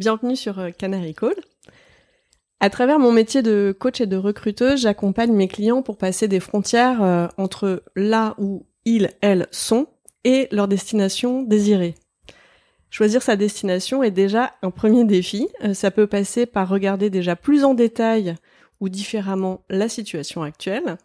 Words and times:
Bienvenue 0.00 0.34
sur 0.34 0.58
euh, 0.58 0.70
Canary 0.70 1.12
Call. 1.12 1.34
À 2.58 2.70
travers 2.70 2.98
mon 2.98 3.12
métier 3.12 3.42
de 3.42 3.76
coach 3.78 4.00
et 4.00 4.06
de 4.06 4.16
recruteuse, 4.16 4.80
j'accompagne 4.80 5.30
mes 5.30 5.46
clients 5.46 5.82
pour 5.82 5.98
passer 5.98 6.26
des 6.26 6.40
frontières 6.40 7.02
euh, 7.02 7.28
entre 7.36 7.82
là 7.96 8.34
où 8.38 8.64
ils, 8.86 9.10
elles 9.20 9.46
sont 9.50 9.88
et 10.24 10.48
leur 10.52 10.68
destination 10.68 11.42
désirée. 11.42 11.96
Choisir 12.88 13.20
sa 13.20 13.36
destination 13.36 14.02
est 14.02 14.10
déjà 14.10 14.54
un 14.62 14.70
premier 14.70 15.04
défi. 15.04 15.48
Euh, 15.64 15.74
ça 15.74 15.90
peut 15.90 16.06
passer 16.06 16.46
par 16.46 16.70
regarder 16.70 17.10
déjà 17.10 17.36
plus 17.36 17.62
en 17.62 17.74
détail 17.74 18.36
ou 18.80 18.88
différemment 18.88 19.64
la 19.68 19.90
situation 19.90 20.42
actuelle, 20.42 20.96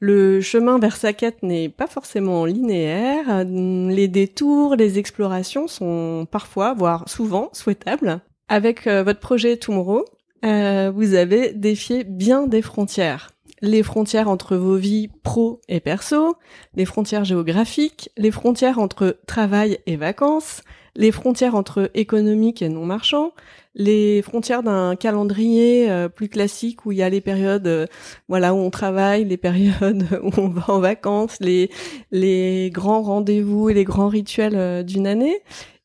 le 0.00 0.40
chemin 0.40 0.78
vers 0.78 0.96
sa 0.96 1.12
quête 1.12 1.42
n'est 1.42 1.68
pas 1.68 1.86
forcément 1.86 2.44
linéaire. 2.44 3.44
Les 3.44 4.08
détours, 4.08 4.76
les 4.76 4.98
explorations 4.98 5.68
sont 5.68 6.26
parfois, 6.30 6.74
voire 6.74 7.08
souvent, 7.08 7.48
souhaitables. 7.52 8.20
Avec 8.48 8.86
euh, 8.86 9.02
votre 9.02 9.20
projet 9.20 9.56
Tomorrow, 9.56 10.04
euh, 10.44 10.92
vous 10.94 11.14
avez 11.14 11.52
défié 11.52 12.04
bien 12.04 12.46
des 12.46 12.60
frontières. 12.60 13.30
Les 13.62 13.82
frontières 13.82 14.28
entre 14.28 14.56
vos 14.56 14.76
vies 14.76 15.08
pro 15.22 15.60
et 15.68 15.80
perso, 15.80 16.36
les 16.74 16.84
frontières 16.84 17.24
géographiques, 17.24 18.10
les 18.18 18.30
frontières 18.30 18.78
entre 18.78 19.16
travail 19.26 19.78
et 19.86 19.96
vacances, 19.96 20.62
les 20.96 21.10
frontières 21.12 21.54
entre 21.54 21.90
économique 21.94 22.62
et 22.62 22.68
non 22.68 22.86
marchand, 22.86 23.32
les 23.74 24.22
frontières 24.22 24.62
d'un 24.62 24.94
calendrier 24.94 25.90
euh, 25.90 26.08
plus 26.08 26.28
classique 26.28 26.86
où 26.86 26.92
il 26.92 26.98
y 26.98 27.02
a 27.02 27.08
les 27.08 27.20
périodes 27.20 27.66
euh, 27.66 27.86
voilà 28.28 28.54
où 28.54 28.58
on 28.58 28.70
travaille, 28.70 29.24
les 29.24 29.36
périodes 29.36 30.06
où 30.22 30.30
on 30.36 30.48
va 30.48 30.64
en 30.68 30.78
vacances, 30.78 31.36
les 31.40 31.70
les 32.12 32.70
grands 32.72 33.02
rendez-vous 33.02 33.70
et 33.70 33.74
les 33.74 33.84
grands 33.84 34.08
rituels 34.08 34.56
euh, 34.56 34.82
d'une 34.82 35.06
année. 35.06 35.40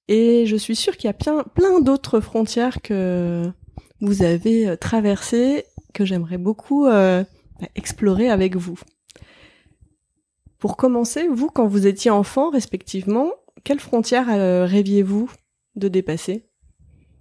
Et 0.07 0.45
je 0.45 0.55
suis 0.55 0.75
sûre 0.75 0.97
qu'il 0.97 1.07
y 1.07 1.09
a 1.09 1.13
plein 1.13 1.43
plein 1.55 1.81
d'autres 1.81 2.19
frontières 2.19 2.81
que 2.81 3.43
vous 4.01 4.23
avez 4.23 4.75
traversées 4.77 5.65
que 5.93 6.05
j'aimerais 6.05 6.37
beaucoup 6.37 6.87
explorer 7.75 8.29
avec 8.29 8.55
vous. 8.55 8.79
Pour 10.57 10.77
commencer, 10.77 11.27
vous, 11.27 11.47
quand 11.47 11.67
vous 11.67 11.85
étiez 11.85 12.11
enfant, 12.11 12.49
respectivement, 12.49 13.31
quelles 13.63 13.79
frontières 13.79 14.27
rêviez-vous 14.27 15.29
de 15.75 15.87
dépasser? 15.87 16.49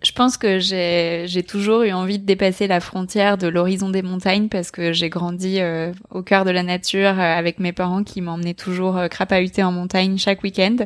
Je 0.00 0.12
pense 0.12 0.37
que 0.37 0.60
j'ai 0.60 1.43
toujours 1.43 1.82
eu 1.82 1.91
envie 1.91 2.21
de 2.21 2.25
dépasser 2.25 2.69
la 2.69 2.78
frontière 2.78 3.37
de 3.37 3.49
l'horizon 3.49 3.91
des 3.91 4.03
montagnes 4.03 4.49
parce 4.49 4.71
que 4.71 4.93
j'ai 4.93 5.09
grandi 5.09 5.59
euh, 5.59 5.93
au 6.10 6.22
cœur 6.22 6.44
de 6.44 6.53
la 6.53 6.62
nature 6.62 7.19
euh, 7.19 7.37
avec 7.37 7.59
mes 7.59 7.72
parents 7.72 8.04
qui 8.04 8.21
m'emmenaient 8.21 8.54
toujours 8.54 8.97
euh, 8.97 9.09
crapahuter 9.09 9.65
en 9.65 9.72
montagne 9.72 10.16
chaque 10.16 10.44
week-end. 10.44 10.76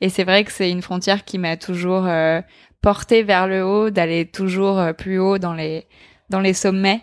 Et 0.00 0.08
c'est 0.08 0.24
vrai 0.24 0.44
que 0.44 0.50
c'est 0.50 0.70
une 0.70 0.80
frontière 0.80 1.26
qui 1.26 1.36
m'a 1.36 1.58
toujours 1.58 2.06
euh, 2.06 2.40
porté 2.80 3.22
vers 3.22 3.46
le 3.48 3.66
haut, 3.66 3.90
d'aller 3.90 4.24
toujours 4.24 4.82
plus 4.96 5.18
haut 5.18 5.36
dans 5.36 5.52
les 5.52 5.86
dans 6.30 6.40
les 6.40 6.54
sommets. 6.54 7.02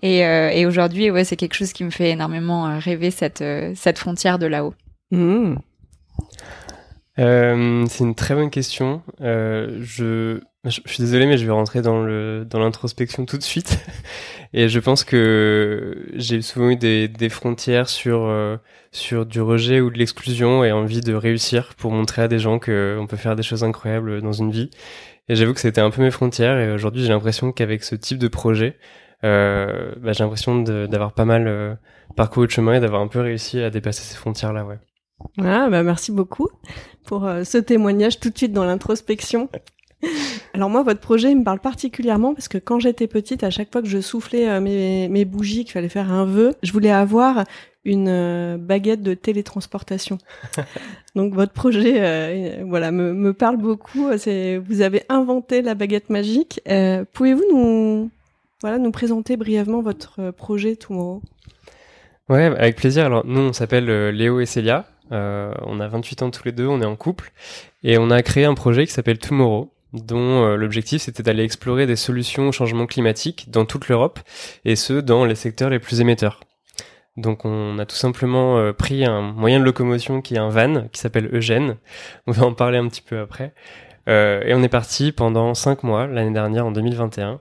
Et, 0.00 0.20
et 0.20 0.66
aujourd'hui, 0.66 1.10
ouais, 1.10 1.24
c'est 1.24 1.36
quelque 1.36 1.54
chose 1.54 1.72
qui 1.72 1.84
me 1.84 1.90
fait 1.90 2.10
énormément 2.10 2.78
rêver 2.78 3.10
cette 3.10 3.44
cette 3.74 3.98
frontière 3.98 4.38
de 4.38 4.46
là-haut. 4.46 4.74
Mmh. 5.10 5.56
C'est 7.16 8.04
une 8.04 8.14
très 8.14 8.34
bonne 8.34 8.50
question. 8.50 9.02
je 9.20 10.40
je, 10.64 10.80
suis 10.86 11.02
désolé, 11.02 11.26
mais 11.26 11.38
je 11.38 11.44
vais 11.44 11.50
rentrer 11.50 11.82
dans 11.82 12.02
le 12.04 12.46
dans 12.48 12.60
l'introspection 12.60 13.26
tout 13.26 13.36
de 13.36 13.42
suite. 13.42 13.84
Et 14.52 14.68
je 14.68 14.78
pense 14.78 15.02
que 15.02 16.06
j'ai 16.14 16.40
souvent 16.42 16.70
eu 16.70 16.76
des, 16.76 17.08
des 17.08 17.28
frontières 17.28 17.88
sur 17.88 18.26
euh, 18.26 18.58
sur 18.92 19.26
du 19.26 19.40
rejet 19.40 19.80
ou 19.80 19.90
de 19.90 19.98
l'exclusion 19.98 20.62
et 20.64 20.70
envie 20.70 21.00
de 21.00 21.14
réussir 21.14 21.74
pour 21.76 21.90
montrer 21.90 22.22
à 22.22 22.28
des 22.28 22.38
gens 22.38 22.58
qu'on 22.60 23.06
peut 23.08 23.16
faire 23.16 23.34
des 23.34 23.42
choses 23.42 23.64
incroyables 23.64 24.22
dans 24.22 24.32
une 24.32 24.52
vie. 24.52 24.70
Et 25.28 25.34
j'avoue 25.36 25.54
que 25.54 25.60
c'était 25.60 25.80
un 25.80 25.90
peu 25.90 26.02
mes 26.02 26.10
frontières. 26.12 26.58
Et 26.58 26.70
aujourd'hui, 26.72 27.02
j'ai 27.02 27.08
l'impression 27.08 27.52
qu'avec 27.52 27.82
ce 27.84 27.94
type 27.96 28.18
de 28.18 28.28
projet, 28.28 28.78
euh, 29.24 29.94
bah, 29.98 30.12
j'ai 30.12 30.22
l'impression 30.24 30.60
d'avoir 30.62 31.12
pas 31.14 31.24
mal 31.24 31.48
euh, 31.48 31.74
parcouru 32.16 32.46
le 32.46 32.52
chemin 32.52 32.74
et 32.74 32.80
d'avoir 32.80 33.02
un 33.02 33.08
peu 33.08 33.20
réussi 33.20 33.60
à 33.60 33.70
dépasser 33.70 34.02
ces 34.02 34.16
frontières-là. 34.16 34.64
Ouais. 34.64 34.78
Ah, 35.38 35.68
bah 35.70 35.82
merci 35.82 36.12
beaucoup 36.12 36.48
pour 37.04 37.26
euh, 37.26 37.44
ce 37.44 37.58
témoignage 37.58 38.20
tout 38.20 38.30
de 38.30 38.36
suite 38.36 38.52
dans 38.52 38.64
l'introspection. 38.64 39.48
Alors 40.54 40.68
moi, 40.68 40.82
votre 40.82 41.00
projet 41.00 41.34
me 41.34 41.44
parle 41.44 41.60
particulièrement 41.60 42.34
parce 42.34 42.48
que 42.48 42.58
quand 42.58 42.80
j'étais 42.80 43.06
petite, 43.06 43.44
à 43.44 43.50
chaque 43.50 43.70
fois 43.72 43.82
que 43.82 43.88
je 43.88 44.00
soufflais 44.00 44.48
euh, 44.48 44.60
mes, 44.60 45.08
mes 45.08 45.24
bougies, 45.24 45.64
qu'il 45.64 45.72
fallait 45.72 45.88
faire 45.88 46.12
un 46.12 46.24
vœu, 46.24 46.54
je 46.62 46.72
voulais 46.72 46.90
avoir 46.90 47.44
une 47.84 48.08
euh, 48.08 48.56
baguette 48.58 49.02
de 49.02 49.14
télétransportation. 49.14 50.18
Donc 51.14 51.34
votre 51.34 51.52
projet, 51.52 52.62
voilà, 52.64 52.90
me, 52.90 53.12
me, 53.12 53.32
parle 53.32 53.58
beaucoup. 53.58 54.08
C'est 54.16 54.56
vous 54.56 54.80
avez 54.80 55.02
inventé 55.10 55.60
la 55.60 55.74
baguette 55.74 56.08
magique. 56.08 56.62
Pouvez-vous 57.12 57.44
nous, 57.52 58.10
voilà, 58.62 58.78
nous 58.78 58.90
présenter 58.90 59.36
brièvement 59.36 59.82
votre 59.82 60.30
projet 60.30 60.74
Tomorrow 60.74 61.20
Ouais, 62.30 62.44
avec 62.44 62.76
plaisir. 62.76 63.04
Alors 63.04 63.26
nous, 63.26 63.40
on 63.40 63.52
s'appelle 63.52 64.08
Léo 64.08 64.40
et 64.40 64.46
Célia. 64.46 64.86
On 65.12 65.80
a 65.80 65.88
28 65.88 66.22
ans 66.22 66.30
tous 66.30 66.44
les 66.44 66.52
deux, 66.52 66.66
on 66.66 66.80
est 66.80 66.86
en 66.86 66.96
couple 66.96 67.32
et 67.84 67.98
on 67.98 68.10
a 68.10 68.22
créé 68.22 68.44
un 68.44 68.54
projet 68.54 68.86
qui 68.86 68.92
s'appelle 68.92 69.18
Tomorrow 69.18 69.72
dont 69.92 70.44
euh, 70.44 70.56
l'objectif 70.56 71.02
c'était 71.02 71.22
d'aller 71.22 71.44
explorer 71.44 71.86
des 71.86 71.96
solutions 71.96 72.48
au 72.48 72.52
changement 72.52 72.86
climatique 72.86 73.50
dans 73.50 73.64
toute 73.64 73.88
l'Europe, 73.88 74.20
et 74.64 74.76
ce, 74.76 74.94
dans 74.94 75.24
les 75.24 75.34
secteurs 75.34 75.70
les 75.70 75.78
plus 75.78 76.00
émetteurs. 76.00 76.40
Donc 77.16 77.44
on 77.44 77.78
a 77.78 77.84
tout 77.84 77.96
simplement 77.96 78.58
euh, 78.58 78.72
pris 78.72 79.04
un 79.04 79.20
moyen 79.20 79.60
de 79.60 79.64
locomotion 79.64 80.22
qui 80.22 80.34
est 80.34 80.38
un 80.38 80.48
van, 80.48 80.88
qui 80.92 81.00
s'appelle 81.00 81.28
Eugène, 81.32 81.76
on 82.26 82.32
va 82.32 82.46
en 82.46 82.54
parler 82.54 82.78
un 82.78 82.88
petit 82.88 83.02
peu 83.02 83.20
après, 83.20 83.54
euh, 84.08 84.42
et 84.44 84.54
on 84.54 84.62
est 84.62 84.68
parti 84.68 85.12
pendant 85.12 85.54
5 85.54 85.82
mois 85.82 86.06
l'année 86.06 86.32
dernière, 86.32 86.66
en 86.66 86.72
2021, 86.72 87.40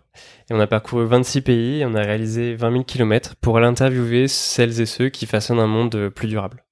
et 0.50 0.54
on 0.54 0.60
a 0.60 0.68
parcouru 0.68 1.06
26 1.06 1.42
pays, 1.42 1.82
et 1.82 1.86
on 1.86 1.96
a 1.96 2.02
réalisé 2.02 2.56
20 2.56 2.72
000 2.72 2.84
km 2.84 3.36
pour 3.40 3.58
aller 3.58 3.68
interviewer 3.68 4.28
celles 4.28 4.82
et 4.82 4.86
ceux 4.86 5.10
qui 5.10 5.26
façonnent 5.26 5.60
un 5.60 5.68
monde 5.68 6.10
plus 6.10 6.28
durable. 6.28 6.64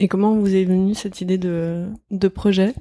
Et 0.00 0.08
comment 0.08 0.34
vous 0.34 0.54
est 0.54 0.64
venue 0.64 0.94
cette 0.94 1.20
idée 1.20 1.38
de, 1.38 1.88
de 2.10 2.28
projet? 2.28 2.74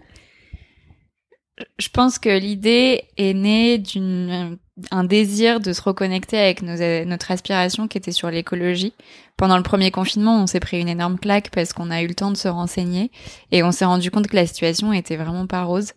Je 1.79 1.89
pense 1.89 2.19
que 2.19 2.29
l'idée 2.29 3.05
est 3.17 3.33
née 3.33 3.79
d'un 3.79 5.03
désir 5.03 5.59
de 5.59 5.73
se 5.73 5.81
reconnecter 5.81 6.37
avec 6.37 6.61
notre 6.61 7.31
aspiration 7.31 7.87
qui 7.87 7.97
était 7.97 8.11
sur 8.11 8.29
l'écologie. 8.29 8.93
Pendant 9.37 9.57
le 9.57 9.63
premier 9.63 9.89
confinement, 9.89 10.41
on 10.41 10.45
s'est 10.45 10.59
pris 10.59 10.79
une 10.79 10.87
énorme 10.87 11.17
claque 11.17 11.49
parce 11.49 11.73
qu'on 11.73 11.89
a 11.89 12.03
eu 12.03 12.07
le 12.07 12.13
temps 12.13 12.29
de 12.29 12.37
se 12.37 12.47
renseigner 12.47 13.11
et 13.51 13.63
on 13.63 13.71
s'est 13.71 13.85
rendu 13.85 14.11
compte 14.11 14.27
que 14.27 14.35
la 14.35 14.45
situation 14.45 14.93
était 14.93 15.15
vraiment 15.15 15.47
pas 15.47 15.63
rose. 15.63 15.93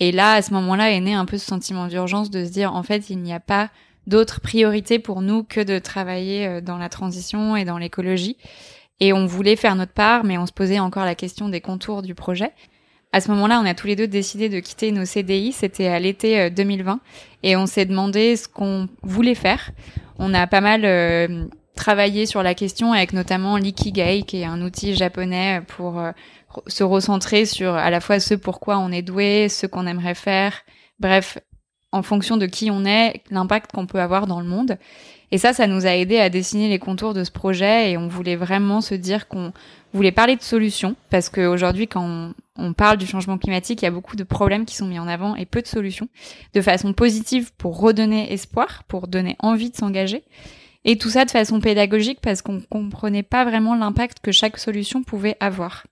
Et 0.00 0.10
là, 0.10 0.32
à 0.32 0.42
ce 0.42 0.54
moment-là, 0.54 0.90
est 0.90 1.00
né 1.00 1.12
un 1.12 1.26
peu 1.26 1.36
ce 1.36 1.46
sentiment 1.46 1.86
d'urgence 1.86 2.30
de 2.30 2.44
se 2.44 2.50
dire, 2.50 2.74
en 2.74 2.82
fait, 2.82 3.10
il 3.10 3.18
n'y 3.18 3.32
a 3.32 3.40
pas 3.40 3.70
d'autre 4.06 4.40
priorité 4.40 4.98
pour 4.98 5.20
nous 5.20 5.44
que 5.44 5.60
de 5.60 5.78
travailler 5.78 6.46
euh, 6.46 6.60
dans 6.60 6.78
la 6.78 6.88
transition 6.88 7.56
et 7.56 7.64
dans 7.64 7.78
l'écologie. 7.78 8.36
Et 9.00 9.12
on 9.12 9.26
voulait 9.26 9.56
faire 9.56 9.74
notre 9.76 9.92
part, 9.92 10.24
mais 10.24 10.38
on 10.38 10.46
se 10.46 10.52
posait 10.52 10.78
encore 10.78 11.04
la 11.04 11.14
question 11.14 11.48
des 11.48 11.60
contours 11.60 12.02
du 12.02 12.14
projet. 12.14 12.52
À 13.12 13.20
ce 13.20 13.30
moment-là, 13.30 13.60
on 13.62 13.66
a 13.66 13.74
tous 13.74 13.86
les 13.86 13.96
deux 13.96 14.08
décidé 14.08 14.48
de 14.48 14.58
quitter 14.58 14.90
nos 14.90 15.04
CDI. 15.04 15.52
C'était 15.52 15.86
à 15.86 16.00
l'été 16.00 16.50
2020 16.50 16.92
euh, 16.92 16.96
et 17.44 17.54
on 17.56 17.66
s'est 17.66 17.86
demandé 17.86 18.36
ce 18.36 18.48
qu'on 18.48 18.88
voulait 19.02 19.36
faire. 19.36 19.70
On 20.18 20.34
a 20.34 20.46
pas 20.46 20.60
mal 20.60 20.84
euh, 20.84 21.46
travaillé 21.76 22.26
sur 22.26 22.42
la 22.42 22.54
question 22.54 22.92
avec 22.92 23.12
notamment 23.12 23.56
l'ikigai, 23.56 24.22
qui 24.22 24.40
est 24.40 24.44
un 24.44 24.62
outil 24.62 24.94
japonais 24.94 25.62
pour 25.68 26.00
euh, 26.00 26.10
se 26.66 26.82
recentrer 26.82 27.46
sur 27.46 27.74
à 27.74 27.90
la 27.90 28.00
fois 28.00 28.18
ce 28.18 28.34
pourquoi 28.34 28.78
on 28.78 28.90
est 28.90 29.02
doué, 29.02 29.48
ce 29.48 29.66
qu'on 29.66 29.86
aimerait 29.86 30.14
faire. 30.14 30.62
Bref, 30.98 31.38
en 31.92 32.02
fonction 32.02 32.36
de 32.36 32.46
qui 32.46 32.70
on 32.72 32.84
est, 32.84 33.22
l'impact 33.30 33.70
qu'on 33.72 33.86
peut 33.86 34.00
avoir 34.00 34.26
dans 34.26 34.40
le 34.40 34.46
monde. 34.48 34.76
Et 35.30 35.38
ça, 35.38 35.52
ça 35.52 35.66
nous 35.66 35.86
a 35.86 35.96
aidé 35.96 36.18
à 36.18 36.30
dessiner 36.30 36.68
les 36.68 36.78
contours 36.78 37.14
de 37.14 37.24
ce 37.24 37.30
projet 37.30 37.90
et 37.90 37.96
on 37.96 38.08
voulait 38.08 38.36
vraiment 38.36 38.80
se 38.80 38.94
dire 38.94 39.26
qu'on 39.28 39.52
voulait 39.92 40.12
parler 40.12 40.36
de 40.36 40.42
solutions 40.42 40.96
parce 41.10 41.28
qu'aujourd'hui, 41.28 41.88
quand 41.88 42.32
on, 42.56 42.72
parle 42.72 42.98
du 42.98 43.06
changement 43.06 43.38
climatique, 43.38 43.82
il 43.82 43.84
y 43.84 43.88
a 43.88 43.90
beaucoup 43.90 44.16
de 44.16 44.24
problèmes 44.24 44.64
qui 44.64 44.76
sont 44.76 44.86
mis 44.86 44.98
en 44.98 45.08
avant 45.08 45.34
et 45.34 45.46
peu 45.46 45.62
de 45.62 45.66
solutions 45.66 46.08
de 46.54 46.60
façon 46.60 46.92
positive 46.92 47.52
pour 47.56 47.80
redonner 47.80 48.32
espoir, 48.32 48.84
pour 48.86 49.08
donner 49.08 49.36
envie 49.40 49.70
de 49.70 49.76
s'engager. 49.76 50.22
Et 50.84 50.98
tout 50.98 51.08
ça 51.08 51.24
de 51.24 51.30
façon 51.30 51.60
pédagogique 51.60 52.20
parce 52.20 52.42
qu'on 52.42 52.60
comprenait 52.60 53.22
pas 53.22 53.44
vraiment 53.44 53.74
l'impact 53.74 54.18
que 54.20 54.32
chaque 54.32 54.58
solution 54.58 55.02
pouvait 55.02 55.36
avoir. 55.40 55.84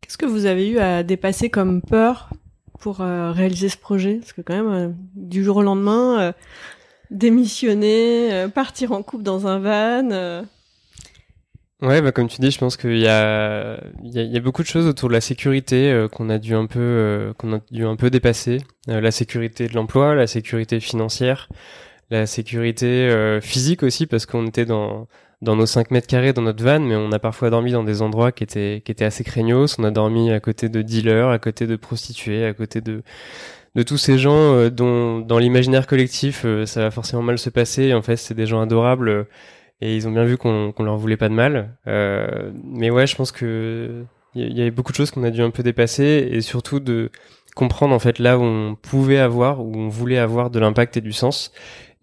Qu'est-ce 0.00 0.18
que 0.18 0.26
vous 0.26 0.46
avez 0.46 0.68
eu 0.68 0.78
à 0.78 1.02
dépasser 1.02 1.48
comme 1.48 1.80
peur 1.80 2.30
pour 2.80 3.00
euh, 3.00 3.30
réaliser 3.30 3.68
ce 3.68 3.76
projet? 3.76 4.16
Parce 4.16 4.32
que 4.32 4.40
quand 4.40 4.54
même, 4.54 4.72
euh, 4.72 4.88
du 5.14 5.44
jour 5.44 5.58
au 5.58 5.62
lendemain, 5.62 6.20
euh, 6.20 6.32
démissionner, 7.12 8.46
partir 8.54 8.92
en 8.92 9.02
couple 9.02 9.22
dans 9.22 9.46
un 9.46 9.58
van. 9.58 10.44
Ouais, 11.80 12.00
bah 12.00 12.12
comme 12.12 12.28
tu 12.28 12.40
dis, 12.40 12.52
je 12.52 12.58
pense 12.58 12.76
qu'il 12.76 12.98
y 12.98 13.08
a, 13.08 13.80
y, 14.04 14.36
a, 14.36 14.40
beaucoup 14.40 14.62
de 14.62 14.68
choses 14.68 14.86
autour 14.86 15.08
de 15.08 15.14
la 15.14 15.20
sécurité 15.20 16.06
qu'on 16.12 16.30
a 16.30 16.38
dû 16.38 16.54
un 16.54 16.66
peu, 16.66 17.34
qu'on 17.38 17.54
a 17.54 17.60
dû 17.72 17.84
un 17.84 17.96
peu 17.96 18.08
dépasser. 18.08 18.58
la 18.86 19.10
sécurité 19.10 19.66
de 19.66 19.74
l'emploi, 19.74 20.14
la 20.14 20.28
sécurité 20.28 20.78
financière, 20.78 21.48
la 22.10 22.26
sécurité 22.26 23.38
physique 23.42 23.82
aussi, 23.82 24.06
parce 24.06 24.26
qu'on 24.26 24.46
était 24.46 24.64
dans 24.64 25.08
dans 25.42 25.56
nos 25.56 25.66
5 25.66 25.90
mètres 25.90 26.06
carrés 26.06 26.32
dans 26.32 26.42
notre 26.42 26.64
van, 26.64 26.80
mais 26.80 26.94
on 26.94 27.10
a 27.10 27.18
parfois 27.18 27.50
dormi 27.50 27.72
dans 27.72 27.82
des 27.82 28.00
endroits 28.00 28.30
qui 28.30 28.44
étaient, 28.44 28.80
qui 28.84 28.92
étaient 28.92 29.04
assez 29.04 29.24
craignos. 29.24 29.76
On 29.78 29.84
a 29.84 29.90
dormi 29.90 30.30
à 30.30 30.38
côté 30.38 30.68
de 30.68 30.82
dealers, 30.82 31.28
à 31.28 31.38
côté 31.40 31.66
de 31.66 31.74
prostituées, 31.74 32.46
à 32.46 32.54
côté 32.54 32.80
de, 32.80 33.02
de 33.74 33.82
tous 33.82 33.96
ces 33.96 34.18
gens 34.18 34.54
euh, 34.54 34.70
dont, 34.70 35.20
dans 35.20 35.38
l'imaginaire 35.38 35.86
collectif, 35.86 36.42
euh, 36.44 36.66
ça 36.66 36.82
va 36.82 36.90
forcément 36.90 37.22
mal 37.22 37.38
se 37.38 37.50
passer. 37.50 37.94
En 37.94 38.02
fait, 38.02 38.16
c'est 38.16 38.34
des 38.34 38.46
gens 38.46 38.60
adorables 38.60 39.08
euh, 39.08 39.24
et 39.80 39.96
ils 39.96 40.06
ont 40.06 40.12
bien 40.12 40.24
vu 40.24 40.36
qu'on 40.36 40.72
qu'on 40.72 40.84
leur 40.84 40.96
voulait 40.96 41.16
pas 41.16 41.28
de 41.28 41.34
mal. 41.34 41.76
mais 41.86 42.90
ouais, 42.90 43.06
je 43.06 43.16
pense 43.16 43.32
que 43.32 44.04
il 44.34 44.56
y, 44.56 44.62
avait 44.62 44.70
beaucoup 44.70 44.92
de 44.92 44.96
choses 44.96 45.10
qu'on 45.10 45.24
a 45.24 45.30
dû 45.30 45.42
un 45.42 45.50
peu 45.50 45.62
dépasser 45.62 46.28
et 46.30 46.40
surtout 46.40 46.80
de 46.80 47.10
comprendre 47.54 47.94
en 47.94 47.98
fait 47.98 48.18
là 48.18 48.38
où 48.38 48.42
on 48.42 48.76
pouvait 48.76 49.18
avoir, 49.18 49.60
où 49.60 49.76
on 49.76 49.88
voulait 49.88 50.18
avoir 50.18 50.50
de 50.50 50.58
l'impact 50.58 50.96
et 50.96 51.00
du 51.02 51.12
sens. 51.12 51.52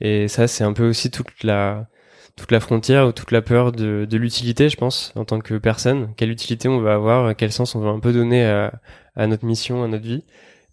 Et 0.01 0.27
ça, 0.27 0.47
c'est 0.47 0.63
un 0.63 0.73
peu 0.73 0.87
aussi 0.89 1.11
toute 1.11 1.43
la 1.43 1.87
toute 2.35 2.51
la 2.51 2.59
frontière 2.59 3.07
ou 3.07 3.11
toute 3.11 3.31
la 3.31 3.41
peur 3.41 3.71
de, 3.71 4.05
de 4.09 4.17
l'utilité, 4.17 4.69
je 4.69 4.77
pense, 4.77 5.13
en 5.15 5.25
tant 5.25 5.39
que 5.39 5.55
personne. 5.57 6.13
Quelle 6.17 6.31
utilité 6.31 6.69
on 6.69 6.79
va 6.81 6.93
avoir, 6.95 7.35
quel 7.35 7.51
sens 7.51 7.75
on 7.75 7.81
va 7.81 7.89
un 7.89 7.99
peu 7.99 8.13
donner 8.13 8.45
à, 8.45 8.73
à 9.15 9.27
notre 9.27 9.45
mission, 9.45 9.83
à 9.83 9.87
notre 9.87 10.05
vie. 10.05 10.23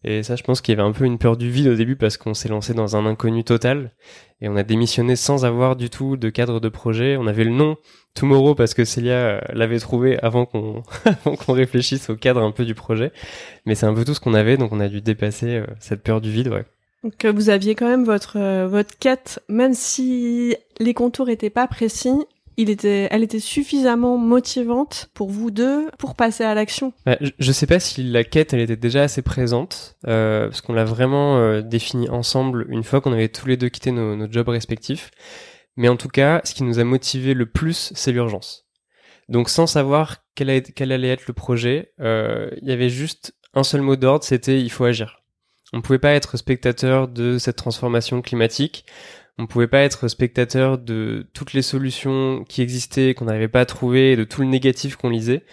Et 0.05 0.23
ça, 0.23 0.37
je 0.37 0.43
pense 0.43 0.61
qu'il 0.61 0.75
y 0.75 0.79
avait 0.79 0.89
un 0.89 0.93
peu 0.93 1.05
une 1.05 1.19
peur 1.19 1.37
du 1.37 1.51
vide 1.51 1.69
au 1.69 1.75
début 1.75 1.97
parce 1.97 2.17
qu'on 2.17 2.35
s'est 2.35 2.49
lancé 2.49 2.75
dans 2.75 2.97
un 2.97 3.07
inconnu 3.07 3.43
total 3.43 3.93
et 4.41 4.49
on 4.49 4.57
a 4.57 4.63
démissionné 4.63 5.17
sans 5.17 5.45
avoir 5.45 5.77
du 5.77 5.91
tout 5.91 6.17
de 6.17 6.29
cadre 6.31 6.61
de 6.61 6.69
projet. 6.69 7.17
On 7.17 7.27
avait 7.27 7.45
le 7.45 7.51
nom 7.51 7.77
Tomorrow 8.15 8.55
parce 8.55 8.75
que 8.75 8.85
Célia 8.85 9.41
l'avait 9.53 9.79
trouvé 9.79 10.19
avant 10.23 10.47
qu'on 10.47 10.83
réfléchisse 11.49 12.11
au 12.11 12.17
cadre 12.17 12.43
un 12.43 12.53
peu 12.53 12.65
du 12.65 12.75
projet. 12.75 13.13
Mais 13.65 13.75
c'est 13.75 13.87
un 13.87 13.95
peu 13.95 14.05
tout 14.05 14.15
ce 14.15 14.21
qu'on 14.21 14.35
avait, 14.35 14.57
donc 14.57 14.73
on 14.73 14.81
a 14.81 14.89
dû 14.89 15.01
dépasser 15.01 15.57
euh, 15.57 15.67
cette 15.81 16.03
peur 16.03 16.21
du 16.21 16.31
vide, 16.31 16.49
ouais. 16.49 16.65
Donc 17.05 17.25
euh, 17.25 17.33
vous 17.33 17.51
aviez 17.51 17.75
quand 17.75 17.89
même 17.89 18.05
votre 18.05 18.39
euh, 18.39 18.67
votre 18.67 18.99
quête, 18.99 19.41
même 19.49 19.75
si 19.75 20.57
les 20.81 20.95
contours 20.95 21.29
étaient 21.29 21.51
pas 21.51 21.69
précis, 21.69 22.27
elle 22.59 23.23
était 23.23 23.41
suffisamment 23.41 24.17
motivante 24.17 25.11
pour 25.15 25.31
vous 25.31 25.51
deux 25.51 25.91
pour 25.99 26.15
passer 26.15 26.45
à 26.45 26.55
l'action. 26.55 26.93
Bah, 27.05 27.17
je, 27.21 27.31
je, 27.39 27.53
sais 27.53 27.67
pas 27.67 27.81
si 27.81 28.03
la 28.03 28.25
quête 28.25 28.53
elle 28.53 28.61
était 28.61 28.77
déjà 28.77 29.03
assez 29.03 29.23
présente 29.23 29.97
euh, 30.07 30.49
parce 30.49 30.61
qu'on 30.61 30.73
l'a 30.73 30.85
vraiment 30.85 31.39
euh, 31.39 31.61
définie 31.61 32.09
ensemble 32.09 32.67
une 32.71 32.85
fois 32.85 33.01
qu'on 33.01 33.13
avait 33.13 33.29
tous 33.29 33.47
les 33.47 33.57
deux 33.57 33.69
quitté 33.69 33.91
nos, 33.91 34.31
jobs 34.31 34.49
respectifs. 34.49 35.11
Mais 35.77 35.89
en 35.89 35.97
tout 35.97 36.09
cas, 36.09 36.41
ce 36.45 36.55
qui 36.55 36.63
nous 36.63 36.79
a 36.79 36.85
motivé 36.85 37.35
le 37.35 37.45
plus, 37.45 37.93
c'est 37.95 38.13
l'urgence. 38.13 38.67
Donc 39.29 39.51
sans 39.51 39.67
savoir 39.67 40.25
quel, 40.35 40.63
quel, 40.63 40.93
allait 40.93 41.09
être 41.09 41.27
le 41.27 41.35
projet, 41.35 41.93
il 41.99 42.63
y 42.63 42.73
avait 42.73 42.89
juste 42.89 43.35
un 43.53 43.63
seul 43.63 43.83
mot 43.83 43.97
d'ordre, 43.97 44.25
c'était 44.25 44.61
il 44.61 44.71
faut 44.71 44.85
agir. 44.85 45.23
On 45.73 45.79
ne 45.79 45.83
pouvait 45.83 45.99
pas 45.99 46.13
être 46.13 46.37
spectateur 46.37 47.09
de 47.09 47.39
cette 47.39 47.57
transformation 47.57 48.23
climatique. 48.23 48.87
On 49.39 49.43
ne 49.43 49.47
pouvait 49.47 49.67
pas 49.67 49.81
être 49.81 50.09
spectateur 50.09 50.79
de 50.79 51.27
toutes 51.35 51.53
les 51.53 51.63
solutions 51.63 52.45
qui 52.49 52.63
existaient, 52.63 53.13
qu'on 53.13 53.27
n'arrivait 53.27 53.49
pas 53.49 53.61
à 53.61 53.67
trouver, 53.67 54.17
de 54.17 54.25
tout 54.25 54.41
le 54.41 54.47
négatif 54.47 54.97
qu'on 54.97 55.11
lisait. 55.11 55.45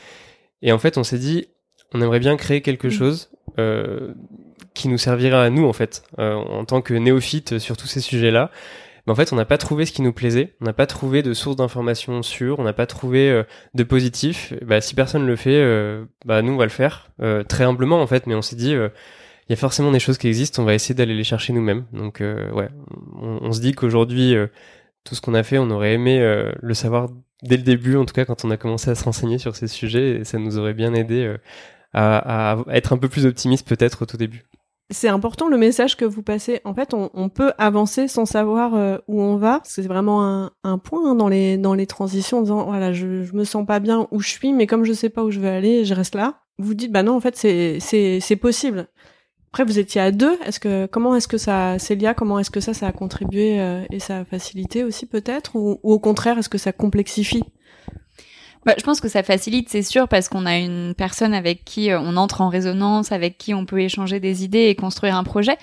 Et 0.61 0.71
en 0.71 0.79
fait, 0.79 0.97
on 0.97 1.03
s'est 1.03 1.19
dit, 1.19 1.47
on 1.93 2.01
aimerait 2.01 2.21
bien 2.21 2.37
créer 2.37 2.61
quelque 2.61 2.89
chose 2.89 3.29
euh, 3.59 4.13
qui 4.73 4.87
nous 4.87 4.97
servira 4.97 5.43
à 5.43 5.49
nous, 5.49 5.67
en 5.67 5.73
fait, 5.73 6.03
euh, 6.17 6.33
en 6.33 6.63
tant 6.63 6.81
que 6.81 6.93
néophytes 6.93 7.59
sur 7.59 7.75
tous 7.75 7.87
ces 7.87 7.99
sujets-là. 7.99 8.51
Mais 9.05 9.11
en 9.11 9.15
fait, 9.15 9.33
on 9.33 9.35
n'a 9.35 9.43
pas 9.43 9.57
trouvé 9.57 9.85
ce 9.85 9.91
qui 9.91 10.01
nous 10.01 10.13
plaisait, 10.13 10.55
on 10.61 10.65
n'a 10.65 10.71
pas 10.71 10.87
trouvé 10.87 11.21
de 11.21 11.33
source 11.33 11.57
d'information 11.57 12.23
sûre, 12.23 12.59
on 12.59 12.63
n'a 12.63 12.71
pas 12.71 12.85
trouvé 12.85 13.29
euh, 13.29 13.43
de 13.73 13.83
positif. 13.83 14.53
Bah, 14.61 14.79
si 14.79 14.95
personne 14.95 15.27
le 15.27 15.35
fait, 15.35 15.61
bah 16.25 16.41
nous 16.41 16.53
on 16.53 16.57
va 16.57 16.63
le 16.63 16.69
faire 16.69 17.11
très 17.49 17.65
humblement 17.65 18.01
en 18.01 18.07
fait. 18.07 18.27
Mais 18.27 18.35
on 18.35 18.41
s'est 18.41 18.55
dit, 18.55 18.73
y 19.53 19.57
a 19.57 19.59
forcément 19.59 19.91
des 19.91 19.99
choses 19.99 20.17
qui 20.17 20.27
existent, 20.27 20.61
on 20.61 20.65
va 20.65 20.73
essayer 20.73 20.95
d'aller 20.95 21.15
les 21.15 21.23
chercher 21.23 21.53
nous-mêmes. 21.53 21.85
Donc 21.93 22.21
euh, 22.21 22.51
ouais, 22.51 22.69
on, 23.21 23.51
se 23.51 23.61
dit 23.61 23.73
qu'aujourd'hui, 23.73 24.35
euh, 24.35 24.47
tout 25.03 25.15
ce 25.15 25.21
qu'on 25.21 25.33
a 25.33 25.43
fait, 25.43 25.57
on 25.57 25.69
aurait 25.69 25.93
aimé 25.93 26.19
euh, 26.21 26.51
le 26.61 26.73
savoir 26.73 27.09
dès 27.43 27.57
le 27.57 27.63
début, 27.63 27.95
en 27.95 28.05
tout 28.05 28.13
cas 28.13 28.25
quand 28.25 28.45
on 28.45 28.51
a 28.51 28.57
commencé 28.57 28.89
à 28.89 28.95
se 28.95 29.03
renseigner 29.03 29.37
sur 29.37 29.55
ces 29.55 29.67
sujets, 29.67 30.21
et 30.21 30.23
ça 30.23 30.39
nous 30.39 30.57
aurait 30.57 30.73
bien 30.73 30.93
aidé 30.93 31.35
à, 31.93 32.57
être 32.71 32.93
un 32.93 32.97
peu 32.97 33.09
plus 33.09 33.25
optimiste 33.25 33.67
peut-être 33.67 34.03
au 34.03 34.05
tout 34.05 34.17
début. 34.17 34.43
C'est 34.89 35.07
important 35.07 35.47
le 35.47 35.57
message 35.57 35.95
que 35.97 36.05
vous 36.05 36.23
passez. 36.23 36.61
En 36.65 36.73
fait, 36.73 36.93
on, 36.93 37.29
peut 37.29 37.51
avancer 37.57 38.07
sans 38.07 38.25
savoir 38.25 39.01
où 39.07 39.21
on 39.21 39.37
va. 39.37 39.61
C'est 39.63 39.87
vraiment 39.87 40.49
un, 40.63 40.77
point 40.77 41.11
hein, 41.11 41.15
dans 41.15 41.29
les 41.29 41.57
dans 41.57 41.73
les 41.73 41.87
transitions, 41.87 42.39
en 42.39 42.41
disant 42.41 42.65
voilà, 42.65 42.93
je, 42.93 43.23
je 43.23 43.33
me 43.33 43.43
sens 43.43 43.65
pas 43.65 43.79
bien 43.79 44.07
où 44.11 44.19
je 44.19 44.29
suis, 44.29 44.53
mais 44.53 44.67
comme 44.67 44.83
je 44.83 44.93
sais 44.93 45.09
pas 45.09 45.23
où 45.23 45.31
je 45.31 45.39
vais 45.39 45.49
aller, 45.49 45.85
je 45.85 45.93
reste 45.93 46.15
là. 46.15 46.43
Vous 46.59 46.73
dites 46.75 46.91
bah 46.91 47.03
non, 47.03 47.15
en 47.15 47.19
fait, 47.19 47.35
c'est 47.35 48.35
possible. 48.39 48.87
Après, 49.53 49.65
vous 49.65 49.77
étiez 49.77 50.01
à 50.01 50.09
deux. 50.09 50.39
Est-ce 50.47 50.59
que 50.59 50.87
comment 50.87 51.15
est-ce 51.15 51.27
que 51.27 51.37
ça, 51.37 51.77
Célia, 51.77 52.15
comment 52.15 52.39
est-ce 52.39 52.49
que 52.49 52.59
ça, 52.59 52.73
ça 52.73 52.87
a 52.87 52.91
contribué 52.91 53.61
euh, 53.61 53.83
et 53.91 53.99
ça 53.99 54.21
a 54.21 54.25
facilité 54.25 54.83
aussi 54.83 55.05
peut-être, 55.05 55.55
ou, 55.55 55.79
au 55.83 55.99
contraire, 55.99 56.39
est-ce 56.39 56.49
que 56.49 56.57
ça 56.57 56.71
complexifie? 56.71 57.43
Bah, 58.65 58.73
je 58.79 58.83
pense 58.83 58.99
que 58.99 59.07
ça 59.07 59.21
facilite, 59.21 59.69
c'est 59.69 59.83
sûr, 59.83 60.07
parce 60.07 60.27
qu'on 60.27 60.47
a 60.47 60.57
une 60.57 60.95
personne 60.97 61.35
avec 61.35 61.65
qui 61.65 61.91
euh, 61.91 61.99
on 61.99 62.17
entre 62.17 62.41
en 62.41 62.49
résonance, 62.49 63.11
avec 63.11 63.37
qui 63.37 63.53
on 63.53 63.67
peut 63.67 63.79
échanger 63.79 64.19
des 64.19 64.43
idées 64.43 64.69
et 64.69 64.75
construire 64.75 65.15
un 65.15 65.23
projet. 65.23 65.59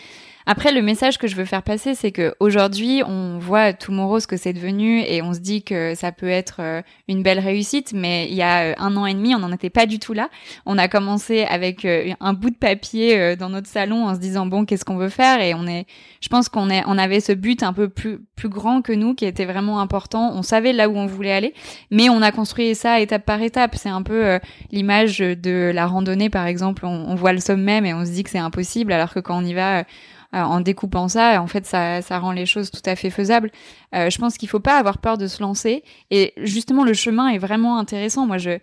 Après, 0.47 0.73
le 0.73 0.80
message 0.80 1.18
que 1.18 1.26
je 1.26 1.37
veux 1.37 1.44
faire 1.44 1.62
passer, 1.62 1.94
c'est 1.94 2.12
que 2.12 2.35
aujourd'hui, 2.40 3.02
on 3.06 3.38
voit 3.38 3.73
Tomorrow 3.73 4.20
ce 4.20 4.26
que 4.26 4.37
c'est 4.37 4.52
devenu 4.52 5.00
et 5.00 5.20
on 5.23 5.35
se 5.35 5.38
dit 5.38 5.62
que 5.62 5.94
ça 5.94 6.12
peut 6.12 6.28
être 6.28 6.56
euh, 6.61 6.82
une 7.09 7.23
belle 7.23 7.38
réussite. 7.38 7.92
Mais 7.92 8.26
il 8.28 8.35
y 8.35 8.42
a 8.42 8.70
euh, 8.70 8.75
un 8.78 8.97
an 8.97 9.04
et 9.04 9.14
demi, 9.14 9.35
on 9.35 9.38
n'en 9.38 9.52
était 9.52 9.70
pas 9.70 9.87
du 9.87 9.99
tout 9.99 10.14
là. 10.14 10.30
On 10.64 10.78
a 10.78 10.88
commencé 10.88 11.44
avec 11.44 11.85
euh, 11.85 12.12
un 12.20 12.32
bout 12.32 12.50
de 12.50 12.56
papier 12.56 13.37
dans 13.37 13.50
notre 13.50 13.68
salon 13.68 14.06
en 14.06 14.14
se 14.14 14.20
disant 14.20 14.47
bon, 14.47 14.64
qu'est-ce 14.64 14.85
qu'on 14.85 14.97
veut 14.97 15.11
faire? 15.11 15.40
Et 15.42 15.54
on 15.54 15.66
est, 15.66 15.87
je 16.20 16.28
pense 16.28 16.49
qu'on 16.49 16.70
est, 16.70 16.82
on 16.87 16.97
avait 16.97 17.20
ce 17.20 17.32
but 17.32 17.62
un 17.62 17.73
peu 17.73 17.88
plus 17.88 18.18
plus 18.37 18.49
grand 18.49 18.80
que 18.80 18.92
nous 18.92 19.14
qui 19.14 19.26
était 19.26 19.44
vraiment 19.44 19.80
important. 19.80 20.32
On 20.35 20.42
savait 20.42 20.73
là 20.73 20.88
où 20.88 20.97
on 20.97 21.06
voulait 21.06 21.32
aller, 21.32 21.54
mais 21.90 22.09
on 22.09 22.23
a 22.23 22.32
construit 22.32 22.75
ça 22.75 23.00
étape 23.00 23.26
par 23.26 23.42
étape. 23.42 23.76
C'est 23.76 23.90
un 23.90 24.02
peu 24.02 24.38
l'image 24.70 25.18
de 25.18 25.70
la 25.75 25.87
randonnée, 25.87 26.30
par 26.30 26.47
exemple. 26.47 26.87
On, 26.87 27.11
on 27.11 27.14
voit 27.14 27.35
le 27.35 27.40
sommet, 27.40 27.82
mais 27.82 27.92
on 27.92 28.06
se 28.06 28.11
dit 28.11 28.23
que 28.23 28.30
c'est 28.30 28.38
impossible, 28.38 28.92
alors 28.92 29.12
que 29.12 29.20
quand 29.20 29.38
on 29.38 29.44
y 29.44 29.52
va 29.52 29.85
en 30.32 30.60
découpant 30.60 31.08
ça, 31.08 31.42
en 31.42 31.46
fait, 31.46 31.66
ça, 31.66 32.02
ça 32.02 32.18
rend 32.18 32.32
les 32.32 32.46
choses 32.46 32.70
tout 32.70 32.82
à 32.87 32.94
fait 32.94 33.10
faisables. 33.10 33.50
Euh, 33.94 34.10
je 34.10 34.18
pense 34.18 34.38
qu'il 34.38 34.49
faut 34.49 34.60
pas 34.60 34.78
avoir 34.78 34.99
peur 34.99 35.18
de 35.18 35.26
se 35.26 35.42
lancer. 35.42 35.82
Et 36.10 36.32
justement, 36.37 36.84
le 36.84 36.94
chemin 36.94 37.28
est 37.28 37.38
vraiment 37.38 37.78
intéressant. 37.78 38.26
Moi, 38.26 38.38
je 38.38 38.58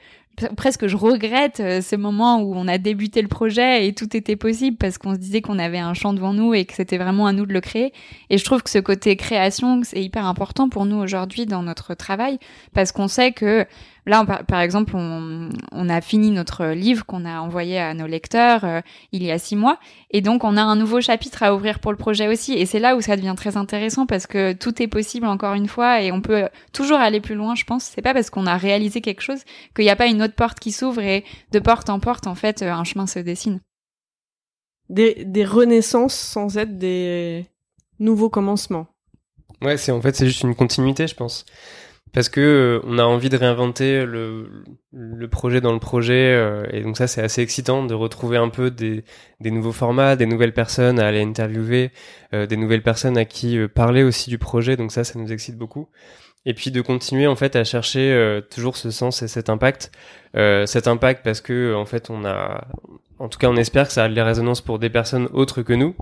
presque 0.56 0.88
je 0.88 0.96
regrette 0.96 1.60
euh, 1.60 1.82
ces 1.82 1.98
moments 1.98 2.42
où 2.42 2.54
on 2.56 2.68
a 2.68 2.78
débuté 2.78 3.22
le 3.22 3.28
projet 3.28 3.88
et 3.88 3.94
tout 3.94 4.16
était 4.16 4.36
possible 4.36 4.78
parce 4.78 4.98
qu'on 4.98 5.14
se 5.14 5.20
disait 5.20 5.42
qu'on 5.42 5.58
avait 5.58 5.80
un 5.80 5.94
champ 5.94 6.14
devant 6.14 6.34
nous 6.34 6.54
et 6.54 6.66
que 6.66 6.74
c'était 6.74 6.98
vraiment 6.98 7.26
à 7.26 7.34
nous 7.34 7.46
de 7.46 7.54
le 7.54 7.62
créer. 7.62 7.92
Et 8.30 8.38
je 8.38 8.46
trouve 8.46 8.62
que 8.62 8.70
ce 8.70 8.78
côté 8.78 9.16
création, 9.16 9.82
c'est 9.84 10.02
hyper 10.02 10.26
important 10.26 10.70
pour 10.70 10.86
nous 10.86 10.98
aujourd'hui 10.98 11.48
dans 11.48 11.64
notre 11.64 11.96
travail 11.96 12.38
parce 12.74 12.92
qu'on 12.92 13.08
sait 13.08 13.32
que 13.32 13.66
Là, 14.08 14.26
par 14.48 14.62
exemple, 14.62 14.96
on, 14.96 15.50
on, 15.74 15.90
a 15.90 16.00
fini 16.00 16.32
notre 16.32 16.68
livre 16.68 17.06
qu'on 17.06 17.26
a 17.26 17.42
envoyé 17.42 17.78
à 17.78 17.94
nos 17.94 18.08
lecteurs 18.08 18.64
euh, 18.64 18.80
il 19.12 19.22
y 19.22 19.32
a 19.32 19.38
six 19.38 19.58
mois, 19.58 19.80
et 20.12 20.22
donc 20.22 20.46
on 20.46 20.56
a 20.56 20.62
un 20.62 20.78
nouveau 20.78 21.02
chapitre 21.02 21.44
à 21.44 21.54
ouvrir 21.54 21.80
pour 21.80 21.92
le 21.92 21.98
projet 21.98 22.30
aussi. 22.30 22.54
Et 22.54 22.66
c'est 22.66 22.80
là 22.80 22.96
où 22.96 23.02
ça 23.02 23.18
devient 23.18 23.34
très 23.36 23.58
intéressant 23.58 24.06
parce 24.06 24.26
que 24.26 24.54
tout 24.54 24.82
est 24.82 24.88
possible 24.88 25.28
encore 25.28 25.56
une 25.56 25.68
fois, 25.68 26.02
et 26.02 26.14
on 26.14 26.22
peut 26.22 26.48
toujours 26.72 27.00
aller 27.00 27.20
plus 27.20 27.36
loin. 27.36 27.54
Je 27.54 27.66
pense 27.66 27.84
c'est 27.84 28.02
pas 28.02 28.14
parce 28.14 28.30
qu'on 28.30 28.48
a 28.48 28.56
réalisé 28.56 29.02
quelque 29.02 29.20
chose 29.20 29.44
qu'il 29.76 29.84
n'y 29.84 29.92
a 29.92 29.98
pas 29.98 30.08
une 30.08 30.24
autre 30.24 30.36
porte 30.36 30.62
qui 30.62 30.72
s'ouvre 30.72 31.02
et 31.02 31.26
de 31.52 31.60
porte 31.60 31.90
en 31.90 32.00
porte, 32.00 32.28
en 32.28 32.36
fait, 32.36 32.62
un 32.62 32.86
chemin 32.86 33.08
se 33.08 33.20
dessine. 33.20 33.60
Des, 34.88 35.26
des 35.26 35.44
renaissances 35.44 36.16
sans 36.16 36.58
être 36.58 36.78
des 36.78 37.46
nouveaux 38.00 38.30
commencements. 38.30 38.88
Ouais, 39.62 39.76
c'est 39.76 39.92
en 39.92 40.00
fait 40.00 40.16
c'est 40.16 40.28
juste 40.28 40.44
une 40.44 40.56
continuité, 40.56 41.08
je 41.08 41.16
pense 41.16 41.44
parce 42.14 42.30
que 42.30 42.42
euh, 42.42 42.82
on 42.86 42.98
a 42.98 43.04
envie 43.04 43.30
de 43.30 43.38
réinventer 43.38 44.06
le, 44.06 44.64
le 44.92 45.28
projet 45.28 45.62
dans 45.62 45.74
le 45.74 45.80
projet 45.80 46.34
euh, 46.34 46.66
et 46.72 46.82
donc 46.82 46.98
ça 46.98 47.08
c'est 47.08 47.22
assez 47.22 47.42
excitant 47.42 47.86
de 47.86 47.94
retrouver 47.94 48.38
un 48.38 48.50
peu 48.50 48.72
des, 48.72 49.04
des 49.40 49.52
nouveaux 49.52 49.72
formats, 49.72 50.16
des 50.16 50.26
nouvelles 50.26 50.54
personnes 50.54 51.00
à 51.00 51.08
aller 51.08 51.22
interviewer, 51.22 51.92
euh, 52.34 52.46
des 52.46 52.58
nouvelles 52.58 52.84
personnes 52.84 53.18
à 53.18 53.26
qui 53.26 53.60
parler 53.68 54.04
aussi 54.04 54.30
du 54.30 54.38
projet 54.38 54.78
donc 54.78 54.92
ça 54.92 55.04
ça 55.04 55.20
nous 55.20 55.32
excite 55.32 55.58
beaucoup. 55.58 55.88
Et 56.46 56.54
puis 56.54 56.72
de 56.72 56.80
continuer 56.80 57.28
en 57.28 57.36
fait 57.36 57.58
à 57.58 57.66
chercher 57.66 58.40
toujours 58.50 58.78
ce 58.78 58.90
sens 58.90 59.22
et 59.22 59.28
cet 59.28 59.50
impact 59.50 59.92
cet 60.34 60.88
impact 60.88 61.22
parce 61.22 61.42
que 61.42 61.76
en 61.76 61.86
fait 61.86 62.10
on 62.10 62.24
a 62.24 62.68
en 63.20 63.30
tout 63.30 63.40
cas, 63.40 63.50
on 63.50 63.56
espère 63.56 63.88
que 63.88 63.94
ça 63.94 64.04
a 64.04 64.08
les 64.08 64.22
résonances 64.22 64.62
pour 64.62 64.80
des 64.80 64.90
personnes 64.90 65.28
autres 65.34 65.62
que 65.64 65.74
nous. 65.74 65.96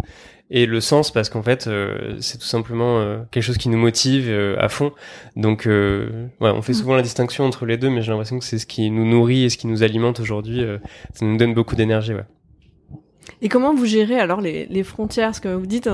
Et 0.51 0.65
le 0.65 0.79
sens, 0.79 1.11
parce 1.11 1.29
qu'en 1.29 1.41
fait, 1.41 1.67
euh, 1.67 2.17
c'est 2.19 2.37
tout 2.37 2.45
simplement 2.45 2.99
euh, 2.99 3.19
quelque 3.31 3.43
chose 3.43 3.57
qui 3.57 3.69
nous 3.69 3.77
motive 3.77 4.27
euh, 4.29 4.55
à 4.59 4.69
fond. 4.69 4.91
Donc, 5.35 5.65
ouais, 5.65 6.29
on 6.41 6.61
fait 6.61 6.73
mm. 6.73 6.75
souvent 6.75 6.95
la 6.95 7.01
distinction 7.01 7.45
entre 7.45 7.65
les 7.65 7.77
deux, 7.77 7.89
mais 7.89 8.01
j'ai 8.01 8.11
l'impression 8.11 8.37
que 8.37 8.45
c'est 8.45 8.59
ce 8.59 8.65
qui 8.65 8.91
nous 8.91 9.05
nourrit 9.05 9.45
et 9.45 9.49
ce 9.49 9.57
qui 9.57 9.67
nous 9.67 9.81
alimente 9.81 10.19
aujourd'hui. 10.19 10.63
ça 11.13 11.25
nous 11.25 11.37
donne 11.37 11.53
beaucoup 11.53 11.75
d'énergie, 11.75 12.13
ouais. 12.13 12.25
Et 13.41 13.49
comment 13.49 13.73
vous 13.73 13.85
gérez 13.85 14.19
alors 14.19 14.39
les, 14.39 14.65
les 14.67 14.83
frontières? 14.83 15.29
Parce 15.29 15.39
que 15.39 15.49
vous 15.49 15.65
dites, 15.65 15.89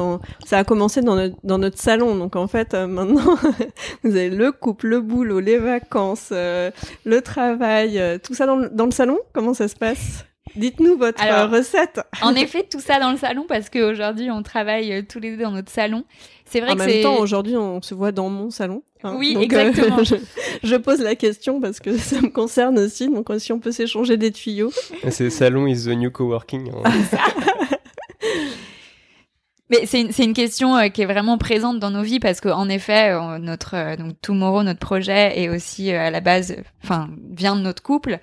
ça 0.46 0.60
a 0.60 0.64
commencé 0.64 1.02
dans 1.02 1.16
notre, 1.16 1.36
dans 1.44 1.58
notre 1.58 1.80
salon. 1.80 2.16
Donc 2.16 2.36
en 2.36 2.48
fait, 2.48 2.74
maintenant, 2.74 3.38
vous 4.04 4.16
avez 4.16 4.30
le 4.30 4.52
couple, 4.52 4.88
le 4.88 5.02
boulot, 5.02 5.40
les 5.40 5.58
vacances, 5.58 6.32
le 6.32 7.20
travail, 7.22 8.20
tout 8.22 8.34
ça 8.34 8.46
dans, 8.46 8.68
dans 8.72 8.86
le 8.86 8.92
salon? 8.92 9.18
Comment 9.34 9.54
ça 9.54 9.68
se 9.68 9.76
passe? 9.76 10.26
Dites-nous 10.56 10.98
votre 10.98 11.22
recette. 11.50 12.02
en 12.22 12.36
effet, 12.36 12.66
tout 12.70 12.80
ça 12.80 13.00
dans 13.00 13.12
le 13.12 13.18
salon 13.18 13.46
parce 13.48 13.70
qu'aujourd'hui, 13.70 14.32
on 14.32 14.44
travaille 14.44 14.92
euh, 14.92 15.02
tous 15.08 15.20
les 15.20 15.36
deux 15.36 15.44
dans 15.44 15.52
notre 15.52 15.72
salon. 15.72 16.04
C'est 16.46 16.60
vrai 16.60 16.72
en 16.72 16.76
même 16.76 17.02
temps, 17.02 17.18
aujourd'hui, 17.18 17.56
on 17.56 17.82
se 17.82 17.94
voit 17.94 18.12
dans 18.12 18.30
mon 18.30 18.50
salon. 18.50 18.84
Hein. 19.04 19.16
oui, 19.18 19.36
euh, 19.38 19.42
exactement. 19.42 20.04
je, 20.64 20.76
pose 20.76 21.00
la 21.00 21.16
question 21.16 21.62
parce 21.62 21.80
que 21.80 21.98
ça 21.98 22.22
me 22.22 22.30
concerne 22.30 22.78
aussi. 22.80 23.10
Donc, 23.10 23.30
si 23.38 23.54
on 23.54 23.60
peut 23.60 23.72
s'échanger 23.72 24.18
des 24.18 24.32
tuyaux. 24.32 24.72
C'est 25.10 25.30
salon 25.30 25.66
is 25.68 25.86
the 25.86 25.90
new 25.90 26.12
coworking. 26.12 26.72
Hein. 26.72 26.84
Mais 29.70 29.86
c'est 29.86 30.02
une, 30.02 30.12
une, 30.20 30.34
question 30.34 30.76
euh, 30.76 30.90
qui 30.90 31.02
est 31.02 31.06
vraiment 31.06 31.38
présente 31.38 31.80
dans 31.80 31.92
nos 31.92 32.02
vies 32.02 32.20
parce 32.20 32.42
qu'en 32.42 32.68
effet, 32.68 33.18
notre 33.40 33.96
donc 33.96 34.20
Tomorrow, 34.22 34.64
notre 34.64 34.82
projet 34.82 35.40
est 35.40 35.48
aussi 35.48 35.94
à 35.94 36.12
la 36.12 36.20
base, 36.20 36.58
enfin, 36.84 37.10
vient 37.30 37.56
de 37.56 37.62
notre 37.62 37.82
couple 37.82 38.20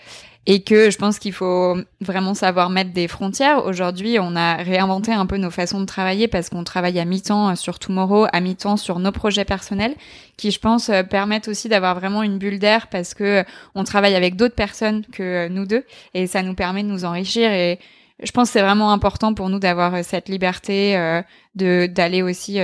et 0.50 0.62
que 0.62 0.90
je 0.90 0.96
pense 0.96 1.18
qu'il 1.18 1.34
faut 1.34 1.76
vraiment 2.00 2.32
savoir 2.32 2.70
mettre 2.70 2.90
des 2.94 3.06
frontières. 3.06 3.66
Aujourd'hui, 3.66 4.16
on 4.18 4.34
a 4.34 4.56
réinventé 4.56 5.12
un 5.12 5.26
peu 5.26 5.36
nos 5.36 5.50
façons 5.50 5.78
de 5.78 5.84
travailler 5.84 6.26
parce 6.26 6.48
qu'on 6.48 6.64
travaille 6.64 6.98
à 6.98 7.04
mi-temps 7.04 7.54
sur 7.54 7.78
Tomorrow, 7.78 8.26
à 8.32 8.40
mi-temps 8.40 8.78
sur 8.78 8.98
nos 8.98 9.12
projets 9.12 9.44
personnels, 9.44 9.94
qui 10.38 10.50
je 10.50 10.58
pense 10.58 10.88
euh, 10.88 11.02
permettent 11.02 11.48
aussi 11.48 11.68
d'avoir 11.68 11.94
vraiment 11.94 12.22
une 12.22 12.38
bulle 12.38 12.58
d'air 12.58 12.86
parce 12.86 13.12
que 13.12 13.44
on 13.74 13.84
travaille 13.84 14.14
avec 14.14 14.36
d'autres 14.36 14.54
personnes 14.54 15.04
que 15.12 15.48
nous 15.48 15.66
deux 15.66 15.84
et 16.14 16.26
ça 16.26 16.42
nous 16.42 16.54
permet 16.54 16.82
de 16.82 16.88
nous 16.88 17.04
enrichir 17.04 17.52
et 17.52 17.78
je 18.22 18.32
pense 18.32 18.48
que 18.48 18.54
c'est 18.54 18.62
vraiment 18.62 18.90
important 18.90 19.34
pour 19.34 19.50
nous 19.50 19.58
d'avoir 19.58 19.96
euh, 19.96 20.00
cette 20.02 20.30
liberté 20.30 20.96
euh, 20.96 21.20
de 21.56 21.86
d'aller 21.86 22.22
aussi 22.22 22.58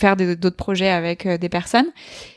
faire 0.00 0.16
d'autres 0.16 0.56
projets 0.56 0.88
avec 0.88 1.28
des 1.28 1.48
personnes. 1.50 1.88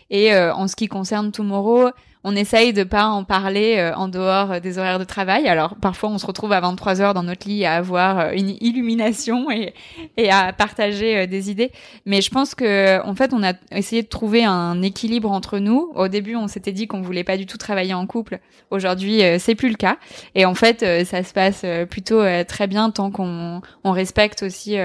Et 0.09 0.35
en 0.35 0.67
ce 0.67 0.75
qui 0.75 0.87
concerne 0.87 1.31
Tomorrow, 1.31 1.91
on 2.23 2.35
essaye 2.35 2.71
de 2.73 2.83
pas 2.83 3.05
en 3.05 3.23
parler 3.23 3.77
euh, 3.77 3.95
en 3.95 4.07
dehors 4.07 4.51
euh, 4.51 4.59
des 4.59 4.77
horaires 4.77 4.99
de 4.99 5.03
travail. 5.03 5.47
Alors 5.47 5.75
parfois 5.75 6.09
on 6.09 6.17
se 6.17 6.25
retrouve 6.25 6.51
à 6.51 6.59
23 6.59 7.01
heures 7.01 7.13
dans 7.13 7.23
notre 7.23 7.47
lit 7.47 7.65
à 7.65 7.73
avoir 7.73 8.19
euh, 8.19 8.31
une 8.33 8.55
illumination 8.61 9.49
et, 9.51 9.73
et 10.17 10.29
à 10.29 10.53
partager 10.53 11.25
des 11.27 11.49
idées. 11.49 11.71
Mais 12.05 12.21
je 12.21 12.29
pense 12.29 12.53
que 12.53 13.03
en 13.05 13.15
fait 13.15 13.33
on 13.33 13.43
a 13.43 13.53
essayé 13.71 14.03
de 14.03 14.07
trouver 14.07 14.43
un 14.43 14.81
équilibre 14.81 15.31
entre 15.31 15.59
nous. 15.59 15.91
Au 15.95 16.07
début 16.07 16.35
on 16.35 16.47
s'était 16.47 16.73
dit 16.73 16.87
qu'on 16.87 17.01
voulait 17.01 17.23
pas 17.23 17.37
du 17.37 17.45
tout 17.45 17.57
travailler 17.57 17.93
en 17.93 18.05
couple. 18.05 18.39
Aujourd'hui 18.69 19.21
c'est 19.39 19.55
plus 19.55 19.69
le 19.69 19.75
cas. 19.75 19.97
Et 20.35 20.45
en 20.45 20.55
fait 20.55 20.79
ça 21.05 21.23
se 21.23 21.33
passe 21.33 21.65
plutôt 21.89 22.21
très 22.47 22.67
bien 22.67 22.91
tant 22.91 23.11
qu'on 23.11 23.61
on 23.83 23.91
respecte 23.91 24.43
aussi. 24.43 24.77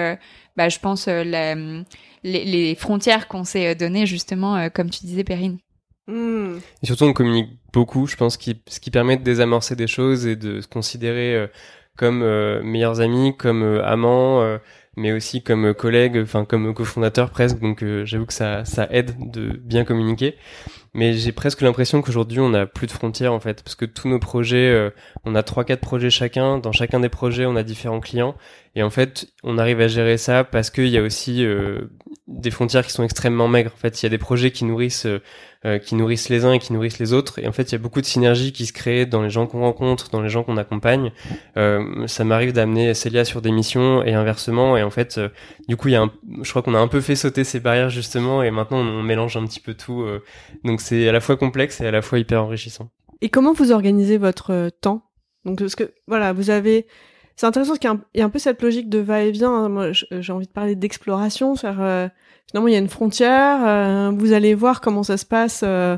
bah, 0.57 0.69
je 0.69 0.79
pense 0.79 1.07
les, 1.09 1.75
les, 2.23 2.75
frontières 2.75 3.29
qu'on 3.29 3.45
s'est 3.45 3.75
données 3.75 4.07
justement, 4.07 4.69
comme 4.71 4.91
tu 4.91 5.01
disais, 5.05 5.25
Perrine. 5.25 5.59
Hmm. 6.09 6.59
Et 6.83 6.87
surtout, 6.87 7.05
on 7.05 7.13
communique 7.13 7.51
beaucoup, 7.73 8.07
je 8.07 8.17
pense, 8.17 8.37
qui, 8.37 8.61
ce 8.69 8.79
qui 8.81 8.91
permet 8.91 9.17
de 9.17 9.23
désamorcer 9.23 9.75
des 9.75 9.87
choses 9.87 10.27
et 10.27 10.37
de 10.37 10.61
se 10.61 10.69
considérer 10.69 11.35
euh, 11.35 11.47
comme 11.97 12.23
euh, 12.23 12.63
meilleurs 12.63 13.01
amis, 13.01 13.37
comme 13.37 13.63
euh, 13.63 13.85
amants, 13.85 14.59
mais 14.97 15.13
aussi 15.13 15.43
comme 15.43 15.75
collègues, 15.75 16.19
enfin 16.23 16.45
comme 16.45 16.73
cofondateurs 16.75 17.31
presque. 17.31 17.59
Donc, 17.59 17.85
j'avoue 18.05 18.27
que 18.27 18.33
ça, 18.33 18.65
ça 18.65 18.87
aide 18.91 19.15
de 19.31 19.49
bien 19.49 19.85
communiquer. 19.85 20.37
Mais 20.95 21.13
j'ai 21.13 21.33
presque 21.33 21.61
l'impression 21.61 22.01
qu'aujourd'hui, 22.01 22.41
on 22.41 22.49
n'a 22.49 22.65
plus 22.65 22.87
de 22.87 22.93
frontières 22.93 23.35
en 23.35 23.41
fait, 23.41 23.63
parce 23.63 23.75
que 23.75 23.85
tous 23.85 24.09
nos 24.09 24.19
projets, 24.19 24.91
on 25.25 25.35
a 25.35 25.43
trois, 25.43 25.65
quatre 25.65 25.83
projets 25.83 26.09
chacun. 26.09 26.57
Dans 26.57 26.73
chacun 26.73 27.01
des 27.01 27.11
projets, 27.11 27.45
on 27.45 27.57
a 27.57 27.63
différents 27.63 28.01
clients, 28.01 28.35
et 28.77 28.83
en 28.85 28.91
fait, 28.91 29.27
on 29.43 29.59
arrive 29.59 29.81
à 29.81 29.89
gérer 29.89 30.19
ça 30.19 30.45
parce 30.45 30.71
qu'il 30.71 30.89
y 30.89 30.99
a 30.99 31.03
aussi 31.03 31.45
des 32.29 32.51
frontières 32.51 32.87
qui 32.87 32.93
sont 32.93 33.03
extrêmement 33.03 33.49
maigres. 33.49 33.73
En 33.75 33.79
fait, 33.79 34.03
il 34.03 34.05
y 34.05 34.07
a 34.07 34.11
des 34.11 34.19
projets 34.19 34.53
qui 34.53 34.65
nourrissent 34.65 35.09
euh, 35.67 35.79
qui 35.79 35.97
nourrissent 35.97 36.29
les 36.29 36.45
uns 36.45 36.53
et 36.53 36.61
qui 36.61 36.73
nourrissent 36.73 37.01
les 37.01 37.13
autres. 37.13 37.41
Et 37.41 37.49
en 37.49 37.53
fait, 37.53 37.65
il 37.65 37.73
y 37.73 37.75
a 37.75 37.79
beaucoup 37.79 38.01
de 38.01 38.07
synergies 38.07 38.53
qui 38.53 38.67
se 38.67 38.73
créent 38.73 39.05
dans 39.05 39.21
les 39.21 39.31
gens 39.31 39.49
qu'on 39.49 39.63
rencontre, 39.63 40.11
dans 40.11 40.21
les 40.21 40.29
gens 40.29 40.45
qu'on 40.45 40.59
accompagne. 40.59 41.11
Euh, 41.57 42.07
ça 42.07 42.23
m'arrive 42.23 42.53
d'amener 42.53 42.95
Célia 42.95 43.25
sur 43.25 43.43
des 43.43 43.51
missions 43.51 44.05
et 44.05 44.15
inversement. 44.15 44.77
Et 44.77 44.85
en 44.85 44.91
fait, 44.91 45.19
euh, 45.19 45.29
du 45.67 45.77
coup, 45.77 45.89
il 45.89 45.93
y 45.93 45.97
a 45.97 46.03
un, 46.03 46.13
je 46.43 46.51
crois 46.51 46.63
qu'on 46.63 46.75
a 46.75 46.79
un 46.79 46.87
peu 46.87 47.01
fait 47.01 47.17
sauter 47.17 47.43
ces 47.43 47.59
barrières 47.59 47.91
justement. 47.91 48.45
Et 48.45 48.53
maintenant, 48.53 48.79
on, 48.79 49.03
mélange 49.03 49.37
un 49.37 49.45
petit 49.45 49.59
peu 49.59 49.75
tout. 49.75 50.07
donc, 50.63 50.81
c'est 50.81 51.09
à 51.09 51.13
la 51.13 51.21
fois 51.21 51.37
complexe 51.37 51.81
et 51.81 51.87
à 51.87 51.91
la 51.91 52.03
fois 52.03 52.21
hyper 52.21 52.45
enrichissant. 52.45 52.91
Et 53.21 53.29
comment 53.29 53.53
vous 53.53 53.73
organisez 53.73 54.19
votre 54.19 54.71
temps? 54.81 55.03
Donc, 55.45 55.59
parce 55.59 55.75
que 55.75 55.95
voilà, 56.07 56.33
vous 56.33 56.51
avez 56.51 56.87
c'est 57.37 57.47
intéressant 57.47 57.73
parce 57.73 57.81
qu'il 57.81 57.91
y, 58.15 58.23
a 58.23 58.25
un 58.25 58.31
peu 58.31 58.39
cette 58.39 58.63
logique 58.63 58.89
de 58.89 58.99
va-et-vient. 58.99 59.53
Hein. 59.53 59.69
Moi, 59.69 59.93
j'ai 59.93 60.33
envie 60.33 60.47
de 60.47 60.53
parler 60.53 60.75
d'exploration, 60.75 61.55
faire 61.55 62.11
finalement 62.49 62.69
il 62.69 62.73
y 62.73 62.77
a 62.77 62.81
une 62.81 62.89
frontière, 62.89 63.67
euh, 63.67 64.11
vous 64.17 64.33
allez 64.33 64.55
voir 64.55 64.81
comment 64.81 65.03
ça 65.03 65.17
se 65.17 65.27
passe 65.27 65.63
euh, 65.65 65.97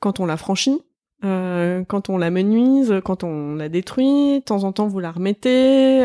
quand 0.00 0.20
on 0.20 0.26
la 0.26 0.36
franchit, 0.36 0.80
euh, 1.24 1.82
quand 1.86 2.10
on 2.10 2.18
la 2.18 2.30
menuise, 2.30 3.00
quand 3.04 3.24
on 3.24 3.56
la 3.56 3.68
détruit, 3.68 4.38
de 4.38 4.44
temps 4.44 4.64
en 4.64 4.72
temps 4.72 4.86
vous 4.86 5.00
la 5.00 5.10
remettez, 5.10 6.04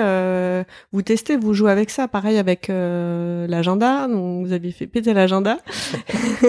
vous 0.91 1.01
testez, 1.01 1.37
vous 1.37 1.53
jouez 1.53 1.71
avec 1.71 1.89
ça, 1.89 2.07
pareil 2.07 2.37
avec 2.37 2.67
l'agenda, 2.69 4.07
donc 4.07 4.45
vous 4.45 4.53
avez 4.53 4.71
fait 4.71 4.87
péter 4.87 5.13
l'agenda. 5.13 5.57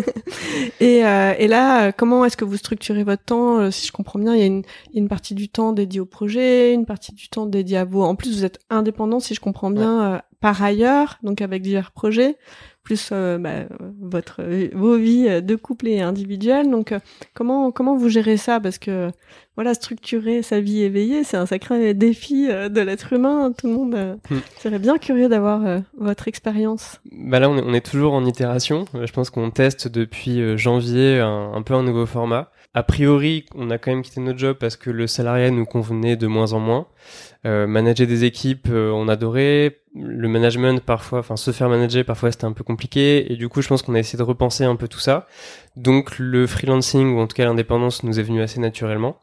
et, 0.81 0.99
et 0.99 1.49
là, 1.49 1.93
comment 1.93 2.25
est-ce 2.25 2.37
que 2.37 2.45
vous 2.45 2.57
structurez 2.57 3.05
votre 3.05 3.25
temps 3.25 3.71
Si 3.71 3.87
je 3.87 3.93
comprends 3.93 4.19
bien, 4.19 4.35
il 4.35 4.41
y, 4.41 4.45
a 4.45 4.47
une, 4.47 4.63
il 4.91 4.95
y 4.95 4.99
a 4.99 5.03
une 5.03 5.09
partie 5.09 5.35
du 5.35 5.49
temps 5.49 5.73
dédié 5.73 6.01
au 6.01 6.07
projet, 6.07 6.73
une 6.73 6.87
partie 6.87 7.13
du 7.13 7.29
temps 7.29 7.47
dédié 7.47 7.79
à 7.79 7.85
vous. 7.85 8.03
En 8.03 8.15
plus, 8.15 8.35
vous 8.35 8.45
êtes 8.45 8.61
indépendant, 8.71 9.21
si 9.21 9.35
je 9.35 9.41
comprends 9.41 9.71
bien, 9.71 10.23
par 10.41 10.63
ailleurs, 10.63 11.19
donc 11.23 11.43
avec 11.43 11.63
divers 11.63 11.91
projets 11.91 12.37
plus 12.85 13.09
euh, 13.13 13.39
bah, 13.39 13.65
votre 14.01 14.43
vos 14.75 14.97
vies 14.97 15.43
de 15.43 15.57
couple 15.57 15.89
et 15.89 16.01
individuelles. 16.01 16.71
Donc 16.71 16.93
euh, 16.93 17.01
comment 17.33 17.73
comment 17.73 17.97
vous 17.97 18.11
gérez 18.11 18.37
ça? 18.37 18.61
Parce 18.61 18.79
que 18.79 19.11
voilà 19.57 19.75
structurer 19.75 20.43
sa 20.43 20.61
vie 20.61 20.83
éveillée, 20.83 21.25
c'est 21.25 21.37
un 21.37 21.47
sacré 21.47 21.95
défi 21.95 22.47
euh, 22.49 22.69
de 22.69 22.81
l'être 22.83 23.15
humain. 23.15 23.53
Tout 23.57 23.67
le 23.69 23.73
monde 23.73 24.19
hmm. 24.31 24.37
serait 24.61 24.79
bien 24.79 24.99
curieux 24.99 25.29
d'avoir 25.29 25.81
votre 25.99 26.29
expérience. 26.29 27.01
Bah 27.11 27.41
là 27.41 27.49
on 27.49 27.57
est, 27.57 27.63
on 27.63 27.73
est, 27.73 27.85
toujours 27.85 28.13
en 28.13 28.25
itération. 28.25 28.85
Je 28.95 29.13
pense 29.13 29.31
qu'on 29.31 29.51
teste 29.51 29.89
depuis 29.89 30.57
janvier 30.59 31.21
un, 31.21 31.53
un, 31.55 31.63
peu 31.63 31.75
un 31.75 31.83
nouveau 31.83 32.07
format. 32.07 32.51
A 32.77 32.83
priori, 32.83 33.47
on 33.55 33.71
a 33.71 33.79
quand 33.79 33.93
même 33.93 34.03
quitté 34.03 34.21
notre 34.21 34.39
job 34.39 34.57
parce 34.59 34.77
que 34.77 34.91
le 34.91 35.07
salariat 35.07 35.51
nous 35.51 35.65
convenait 35.65 36.17
de 36.17 36.27
moins 36.27 36.53
en 36.53 36.59
moins. 36.59 36.89
Euh, 37.47 37.67
manager 37.67 38.07
des 38.07 38.25
équipes, 38.25 38.69
euh, 38.71 38.91
on 38.91 39.09
adorait. 39.09 39.79
Le 39.95 40.29
management, 40.29 40.83
parfois, 40.83 41.21
enfin 41.21 41.37
se 41.37 41.51
faire 41.51 41.69
manager, 41.69 42.05
parfois 42.05 42.33
c'était 42.33 42.47
un 42.47 42.53
peu 42.53 42.65
compliqué. 42.65 43.31
Et 43.33 43.37
du 43.37 43.49
coup, 43.49 43.61
je 43.63 43.69
pense 43.69 43.83
qu'on 43.83 43.95
a 43.95 43.99
essayé 43.99 44.19
de 44.19 44.23
repenser 44.23 44.65
un 44.65 44.77
peu 44.77 44.89
tout 44.89 44.99
ça. 44.99 45.27
Donc 45.77 46.19
le 46.19 46.47
freelancing 46.47 47.15
ou 47.15 47.21
en 47.21 47.27
tout 47.27 47.37
cas 47.37 47.45
l'indépendance 47.45 48.03
nous 48.03 48.19
est 48.19 48.23
venu 48.23 48.43
assez 48.43 48.61
naturellement. 48.61 49.19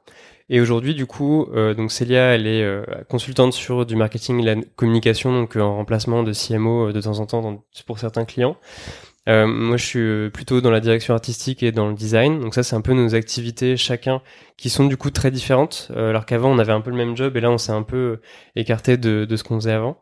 Et 0.49 0.61
aujourd'hui, 0.61 0.93
du 0.93 1.05
coup, 1.05 1.47
euh, 1.53 1.73
donc 1.73 1.91
Célia, 1.91 2.35
elle 2.35 2.45
est 2.45 2.65
consultante 3.09 3.53
sur 3.53 3.85
du 3.85 3.95
marketing 3.95 4.39
et 4.41 4.43
la 4.43 4.55
communication, 4.75 5.33
donc 5.33 5.55
en 5.55 5.75
remplacement 5.75 6.23
de 6.23 6.33
CMO 6.33 6.91
de 6.91 7.01
temps 7.01 7.19
en 7.19 7.25
temps 7.25 7.63
pour 7.85 7.99
certains 7.99 8.25
clients. 8.25 8.57
Euh, 9.29 9.45
moi, 9.45 9.77
je 9.77 9.85
suis 9.85 9.99
euh, 9.99 10.29
plutôt 10.29 10.61
dans 10.61 10.71
la 10.71 10.79
direction 10.79 11.13
artistique 11.13 11.61
et 11.63 11.71
dans 11.71 11.87
le 11.87 11.93
design. 11.93 12.39
Donc 12.39 12.55
ça, 12.55 12.63
c'est 12.63 12.75
un 12.75 12.81
peu 12.81 12.93
nos 12.93 13.13
activités 13.13 13.77
chacun 13.77 14.21
qui 14.57 14.69
sont 14.69 14.85
du 14.85 14.97
coup 14.97 15.11
très 15.11 15.31
différentes. 15.31 15.91
Euh, 15.95 16.09
alors 16.09 16.25
qu'avant, 16.25 16.51
on 16.51 16.59
avait 16.59 16.71
un 16.71 16.81
peu 16.81 16.89
le 16.89 16.97
même 16.97 17.15
job 17.15 17.37
et 17.37 17.41
là, 17.41 17.51
on 17.51 17.57
s'est 17.57 17.71
un 17.71 17.83
peu 17.83 18.19
écarté 18.55 18.97
de, 18.97 19.25
de 19.25 19.35
ce 19.35 19.43
qu'on 19.43 19.59
faisait 19.59 19.73
avant. 19.73 19.99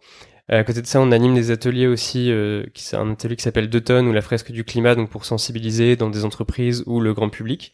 À 0.51 0.63
côté 0.63 0.81
de 0.81 0.87
ça, 0.87 0.99
on 0.99 1.11
anime 1.11 1.35
des 1.35 1.51
ateliers 1.51 1.85
aussi, 1.85 2.31
euh, 2.31 2.65
qui 2.73 2.83
c'est 2.83 2.95
un 2.97 3.11
atelier 3.11 3.35
qui 3.35 3.43
s'appelle 3.43 3.69
Deux 3.69 3.81
tonnes 3.81 4.07
ou 4.07 4.13
la 4.13 4.21
fresque 4.21 4.51
du 4.51 4.63
climat, 4.63 4.95
donc 4.95 5.09
pour 5.11 5.23
sensibiliser 5.25 5.95
dans 5.95 6.09
des 6.09 6.25
entreprises 6.25 6.83
ou 6.87 7.01
le 7.01 7.13
grand 7.13 7.29
public. 7.29 7.73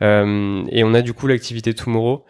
et 0.00 0.84
on 0.84 0.94
a 0.94 1.02
du 1.02 1.12
coup 1.12 1.26
l'activité 1.26 1.74
Tomorrow 1.74 2.24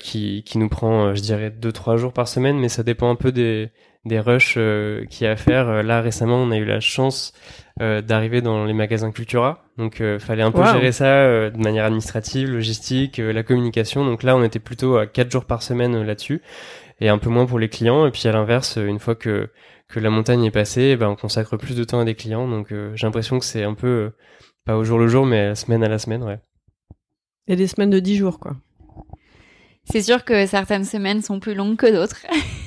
qui, 0.00 0.42
qui 0.44 0.58
nous 0.58 0.68
prend, 0.68 1.14
je 1.14 1.20
dirais, 1.20 1.50
deux 1.50 1.70
trois 1.70 1.96
jours 1.96 2.12
par 2.12 2.26
semaine, 2.26 2.58
mais 2.58 2.68
ça 2.68 2.82
dépend 2.82 3.08
un 3.08 3.14
peu 3.14 3.30
des, 3.30 3.70
des 4.04 4.20
rushs 4.20 4.54
euh, 4.56 5.04
qu'il 5.06 5.24
y 5.24 5.28
a 5.28 5.32
à 5.32 5.36
faire. 5.36 5.82
Là 5.82 6.00
récemment, 6.00 6.36
on 6.36 6.50
a 6.50 6.56
eu 6.56 6.64
la 6.64 6.80
chance 6.80 7.32
d'arriver 7.78 8.40
dans 8.40 8.64
les 8.64 8.72
magasins 8.72 9.10
Cultura, 9.10 9.64
donc 9.78 10.02
fallait 10.20 10.42
un 10.42 10.52
peu 10.52 10.64
gérer 10.64 10.92
ça 10.92 11.50
de 11.50 11.58
manière 11.58 11.84
administrative, 11.84 12.50
logistique, 12.50 13.18
la 13.18 13.42
communication. 13.42 14.04
Donc 14.04 14.22
là, 14.22 14.36
on 14.36 14.44
était 14.44 14.60
plutôt 14.60 14.96
à 14.96 15.06
quatre 15.06 15.30
jours 15.30 15.44
par 15.44 15.62
semaine 15.62 16.02
là-dessus 16.02 16.40
et 17.00 17.08
un 17.08 17.18
peu 17.18 17.30
moins 17.30 17.46
pour 17.46 17.58
les 17.58 17.68
clients. 17.68 18.06
Et 18.06 18.10
puis 18.10 18.28
à 18.28 18.32
l'inverse, 18.32 18.76
une 18.76 18.98
fois 18.98 19.14
que 19.14 19.50
que 19.88 20.00
la 20.00 20.10
montagne 20.10 20.44
est 20.44 20.50
passée, 20.50 20.90
eh 20.92 20.96
ben 20.96 21.08
on 21.08 21.16
consacre 21.16 21.56
plus 21.56 21.76
de 21.76 21.84
temps 21.84 22.00
à 22.00 22.04
des 22.04 22.14
clients. 22.14 22.48
Donc 22.48 22.72
euh, 22.72 22.92
j'ai 22.96 23.06
l'impression 23.06 23.38
que 23.38 23.44
c'est 23.44 23.64
un 23.64 23.74
peu 23.74 23.86
euh, 23.86 24.16
pas 24.64 24.76
au 24.76 24.84
jour 24.84 24.98
le 24.98 25.08
jour, 25.08 25.26
mais 25.26 25.54
semaine 25.54 25.84
à 25.84 25.88
la 25.88 25.98
semaine, 25.98 26.22
ouais. 26.22 26.40
Et 27.46 27.56
des 27.56 27.66
semaines 27.66 27.90
de 27.90 28.00
10 28.00 28.16
jours, 28.16 28.40
quoi. 28.40 28.56
C'est 29.84 30.00
sûr 30.00 30.24
que 30.24 30.46
certaines 30.46 30.84
semaines 30.84 31.20
sont 31.20 31.40
plus 31.40 31.54
longues 31.54 31.76
que 31.76 31.92
d'autres. 31.92 32.24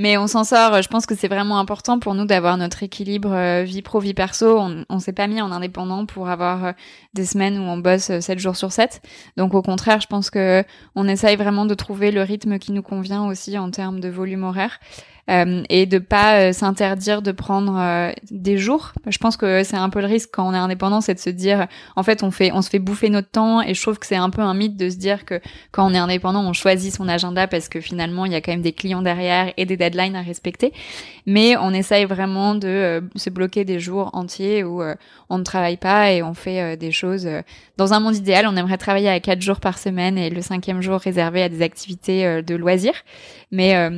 Mais 0.00 0.16
on 0.16 0.28
s'en 0.28 0.44
sort. 0.44 0.80
Je 0.80 0.86
pense 0.86 1.06
que 1.06 1.16
c'est 1.16 1.26
vraiment 1.26 1.58
important 1.58 1.98
pour 1.98 2.14
nous 2.14 2.24
d'avoir 2.24 2.56
notre 2.56 2.84
équilibre 2.84 3.32
euh, 3.32 3.64
vie 3.64 3.82
pro 3.82 3.98
vie 3.98 4.14
perso. 4.14 4.60
On, 4.88 5.00
s'est 5.00 5.12
pas 5.12 5.26
mis 5.26 5.42
en 5.42 5.50
indépendant 5.50 6.06
pour 6.06 6.28
avoir 6.28 6.64
euh, 6.66 6.72
des 7.14 7.26
semaines 7.26 7.58
où 7.58 7.62
on 7.62 7.78
bosse 7.78 8.16
7 8.20 8.30
euh, 8.30 8.38
jours 8.38 8.54
sur 8.54 8.70
7. 8.70 9.02
Donc 9.36 9.54
au 9.54 9.62
contraire, 9.62 10.00
je 10.00 10.06
pense 10.06 10.30
que 10.30 10.62
on 10.94 11.08
essaye 11.08 11.34
vraiment 11.34 11.66
de 11.66 11.74
trouver 11.74 12.12
le 12.12 12.22
rythme 12.22 12.60
qui 12.60 12.70
nous 12.70 12.80
convient 12.80 13.26
aussi 13.26 13.58
en 13.58 13.72
termes 13.72 13.98
de 13.98 14.08
volume 14.08 14.44
horaire. 14.44 14.78
Euh, 15.30 15.62
et 15.68 15.86
de 15.86 15.98
pas 15.98 16.52
s'interdire 16.52 17.22
de 17.22 17.32
prendre 17.32 18.12
des 18.30 18.56
jours. 18.56 18.92
Je 19.06 19.18
pense 19.18 19.36
que 19.36 19.62
c'est 19.62 19.76
un 19.76 19.90
peu 19.90 20.00
le 20.00 20.06
risque 20.06 20.30
quand 20.32 20.48
on 20.48 20.54
est 20.54 20.58
indépendant, 20.58 21.00
c'est 21.00 21.14
de 21.14 21.18
se 21.18 21.30
dire, 21.30 21.66
en 21.96 22.02
fait, 22.02 22.22
on 22.22 22.30
fait, 22.30 22.50
on 22.52 22.62
se 22.62 22.70
fait 22.70 22.78
bouffer 22.78 23.10
notre 23.10 23.30
temps. 23.30 23.60
Et 23.60 23.74
je 23.74 23.82
trouve 23.82 23.98
que 23.98 24.06
c'est 24.06 24.16
un 24.16 24.30
peu 24.30 24.42
un 24.42 24.54
mythe 24.54 24.76
de 24.76 24.88
se 24.88 24.96
dire 24.96 25.24
que 25.24 25.40
quand 25.70 25.90
on 25.90 25.94
est 25.94 25.98
indépendant, 25.98 26.42
on 26.44 26.52
choisit 26.52 26.94
son 26.94 27.08
agenda 27.08 27.46
parce 27.46 27.68
que 27.68 27.80
finalement, 27.80 28.24
il 28.24 28.32
y 28.32 28.34
a 28.34 28.40
quand 28.40 28.52
même 28.52 28.62
des 28.62 28.72
clients 28.72 29.02
derrière 29.02 29.52
et 29.56 29.66
des 29.66 29.76
deadlines 29.76 30.16
à 30.16 30.22
respecter. 30.22 30.72
Mais 31.26 31.58
on 31.58 31.74
essaye 31.74 32.06
vraiment 32.06 32.54
de 32.54 32.68
euh, 32.68 33.00
se 33.14 33.28
bloquer 33.28 33.66
des 33.66 33.80
jours 33.80 34.08
entiers 34.14 34.64
où 34.64 34.80
euh, 34.80 34.94
on 35.28 35.36
ne 35.36 35.42
travaille 35.42 35.76
pas 35.76 36.10
et 36.10 36.22
on 36.22 36.32
fait 36.32 36.62
euh, 36.62 36.76
des 36.76 36.90
choses. 36.90 37.28
Dans 37.76 37.92
un 37.92 38.00
monde 38.00 38.16
idéal, 38.16 38.46
on 38.48 38.56
aimerait 38.56 38.78
travailler 38.78 39.10
à 39.10 39.20
quatre 39.20 39.42
jours 39.42 39.60
par 39.60 39.76
semaine 39.76 40.16
et 40.16 40.30
le 40.30 40.40
cinquième 40.40 40.80
jour 40.80 40.98
réservé 40.98 41.42
à 41.42 41.50
des 41.50 41.60
activités 41.60 42.42
de 42.42 42.54
loisirs. 42.54 43.04
Mais 43.50 43.90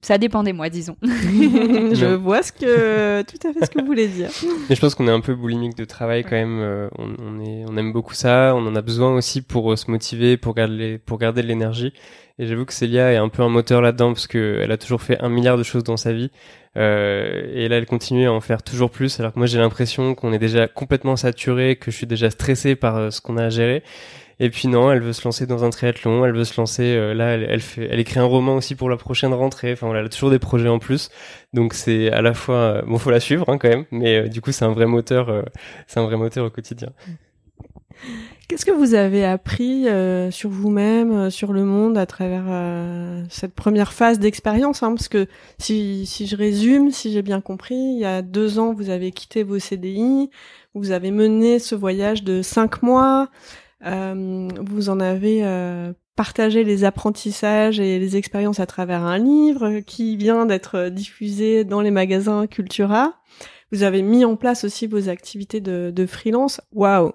ça 0.00 0.18
dépend 0.18 0.42
des 0.42 0.52
mois, 0.52 0.70
disons. 0.70 0.96
je 1.02 2.14
vois 2.14 2.42
ce 2.42 2.52
que 2.52 3.22
tout 3.22 3.48
à 3.48 3.52
fait 3.52 3.64
ce 3.64 3.70
que 3.70 3.80
vous 3.80 3.86
voulez 3.86 4.08
dire. 4.08 4.30
Mais 4.68 4.74
je 4.74 4.80
pense 4.80 4.94
qu'on 4.94 5.06
est 5.06 5.12
un 5.12 5.20
peu 5.20 5.34
boulimique 5.34 5.76
de 5.76 5.84
travail 5.84 6.24
quand 6.24 6.32
même. 6.32 6.88
on, 6.98 7.14
on, 7.18 7.40
est, 7.40 7.64
on 7.68 7.76
aime 7.76 7.92
beaucoup 7.92 8.14
ça. 8.14 8.54
On 8.56 8.66
en 8.66 8.74
a 8.74 8.82
besoin 8.82 9.14
aussi 9.14 9.40
pour 9.42 9.78
se 9.78 9.90
motiver, 9.90 10.36
pour 10.36 10.54
garder, 10.54 10.98
pour 10.98 11.18
garder 11.18 11.42
de 11.42 11.46
l'énergie. 11.46 11.92
Et 12.40 12.46
j'avoue 12.46 12.64
que 12.64 12.72
Célia 12.72 13.12
est 13.12 13.16
un 13.16 13.28
peu 13.28 13.42
un 13.42 13.48
moteur 13.48 13.80
là-dedans 13.80 14.12
parce 14.12 14.28
qu'elle 14.28 14.70
a 14.70 14.76
toujours 14.76 15.02
fait 15.02 15.20
un 15.20 15.28
milliard 15.28 15.56
de 15.56 15.64
choses 15.64 15.82
dans 15.82 15.96
sa 15.96 16.12
vie. 16.12 16.30
Euh, 16.76 17.50
et 17.52 17.68
là, 17.68 17.76
elle 17.76 17.86
continue 17.86 18.26
à 18.28 18.32
en 18.32 18.40
faire 18.40 18.62
toujours 18.62 18.90
plus. 18.90 19.18
Alors 19.18 19.32
que 19.32 19.38
moi, 19.38 19.46
j'ai 19.46 19.58
l'impression 19.58 20.14
qu'on 20.14 20.32
est 20.32 20.38
déjà 20.38 20.68
complètement 20.68 21.16
saturé, 21.16 21.74
que 21.74 21.90
je 21.90 21.96
suis 21.96 22.06
déjà 22.06 22.30
stressé 22.30 22.76
par 22.76 22.96
euh, 22.96 23.10
ce 23.10 23.20
qu'on 23.20 23.36
a 23.36 23.46
à 23.46 23.50
gérer. 23.50 23.82
Et 24.40 24.50
puis 24.50 24.68
non, 24.68 24.92
elle 24.92 25.00
veut 25.00 25.12
se 25.12 25.24
lancer 25.24 25.46
dans 25.46 25.64
un 25.64 25.70
triathlon, 25.70 26.24
elle 26.24 26.34
veut 26.34 26.44
se 26.44 26.60
lancer. 26.60 26.84
Euh, 26.84 27.14
là, 27.14 27.34
elle, 27.34 27.46
elle, 27.48 27.60
fait, 27.60 27.88
elle 27.90 28.00
écrit 28.00 28.20
un 28.20 28.24
roman 28.24 28.56
aussi 28.56 28.74
pour 28.74 28.88
la 28.88 28.96
prochaine 28.96 29.34
rentrée. 29.34 29.72
Enfin, 29.72 29.86
voilà, 29.86 30.00
elle 30.00 30.06
a 30.06 30.10
toujours 30.10 30.30
des 30.30 30.38
projets 30.38 30.68
en 30.68 30.78
plus. 30.78 31.10
Donc 31.52 31.74
c'est 31.74 32.10
à 32.10 32.22
la 32.22 32.34
fois, 32.34 32.56
euh, 32.56 32.82
bon, 32.82 32.98
faut 32.98 33.10
la 33.10 33.20
suivre 33.20 33.48
hein, 33.48 33.58
quand 33.58 33.68
même, 33.68 33.84
mais 33.90 34.28
du 34.28 34.40
coup, 34.40 34.52
c'est 34.52 34.64
un 34.64 34.72
vrai 34.72 34.86
moteur. 34.86 35.44
c'est 35.86 36.00
un 36.00 36.04
vrai 36.04 36.16
moteur 36.16 36.46
au 36.46 36.50
quotidien. 36.50 36.90
Qu'est-ce 38.48 38.64
que 38.64 38.70
vous 38.70 38.94
avez 38.94 39.26
appris 39.26 39.88
euh, 39.88 40.30
sur 40.30 40.48
vous-même, 40.48 41.12
euh, 41.12 41.30
sur 41.30 41.52
le 41.52 41.64
monde 41.64 41.98
à 41.98 42.06
travers 42.06 42.44
euh, 42.48 43.22
cette 43.28 43.54
première 43.54 43.92
phase 43.92 44.18
d'expérience 44.18 44.82
hein, 44.82 44.94
Parce 44.94 45.08
que 45.08 45.26
si, 45.58 46.06
si 46.06 46.26
je 46.26 46.34
résume, 46.34 46.90
si 46.90 47.12
j'ai 47.12 47.20
bien 47.20 47.42
compris, 47.42 47.74
il 47.74 47.98
y 47.98 48.06
a 48.06 48.22
deux 48.22 48.58
ans, 48.58 48.72
vous 48.72 48.88
avez 48.88 49.12
quitté 49.12 49.42
vos 49.42 49.58
CDI, 49.58 50.30
vous 50.72 50.92
avez 50.92 51.10
mené 51.10 51.58
ce 51.58 51.74
voyage 51.74 52.24
de 52.24 52.40
cinq 52.40 52.82
mois, 52.82 53.28
vous 53.80 54.88
en 54.88 55.00
avez 55.00 55.42
partagé 56.16 56.64
les 56.64 56.82
apprentissages 56.82 57.78
et 57.78 57.98
les 57.98 58.16
expériences 58.16 58.58
à 58.58 58.66
travers 58.66 59.04
un 59.04 59.18
livre 59.18 59.80
qui 59.80 60.16
vient 60.16 60.46
d'être 60.46 60.88
diffusé 60.88 61.64
dans 61.64 61.80
les 61.80 61.92
magasins 61.92 62.46
Cultura. 62.46 63.20
Vous 63.70 63.84
avez 63.84 64.02
mis 64.02 64.24
en 64.24 64.34
place 64.34 64.64
aussi 64.64 64.86
vos 64.86 65.08
activités 65.08 65.60
de, 65.60 65.92
de 65.94 66.06
freelance. 66.06 66.60
Waouh 66.72 67.12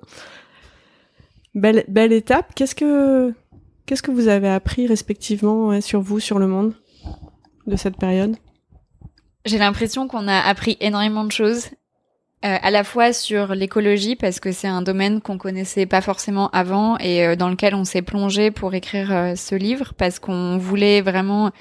Belle, 1.56 1.84
belle 1.88 2.14
étape. 2.14 2.54
Qu'est-ce 2.56 2.76
que, 2.76 3.34
qu'est-ce 3.86 4.02
que 4.02 4.12
vous 4.12 4.28
avez 4.28 4.50
appris 4.50 4.88
respectivement 4.88 5.82
sur 5.82 6.02
vous, 6.02 6.20
sur 6.20 6.40
le 6.40 6.48
monde 6.48 6.74
de 7.68 7.76
cette 7.76 7.98
période? 7.98 8.38
J'ai 9.46 9.58
l'impression 9.58 10.08
qu'on 10.08 10.28
a 10.28 10.40
appris 10.40 10.78
énormément 10.80 11.26
de 11.26 11.32
choses. 11.32 11.68
Euh, 12.44 12.58
à 12.62 12.72
la 12.72 12.84
fois 12.84 13.14
sur 13.14 13.56
l'écologie 13.56 14.18
parce 14.18 14.42
que 14.42 14.52
c'est 14.52 14.68
un 14.68 14.82
domaine 14.82 15.22
qu'on 15.22 15.38
connaissait 15.38 15.86
pas 15.86 16.02
forcément 16.02 16.50
avant 16.50 16.98
et 16.98 17.26
euh, 17.26 17.36
dans 17.38 17.48
lequel 17.48 17.74
on 17.74 17.86
s'est 17.86 18.02
plongé 18.02 18.52
pour 18.52 18.74
écrire 18.74 19.14
euh, 19.14 19.36
ce 19.36 19.56
livre 19.56 19.94
parce 19.98 20.20
qu'on 20.20 20.58
voulait 20.58 21.00
vraiment 21.00 21.52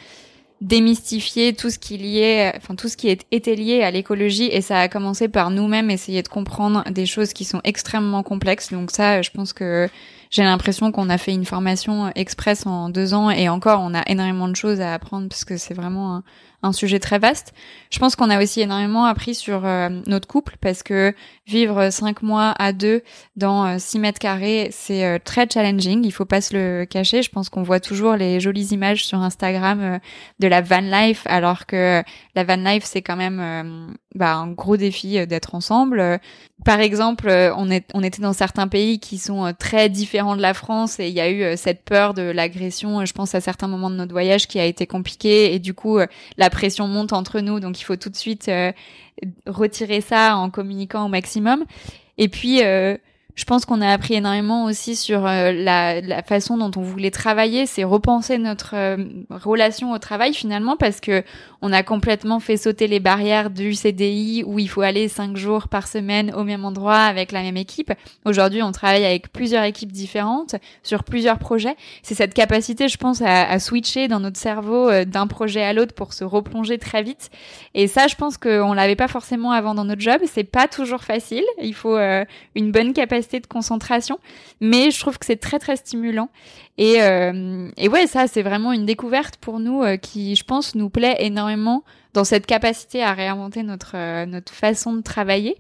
démystifier 0.61 1.53
tout 1.53 1.71
ce 1.71 1.79
qui 1.79 1.99
liait, 1.99 2.53
enfin 2.57 2.75
tout 2.75 2.89
ce 2.89 2.97
qui 2.97 3.09
était 3.09 3.55
lié 3.55 3.83
à 3.83 3.93
l'écologie 3.93 4.49
et 4.51 4.61
ça 4.61 4.81
a 4.81 4.89
commencé 4.89 5.29
par 5.29 5.51
nous-mêmes 5.51 5.89
essayer 5.89 6.21
de 6.21 6.29
comprendre 6.29 6.83
des 6.91 7.07
choses 7.07 7.33
qui 7.33 7.45
sont 7.45 7.61
extrêmement 7.63 8.25
complexes. 8.25 8.73
Donc 8.73 8.91
ça, 8.91 9.23
je 9.23 9.31
pense 9.31 9.53
que 9.53 9.89
j'ai 10.31 10.43
l'impression 10.43 10.91
qu'on 10.91 11.11
a 11.11 11.19
fait 11.19 11.33
une 11.33 11.45
formation 11.45 12.11
express 12.17 12.67
en 12.67 12.89
deux 12.89 13.15
ans 13.15 13.31
et 13.31 13.49
encore 13.49 13.81
on 13.83 13.95
a 13.95 14.03
énormément 14.09 14.49
de 14.49 14.57
choses 14.57 14.81
à 14.81 14.95
apprendre 14.95 15.29
parce 15.29 15.45
que 15.45 15.57
c'est 15.57 15.75
vraiment 15.75 16.23
un 16.63 16.73
sujet 16.73 16.99
très 16.99 17.19
vaste. 17.19 17.53
Je 17.91 17.99
pense 17.99 18.17
qu'on 18.17 18.31
a 18.31 18.43
aussi 18.43 18.61
énormément 18.61 19.05
appris 19.05 19.35
sur 19.35 19.65
euh, 19.65 19.89
notre 20.07 20.29
couple 20.29 20.57
parce 20.61 20.83
que 20.83 21.15
vivre 21.47 21.91
cinq 21.91 22.23
mois 22.23 22.55
à 22.59 22.73
deux 22.73 23.03
dans 23.37 23.67
euh, 23.67 23.77
six 23.79 23.99
mètres 23.99 24.19
carrés, 24.19 24.69
c'est 24.71 25.05
euh, 25.05 25.19
très 25.23 25.49
challenging. 25.53 26.05
Il 26.05 26.13
faut 26.13 26.25
pas 26.25 26.41
se 26.41 26.55
le 26.55 26.85
cacher. 26.85 27.23
Je 27.23 27.31
pense 27.31 27.49
qu'on 27.49 27.63
voit 27.63 27.81
toujours 27.81 28.15
les 28.15 28.41
jolies 28.41 28.69
images 28.73 29.05
sur 29.05 29.19
Instagram 29.19 29.99
de 30.39 30.49
la 30.49 30.61
van 30.61 30.81
life, 30.81 31.23
alors 31.27 31.67
que 31.67 32.03
la 32.35 32.45
van 32.45 32.57
life 32.57 32.85
c'est 32.85 33.03
quand 33.03 33.17
même 33.17 33.97
bah, 34.15 34.35
un 34.35 34.49
gros 34.49 34.77
défi 34.77 35.27
d'être 35.27 35.55
ensemble. 35.55 36.21
Par 36.65 36.81
exemple, 36.81 37.29
on, 37.57 37.71
est, 37.71 37.85
on 37.95 38.03
était 38.03 38.23
dans 38.23 38.33
certains 38.33 38.69
pays 38.69 39.01
qui 39.01 39.19
sont 39.19 39.53
très 39.59 39.89
différents 39.89 40.37
de 40.37 40.43
la 40.43 40.55
France 40.55 41.01
et 41.01 41.09
il 41.09 41.15
y 41.15 41.21
a 41.21 41.31
eu 41.31 41.57
cette 41.57 41.83
peur 41.83 42.15
de 42.15 42.23
l'agression. 42.23 43.05
Je 43.05 43.13
pense 43.13 43.35
à 43.35 43.41
certains 43.41 43.69
moments 43.69 43.91
de 43.91 43.97
notre 43.97 44.13
voyage 44.13 44.47
qui 44.47 44.61
a 44.61 44.65
été 44.65 44.87
compliqué 44.87 45.55
et 45.55 45.59
du 45.59 45.75
coup 45.75 45.99
la 46.37 46.51
pression 46.51 46.87
monte 46.87 47.13
entre 47.13 47.41
nous, 47.41 47.61
donc 47.61 47.81
il 47.81 47.85
faut 47.85 47.97
tout 47.97 48.11
de 48.11 48.17
suite 48.17 48.49
euh, 48.49 48.73
retirer 49.47 50.01
ça 50.01 50.37
en 50.37 50.51
communiquant 50.51 51.07
au 51.07 51.09
maximum. 51.09 51.65
Et 52.19 52.29
puis, 52.29 52.63
euh, 52.63 52.97
je 53.35 53.45
pense 53.45 53.65
qu'on 53.65 53.81
a 53.81 53.89
appris 53.89 54.15
énormément 54.15 54.65
aussi 54.65 54.95
sur 54.95 55.27
euh, 55.27 55.53
la, 55.53 56.03
la, 56.03 56.23
façon 56.23 56.59
dont 56.59 56.71
on 56.77 56.83
voulait 56.83 57.11
travailler, 57.11 57.65
c'est 57.65 57.83
repenser 57.83 58.37
notre 58.37 58.75
euh, 58.75 58.97
relation 59.31 59.93
au 59.93 59.99
travail 59.99 60.35
finalement 60.35 60.77
parce 60.77 61.01
que 61.01 61.25
on 61.63 61.73
a 61.73 61.83
complètement 61.83 62.41
fait 62.41 62.59
sauter 62.59 62.89
les 62.89 63.01
barrières 63.01 63.49
du 63.49 63.73
CDI 63.73 64.45
où 64.47 64.59
il 64.59 64.69
faut 64.69 64.83
aller 64.83 65.09
cinq 65.09 65.37
jours 65.37 65.69
par 65.69 65.87
semaine 65.87 66.35
au 66.35 66.45
même 66.45 66.65
endroit 66.65 66.99
avec 66.99 67.33
la 67.33 67.41
même 67.41 67.57
équipe. 67.57 67.93
Aujourd'hui, 68.27 68.63
on 68.63 68.73
travaille 68.73 69.05
avec 69.05 69.33
plusieurs 69.33 69.65
équipes 69.65 69.93
différentes 69.93 70.57
sur 70.83 71.03
plusieurs 71.03 71.39
projets. 71.39 71.77
C'est 72.03 72.15
cette 72.15 72.35
capacité, 72.35 72.89
je 72.89 72.99
pense, 72.99 73.23
à, 73.23 73.49
à 73.49 73.59
switcher 73.59 74.09
dans 74.09 74.21
notre 74.21 74.39
cerveau 74.39 74.91
euh, 74.91 75.05
d'un 75.07 75.27
projet 75.27 75.63
à 75.63 75.73
l'autre 75.73 75.95
pour 75.95 76.13
se 76.13 76.25
replonger 76.25 76.79
très 76.79 77.03
vite. 77.03 77.31
Et 77.75 77.87
ça, 77.87 78.09
je 78.09 78.17
pense 78.17 78.37
qu'on 78.37 78.75
l'avait 78.75 78.97
pas 78.97 79.09
forcément 79.09 79.53
avant 79.53 79.75
dans 79.75 79.85
notre 79.85 80.03
job. 80.03 80.21
C'est 80.27 80.45
pas 80.45 80.69
toujours 80.69 81.03
facile. 81.03 81.45
Il 81.63 81.75
faut 81.75 81.97
une 82.55 82.73
bonne 82.73 82.93
capacité 82.93 83.22
de 83.23 83.47
concentration, 83.47 84.19
mais 84.61 84.91
je 84.91 85.01
trouve 85.01 85.19
que 85.19 85.27
c'est 85.27 85.41
très 85.41 85.59
très 85.59 85.77
stimulant. 85.77 86.29
Et, 86.79 87.03
euh, 87.03 87.69
et 87.77 87.89
ouais, 87.89 88.07
ça 88.07 88.27
c'est 88.27 88.43
vraiment 88.43 88.73
une 88.73 88.87
découverte 88.87 89.37
pour 89.37 89.61
nous 89.61 89.83
euh, 89.83 89.97
qui, 89.97 90.35
je 90.37 90.45
pense, 90.45 90.75
nous 90.75 90.91
plaît 90.91 91.17
énormément 91.21 91.85
dans 92.15 92.25
cette 92.25 92.47
capacité 92.47 93.03
à 93.03 93.13
réinventer 93.13 93.63
notre 93.63 93.93
euh, 93.95 94.27
notre 94.27 94.53
façon 94.53 94.95
de 94.95 95.03
travailler. 95.03 95.57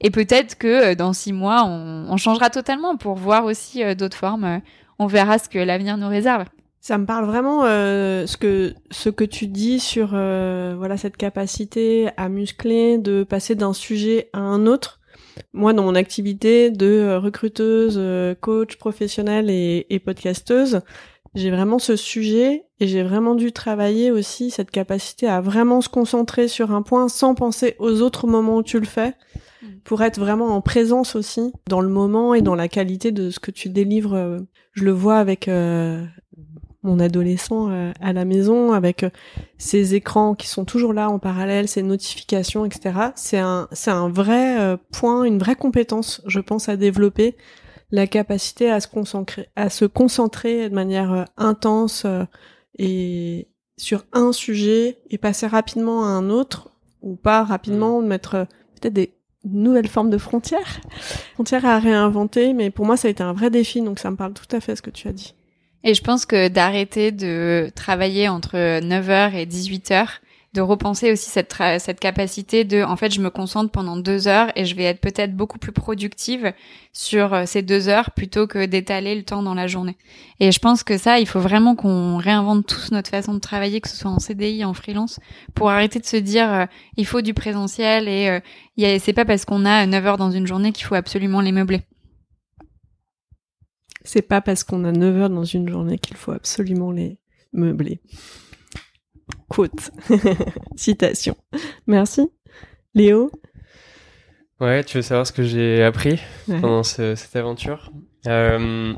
Et 0.00 0.10
peut-être 0.10 0.58
que 0.58 0.94
dans 0.94 1.12
six 1.14 1.32
mois, 1.32 1.64
on, 1.64 2.16
changera 2.18 2.50
totalement 2.50 2.98
pour 2.98 3.14
voir 3.14 3.46
aussi 3.46 3.82
d'autres 3.94 4.18
formes. 4.18 4.60
on 4.98 5.06
verra 5.06 5.38
ce 5.38 5.48
que 5.48 5.58
l'avenir 5.58 5.96
nous 5.96 6.08
réserve. 6.08 6.44
Ça 6.82 6.98
me 6.98 7.06
parle 7.06 7.24
vraiment 7.24 7.62
ce 7.62 8.36
que 8.36 8.74
ce 8.90 9.08
que 9.08 9.24
tu 9.24 9.46
dis 9.46 9.80
sur 9.80 10.08
voilà 10.08 10.98
cette 10.98 11.16
capacité 11.16 12.10
à 12.18 12.28
muscler, 12.28 12.98
de 12.98 13.24
passer 13.24 13.54
d'un 13.54 13.72
sujet 13.72 14.28
à 14.34 14.40
un 14.40 14.66
autre 14.66 15.00
moi, 15.52 15.72
dans 15.72 15.82
mon 15.82 15.94
activité 15.94 16.70
de 16.70 16.86
euh, 16.86 17.18
recruteuse, 17.18 17.96
euh, 17.98 18.34
coach 18.34 18.76
professionnelle 18.76 19.50
et, 19.50 19.86
et 19.90 19.98
podcasteuse, 19.98 20.80
j'ai 21.34 21.50
vraiment 21.50 21.78
ce 21.78 21.96
sujet 21.96 22.64
et 22.80 22.86
j'ai 22.86 23.02
vraiment 23.02 23.34
dû 23.34 23.52
travailler 23.52 24.10
aussi 24.10 24.50
cette 24.50 24.70
capacité 24.70 25.28
à 25.28 25.40
vraiment 25.40 25.80
se 25.80 25.88
concentrer 25.88 26.48
sur 26.48 26.72
un 26.72 26.82
point 26.82 27.08
sans 27.08 27.34
penser 27.34 27.76
aux 27.78 28.00
autres 28.00 28.26
moments 28.26 28.56
où 28.56 28.62
tu 28.62 28.80
le 28.80 28.86
fais. 28.86 29.14
Mm. 29.62 29.66
pour 29.84 30.02
être 30.02 30.20
vraiment 30.20 30.48
en 30.48 30.60
présence 30.60 31.16
aussi 31.16 31.52
dans 31.68 31.80
le 31.80 31.88
moment 31.88 32.34
et 32.34 32.42
dans 32.42 32.54
la 32.54 32.68
qualité 32.68 33.10
de 33.10 33.30
ce 33.30 33.38
que 33.38 33.50
tu 33.50 33.70
délivres. 33.70 34.38
Je 34.72 34.84
le 34.84 34.90
vois 34.90 35.16
avec 35.16 35.48
mon 36.86 36.98
adolescent 36.98 37.70
euh, 37.70 37.92
à 38.00 38.12
la 38.12 38.24
maison 38.24 38.72
avec 38.72 39.02
euh, 39.02 39.10
ces 39.58 39.94
écrans 39.94 40.34
qui 40.34 40.46
sont 40.46 40.64
toujours 40.64 40.92
là 40.92 41.10
en 41.10 41.18
parallèle, 41.18 41.68
ces 41.68 41.82
notifications, 41.82 42.64
etc. 42.64 43.10
C'est 43.14 43.38
un, 43.38 43.68
c'est 43.72 43.90
un 43.90 44.08
vrai 44.08 44.58
euh, 44.60 44.76
point, 44.92 45.24
une 45.24 45.38
vraie 45.38 45.56
compétence, 45.56 46.22
je 46.26 46.40
pense, 46.40 46.68
à 46.68 46.76
développer 46.76 47.36
la 47.90 48.06
capacité 48.06 48.70
à 48.70 48.80
se 48.80 48.88
concentrer, 48.88 49.48
à 49.56 49.68
se 49.68 49.84
concentrer 49.84 50.68
de 50.68 50.74
manière 50.74 51.26
intense 51.36 52.04
et 52.78 53.48
sur 53.76 54.04
un 54.12 54.32
sujet 54.32 54.98
et 55.10 55.18
passer 55.18 55.46
rapidement 55.46 56.04
à 56.04 56.08
un 56.08 56.28
autre 56.30 56.70
ou 57.02 57.14
pas 57.14 57.44
rapidement, 57.44 58.02
mmh. 58.02 58.06
mettre 58.06 58.46
peut-être 58.74 58.94
des 58.94 59.14
nouvelles 59.44 59.88
formes 59.88 60.10
de 60.10 60.18
frontières, 60.18 60.80
frontières 61.34 61.64
à 61.64 61.78
réinventer. 61.78 62.54
Mais 62.54 62.70
pour 62.70 62.86
moi, 62.86 62.96
ça 62.96 63.06
a 63.06 63.10
été 63.10 63.22
un 63.22 63.32
vrai 63.32 63.50
défi, 63.50 63.80
donc 63.82 64.00
ça 64.00 64.10
me 64.10 64.16
parle 64.16 64.32
tout 64.32 64.48
à 64.54 64.60
fait 64.60 64.74
ce 64.74 64.82
que 64.82 64.90
tu 64.90 65.06
as 65.06 65.12
dit. 65.12 65.34
Et 65.84 65.94
je 65.94 66.02
pense 66.02 66.26
que 66.26 66.48
d'arrêter 66.48 67.12
de 67.12 67.70
travailler 67.74 68.28
entre 68.28 68.56
9h 68.80 69.34
et 69.34 69.46
18h, 69.46 70.20
de 70.56 70.62
repenser 70.62 71.12
aussi 71.12 71.30
cette, 71.30 71.54
cette 71.78 72.00
capacité 72.00 72.64
de, 72.64 72.82
en 72.82 72.96
fait, 72.96 73.12
je 73.12 73.20
me 73.20 73.30
concentre 73.30 73.70
pendant 73.70 73.96
deux 73.96 74.26
heures 74.26 74.50
et 74.56 74.64
je 74.64 74.74
vais 74.74 74.84
être 74.84 75.00
peut-être 75.00 75.36
beaucoup 75.36 75.58
plus 75.58 75.72
productive 75.72 76.52
sur 76.92 77.34
euh, 77.34 77.42
ces 77.46 77.60
deux 77.60 77.88
heures 77.88 78.10
plutôt 78.12 78.46
que 78.46 78.64
d'étaler 78.64 79.14
le 79.14 79.22
temps 79.22 79.42
dans 79.42 79.54
la 79.54 79.66
journée. 79.66 79.96
Et 80.40 80.50
je 80.52 80.58
pense 80.58 80.82
que 80.82 80.96
ça, 80.96 81.20
il 81.20 81.26
faut 81.26 81.40
vraiment 81.40 81.76
qu'on 81.76 82.16
réinvente 82.16 82.66
tous 82.66 82.90
notre 82.90 83.10
façon 83.10 83.34
de 83.34 83.38
travailler, 83.38 83.80
que 83.80 83.88
ce 83.88 83.96
soit 83.96 84.10
en 84.10 84.18
CDI, 84.18 84.64
en 84.64 84.72
freelance, 84.72 85.20
pour 85.54 85.70
arrêter 85.70 85.98
de 86.00 86.06
se 86.06 86.16
dire, 86.16 86.50
euh, 86.50 86.64
il 86.96 87.06
faut 87.06 87.20
du 87.20 87.34
présentiel 87.34 88.08
et 88.08 88.40
euh, 88.80 88.98
c'est 88.98 89.12
pas 89.12 89.26
parce 89.26 89.44
qu'on 89.44 89.66
a 89.66 89.86
9 89.86 90.06
heures 90.06 90.18
dans 90.18 90.30
une 90.30 90.46
journée 90.46 90.72
qu'il 90.72 90.86
faut 90.86 90.94
absolument 90.94 91.42
les 91.42 91.52
meubler. 91.52 91.82
C'est 94.06 94.22
pas 94.22 94.40
parce 94.40 94.62
qu'on 94.64 94.84
a 94.84 94.92
9 94.92 95.16
heures 95.22 95.30
dans 95.30 95.44
une 95.44 95.68
journée 95.68 95.98
qu'il 95.98 96.16
faut 96.16 96.32
absolument 96.32 96.92
les 96.92 97.18
meubler. 97.52 98.00
Quote. 99.48 99.90
Citation. 100.76 101.36
Merci. 101.86 102.28
Léo? 102.94 103.30
Ouais, 104.60 104.84
tu 104.84 104.98
veux 104.98 105.02
savoir 105.02 105.26
ce 105.26 105.32
que 105.32 105.42
j'ai 105.42 105.82
appris 105.82 106.20
pendant 106.46 106.82
cette 106.82 107.36
aventure? 107.36 107.90
Euh, 108.26 108.94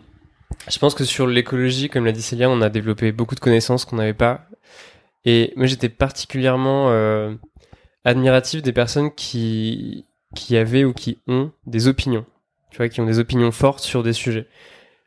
Je 0.70 0.78
pense 0.78 0.94
que 0.94 1.04
sur 1.04 1.26
l'écologie, 1.26 1.88
comme 1.88 2.04
l'a 2.04 2.12
dit 2.12 2.22
Célia, 2.22 2.48
on 2.50 2.60
a 2.60 2.68
développé 2.68 3.10
beaucoup 3.10 3.34
de 3.34 3.40
connaissances 3.40 3.84
qu'on 3.84 3.96
n'avait 3.96 4.14
pas. 4.14 4.46
Et 5.24 5.52
moi, 5.56 5.66
j'étais 5.66 5.88
particulièrement 5.88 6.90
euh, 6.90 7.34
admiratif 8.04 8.62
des 8.62 8.72
personnes 8.72 9.10
qui, 9.14 10.04
qui 10.36 10.56
avaient 10.56 10.84
ou 10.84 10.92
qui 10.92 11.18
ont 11.26 11.50
des 11.66 11.88
opinions. 11.88 12.24
Tu 12.70 12.76
vois, 12.76 12.88
qui 12.88 13.00
ont 13.00 13.06
des 13.06 13.18
opinions 13.18 13.50
fortes 13.50 13.82
sur 13.82 14.02
des 14.02 14.12
sujets. 14.12 14.46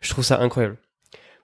Je 0.01 0.09
trouve 0.09 0.25
ça 0.25 0.39
incroyable. 0.39 0.77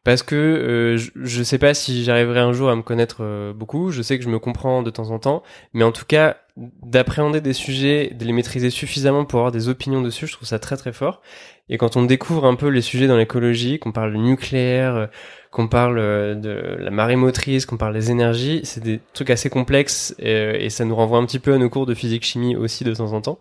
Parce 0.08 0.24
que 0.24 0.36
euh, 0.36 0.98
je, 0.98 1.40
ne 1.40 1.44
sais 1.44 1.58
pas 1.58 1.74
si 1.74 2.06
j'arriverai 2.06 2.40
un 2.40 2.54
jour 2.54 2.70
à 2.70 2.76
me 2.78 2.82
connaître 2.82 3.18
euh, 3.20 3.52
beaucoup, 3.52 3.92
je 3.92 4.02
sais 4.02 4.18
que 4.18 4.24
je 4.24 4.30
me 4.30 4.40
comprends 4.40 4.82
de 4.82 4.90
temps 4.90 5.12
en 5.12 5.20
temps, 5.20 5.44
mais 5.74 5.84
en 5.84 5.92
tout 5.92 6.06
cas, 6.08 6.38
d'appréhender 6.56 7.42
des 7.42 7.52
sujets, 7.52 8.14
de 8.18 8.24
les 8.24 8.32
maîtriser 8.32 8.70
suffisamment 8.70 9.26
pour 9.26 9.40
avoir 9.40 9.52
des 9.52 9.68
opinions 9.68 10.02
dessus, 10.02 10.26
je 10.26 10.32
trouve 10.32 10.48
ça 10.48 10.60
très 10.60 10.78
très 10.78 10.94
fort. 10.94 11.22
Et 11.68 11.78
quand 11.78 11.98
on 11.98 12.04
découvre 12.04 12.46
un 12.46 12.56
peu 12.56 12.70
les 12.70 12.80
sujets 12.80 13.08
dans 13.08 13.18
l'écologie, 13.18 13.80
qu'on 13.80 13.92
parle 13.92 14.16
nucléaire, 14.16 14.96
euh, 14.96 15.08
qu'on 15.52 15.68
parle 15.68 15.98
de 16.40 16.78
la 16.80 16.90
marée 16.90 17.18
motrice, 17.18 17.66
qu'on 17.66 17.76
parle 17.76 17.94
des 17.94 18.10
énergies, 18.10 18.62
c'est 18.64 18.82
des 18.82 19.02
trucs 19.14 19.30
assez 19.30 19.50
complexes 19.50 20.16
et, 20.20 20.70
ça 20.70 20.86
nous 20.86 20.96
renvoie 20.96 21.18
un 21.18 21.26
petit 21.26 21.40
peu 21.40 21.54
à 21.54 21.58
nos 21.58 21.70
cours 21.70 21.86
de 21.86 21.94
physique-chimie 21.94 22.56
aussi 22.56 22.86
de 22.86 22.94
temps 22.94 23.12
en 23.12 23.20
temps. 23.20 23.40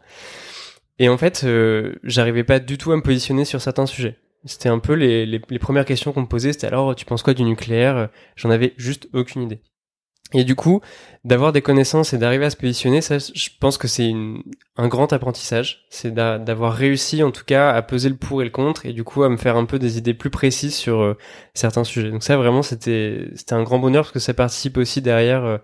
Et 0.99 1.09
en 1.09 1.17
fait, 1.17 1.47
j'arrivais 2.03 2.43
pas 2.43 2.59
du 2.59 2.77
tout 2.77 2.91
à 2.91 2.97
me 2.97 3.03
positionner 3.03 3.45
sur 3.45 3.61
certains 3.61 3.87
sujets. 3.87 4.17
C'était 4.47 4.69
un 4.69 4.79
peu 4.79 4.95
les, 4.95 5.27
les, 5.27 5.59
premières 5.59 5.85
questions 5.85 6.13
qu'on 6.13 6.23
me 6.23 6.27
posait, 6.27 6.53
c'était 6.53 6.69
alors 6.69 6.95
tu 6.95 7.05
penses 7.05 7.23
quoi 7.23 7.35
du 7.35 7.43
nucléaire 7.43 8.09
J'en 8.37 8.51
avais 8.51 8.75
juste 8.77 9.09
aucune 9.13 9.43
idée. 9.43 9.61
Et 10.33 10.43
du 10.43 10.57
coup, 10.57 10.81
d'avoir 11.25 11.53
des 11.53 11.63
connaissances 11.63 12.13
et 12.13 12.19
d'arriver 12.19 12.47
à 12.47 12.51
se 12.51 12.57
positionner, 12.57 13.01
ça, 13.01 13.19
je 13.19 13.49
pense 13.61 13.79
que 13.79 13.87
c'est 13.87 14.13
un 14.77 14.89
grand 14.89 15.13
apprentissage. 15.13 15.87
C'est 15.89 16.13
d'avoir 16.13 16.73
réussi, 16.75 17.23
en 17.23 17.31
tout 17.31 17.45
cas, 17.45 17.71
à 17.71 17.81
peser 17.83 18.09
le 18.09 18.17
pour 18.17 18.43
et 18.43 18.45
le 18.45 18.51
contre, 18.51 18.87
et 18.87 18.93
du 18.93 19.05
coup, 19.05 19.23
à 19.23 19.29
me 19.29 19.37
faire 19.37 19.57
un 19.57 19.67
peu 19.67 19.79
des 19.79 19.99
idées 19.99 20.15
plus 20.15 20.31
précises 20.31 20.75
sur 20.75 21.01
euh, 21.01 21.17
certains 21.55 21.85
sujets. 21.85 22.11
Donc 22.11 22.25
ça, 22.25 22.37
vraiment, 22.37 22.63
c'était 22.63 23.29
un 23.51 23.63
grand 23.63 23.79
bonheur 23.79 24.05
parce 24.05 24.13
que 24.13 24.19
ça 24.19 24.35
participe 24.35 24.79
aussi 24.79 25.01
derrière 25.01 25.45
euh, 25.45 25.59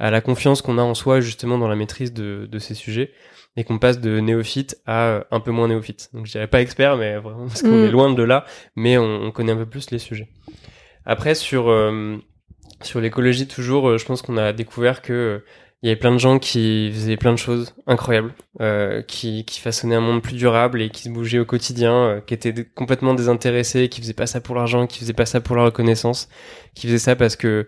à 0.00 0.10
la 0.10 0.20
confiance 0.20 0.60
qu'on 0.60 0.78
a 0.78 0.82
en 0.82 0.94
soi, 0.94 1.20
justement, 1.20 1.56
dans 1.56 1.68
la 1.68 1.76
maîtrise 1.76 2.12
de, 2.12 2.48
de 2.50 2.58
ces 2.58 2.74
sujets 2.74 3.12
et 3.56 3.64
qu'on 3.64 3.78
passe 3.78 4.00
de 4.00 4.20
néophyte 4.20 4.80
à 4.86 5.06
euh, 5.06 5.24
un 5.30 5.40
peu 5.40 5.50
moins 5.50 5.68
néophyte. 5.68 6.10
Donc 6.12 6.26
je 6.26 6.32
dirais 6.32 6.46
pas 6.46 6.60
expert, 6.60 6.96
mais 6.96 7.16
vraiment 7.16 7.46
parce 7.46 7.62
qu'on 7.62 7.82
mm. 7.82 7.84
est 7.84 7.90
loin 7.90 8.12
de 8.12 8.22
là, 8.22 8.44
mais 8.76 8.98
on, 8.98 9.30
connaît 9.32 9.52
un 9.52 9.56
peu 9.56 9.66
plus 9.66 9.90
les 9.90 9.98
sujets. 9.98 10.28
Après 11.04 11.34
sur 11.34 11.68
euh, 11.68 12.16
sur 12.82 13.00
l'écologie 13.00 13.48
toujours, 13.48 13.88
euh, 13.88 13.98
je 13.98 14.04
pense 14.04 14.22
qu'on 14.22 14.36
a 14.36 14.52
découvert 14.52 15.02
que 15.02 15.42
il 15.82 15.86
y 15.86 15.90
avait 15.90 15.98
plein 15.98 16.12
de 16.12 16.18
gens 16.18 16.38
qui 16.38 16.90
faisaient 16.92 17.16
plein 17.16 17.32
de 17.32 17.38
choses 17.38 17.74
incroyables, 17.86 18.34
qui, 19.08 19.46
qui 19.46 19.60
façonnaient 19.60 19.94
un 19.94 20.02
monde 20.02 20.20
plus 20.20 20.36
durable 20.36 20.82
et 20.82 20.90
qui 20.90 21.04
se 21.04 21.08
bougeaient 21.08 21.38
au 21.38 21.46
quotidien, 21.46 22.22
qui 22.26 22.34
étaient 22.34 22.66
complètement 22.74 23.14
désintéressés, 23.14 23.88
qui 23.88 24.02
faisaient 24.02 24.12
pas 24.12 24.26
ça 24.26 24.42
pour 24.42 24.54
l'argent, 24.54 24.86
qui 24.86 24.98
faisaient 24.98 25.14
pas 25.14 25.24
ça 25.24 25.40
pour 25.40 25.56
la 25.56 25.64
reconnaissance, 25.64 26.28
qui 26.74 26.86
faisaient 26.86 26.98
ça 26.98 27.16
parce 27.16 27.34
que 27.34 27.66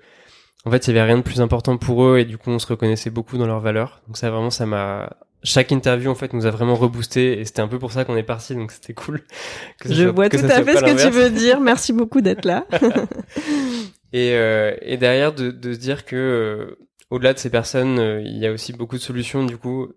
en 0.66 0.70
fait, 0.70 0.86
il 0.86 0.94
y 0.94 0.98
avait 0.98 1.06
rien 1.06 1.16
de 1.16 1.22
plus 1.22 1.40
important 1.40 1.78
pour 1.78 2.04
eux 2.04 2.18
et 2.18 2.26
du 2.26 2.36
coup, 2.36 2.50
on 2.50 2.58
se 2.58 2.66
reconnaissait 2.66 3.08
beaucoup 3.08 3.38
dans 3.38 3.46
leurs 3.46 3.60
valeurs. 3.60 4.02
Donc 4.06 4.18
ça, 4.18 4.30
vraiment, 4.30 4.50
ça 4.50 4.66
m'a 4.66 5.08
chaque 5.44 5.72
interview 5.72 6.10
en 6.10 6.14
fait 6.14 6.32
nous 6.32 6.46
a 6.46 6.50
vraiment 6.50 6.74
reboosté 6.74 7.40
et 7.40 7.44
c'était 7.44 7.62
un 7.62 7.68
peu 7.68 7.78
pour 7.78 7.92
ça 7.92 8.04
qu'on 8.04 8.16
est 8.16 8.22
parti 8.22 8.54
donc 8.54 8.72
c'était 8.72 8.94
cool. 8.94 9.22
Je 9.84 10.04
vois 10.04 10.28
tout 10.28 10.38
à 10.38 10.62
fait 10.62 10.76
ce 10.76 10.84
que 10.84 11.02
tu 11.02 11.10
veux 11.10 11.30
dire. 11.30 11.60
Merci 11.60 11.92
beaucoup 11.92 12.20
d'être 12.20 12.44
là. 12.44 12.66
et, 14.12 14.32
euh, 14.32 14.74
et 14.82 14.96
derrière 14.96 15.32
de, 15.32 15.50
de 15.50 15.72
se 15.72 15.78
dire 15.78 16.04
que 16.04 16.16
euh, 16.16 16.78
au-delà 17.10 17.34
de 17.34 17.38
ces 17.38 17.50
personnes, 17.50 17.98
euh, 17.98 18.22
il 18.24 18.38
y 18.38 18.46
a 18.46 18.52
aussi 18.52 18.72
beaucoup 18.72 18.96
de 18.96 19.02
solutions 19.02 19.44
du 19.44 19.56
coup 19.56 19.88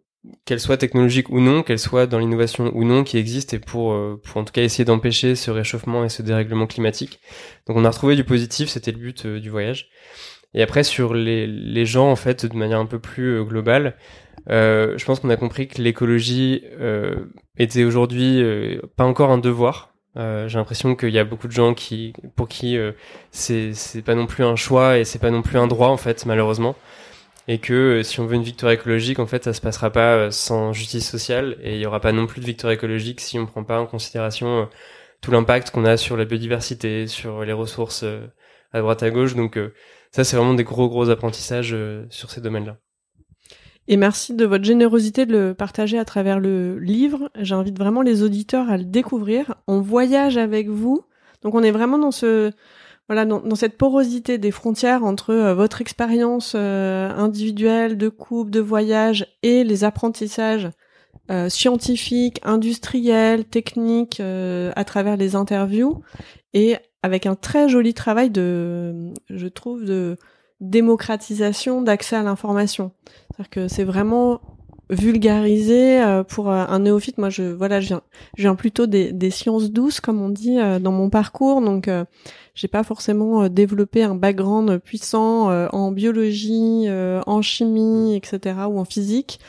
qu'elles 0.44 0.60
soient 0.60 0.78
technologiques 0.78 1.30
ou 1.30 1.40
non, 1.40 1.62
qu'elles 1.62 1.78
soient 1.78 2.08
dans 2.08 2.18
l'innovation 2.18 2.72
ou 2.74 2.84
non, 2.84 3.04
qui 3.04 3.18
existent 3.18 3.56
et 3.56 3.60
pour, 3.60 3.94
euh, 3.94 4.20
pour 4.24 4.38
en 4.38 4.44
tout 4.44 4.52
cas 4.52 4.64
essayer 4.64 4.84
d'empêcher 4.84 5.36
ce 5.36 5.52
réchauffement 5.52 6.04
et 6.04 6.10
ce 6.10 6.24
dérèglement 6.24 6.66
climatique. 6.66 7.20
Donc 7.68 7.78
on 7.78 7.86
a 7.86 7.90
retrouvé 7.90 8.16
du 8.16 8.24
positif, 8.24 8.70
c'était 8.70 8.92
le 8.92 8.98
but 8.98 9.28
du 9.28 9.50
voyage. 9.52 9.90
Et 10.56 10.64
après 10.64 10.84
sur 10.84 11.14
les, 11.14 11.46
les 11.46 11.86
gens 11.86 12.10
en 12.10 12.16
fait 12.16 12.46
de 12.46 12.56
manière 12.56 12.80
un 12.80 12.86
peu 12.86 12.98
plus 12.98 13.44
globale, 13.44 13.98
euh, 14.50 14.98
je 14.98 15.06
pense 15.06 15.20
qu'on 15.20 15.30
a 15.30 15.38
compris 15.38 15.68
que 15.68 15.82
l'écologie 15.82 16.64
euh, 16.80 17.26
était 17.58 17.84
aujourd'hui 17.84 18.42
euh, 18.42 18.82
pas 18.96 19.06
encore 19.06 19.32
un 19.32 19.38
devoir. 19.38 19.94
Euh, 20.18 20.48
j'ai 20.48 20.58
l'impression 20.58 20.96
qu'il 20.96 21.10
y 21.10 21.20
a 21.20 21.26
beaucoup 21.26 21.48
de 21.48 21.52
gens 21.54 21.74
qui, 21.74 22.14
pour 22.36 22.48
qui 22.48 22.78
euh, 22.78 22.94
c'est 23.32 23.74
pas 24.06 24.16
non 24.16 24.28
plus 24.28 24.44
un 24.46 24.56
choix 24.56 24.98
et 24.98 25.04
c'est 25.04 25.20
pas 25.20 25.32
non 25.32 25.42
plus 25.42 25.58
un 25.58 25.68
droit 25.68 25.90
en 25.90 25.98
fait 25.98 26.26
malheureusement. 26.26 26.76
Et 27.48 27.60
que 27.60 28.02
si 28.04 28.20
on 28.20 28.26
veut 28.26 28.36
une 28.36 28.44
victoire 28.44 28.72
écologique, 28.72 29.20
en 29.20 29.28
fait, 29.28 29.44
ça 29.44 29.54
se 29.54 29.62
passera 29.62 29.92
pas 29.92 30.32
sans 30.32 30.74
justice 30.74 31.08
sociale 31.08 31.58
et 31.62 31.76
il 31.76 31.82
y 31.82 31.86
aura 31.86 32.00
pas 32.00 32.12
non 32.12 32.26
plus 32.26 32.42
de 32.42 32.46
victoire 32.46 32.74
écologique 32.74 33.22
si 33.22 33.38
on 33.38 33.46
prend 33.46 33.64
pas 33.64 33.80
en 33.80 33.86
considération 33.86 34.68
tout 35.22 35.32
l'impact 35.32 35.70
qu'on 35.72 35.86
a 35.86 35.98
sur 35.98 36.18
la 36.18 36.26
biodiversité, 36.26 37.08
sur 37.08 37.44
les 37.46 37.54
ressources 37.54 38.04
à 38.74 38.80
droite 38.80 39.04
à 39.04 39.12
gauche. 39.12 39.36
Donc 39.36 39.60
ça, 40.12 40.24
c'est 40.24 40.38
vraiment 40.38 40.56
des 40.56 40.64
gros 40.64 40.90
gros 40.90 41.10
apprentissages 41.12 41.76
sur 42.10 42.32
ces 42.32 42.42
domaines-là. 42.42 42.78
Et 43.88 43.98
merci 43.98 44.34
de 44.34 44.46
votre 44.46 44.64
générosité 44.64 45.26
de 45.26 45.32
le 45.32 45.54
partager 45.54 46.00
à 46.00 46.06
travers 46.06 46.40
le 46.40 46.80
livre. 46.80 47.30
J'invite 47.40 47.78
vraiment 47.78 48.02
les 48.02 48.24
auditeurs 48.24 48.70
à 48.70 48.78
le 48.78 48.84
découvrir. 48.84 49.56
On 49.68 49.80
voyage 49.80 50.38
avec 50.38 50.70
vous. 50.70 51.06
Donc 51.44 51.54
on 51.54 51.62
est 51.62 51.72
vraiment 51.72 52.00
dans 52.00 52.12
ce 52.12 52.52
voilà 53.08 53.26
dans, 53.26 53.56
cette 53.56 53.78
porosité 53.78 54.40
des 54.40 54.50
frontières 54.50 55.04
entre 55.04 55.30
euh, 55.30 55.54
votre 55.54 55.80
expérience 55.82 56.54
euh, 56.56 57.12
individuelle 57.12 57.98
de 57.98 58.10
couple, 58.10 58.50
de 58.50 58.60
voyage 58.60 59.28
et 59.44 59.64
les 59.64 59.84
apprentissages 59.84 60.70
euh, 61.30 61.48
scientifiques, 61.48 62.40
industriels, 62.44 63.46
techniques 63.46 64.20
à 64.20 64.84
travers 64.86 65.18
les 65.18 65.36
interviews 65.36 66.02
et 66.54 66.78
avec 67.04 67.28
un 67.28 67.36
très 67.36 67.70
joli 67.70 67.94
travail 67.94 68.32
de 68.32 69.14
je 69.30 69.48
trouve 69.48 69.86
de 69.86 70.18
démocratisation 70.62 71.82
d'accès 71.82 72.16
à 72.16 72.24
l'information. 72.24 72.92
C'est-à-dire 73.32 73.50
que 73.50 73.68
c'est 73.68 73.84
vraiment 73.84 74.42
vulgarisé 74.90 76.02
euh, 76.02 76.24
pour 76.24 76.50
euh, 76.50 76.66
un 76.68 76.80
néophyte. 76.80 77.18
Moi, 77.18 77.30
je 77.30 77.44
voilà, 77.44 77.80
je 77.82 77.88
viens, 77.88 78.02
je 78.38 78.44
viens 78.44 78.56
plutôt 78.56 78.86
des, 78.86 79.12
des 79.12 79.32
sciences 79.32 79.72
douces, 79.72 80.00
comme 80.00 80.22
on 80.22 80.30
dit 80.30 80.60
euh, 80.60 80.80
dans 80.80 80.92
mon 80.92 81.10
parcours. 81.10 81.62
Donc, 81.62 81.90
j'ai 82.54 82.68
pas 82.68 82.84
forcément 82.84 83.50
développé 83.50 84.04
un 84.04 84.16
background 84.16 84.78
puissant 84.80 85.50
en 85.72 85.92
biologie, 85.92 86.88
en 86.90 87.42
chimie, 87.42 88.16
etc. 88.16 88.56
ou 88.70 88.80
en 88.80 88.86
physique. 88.86 89.40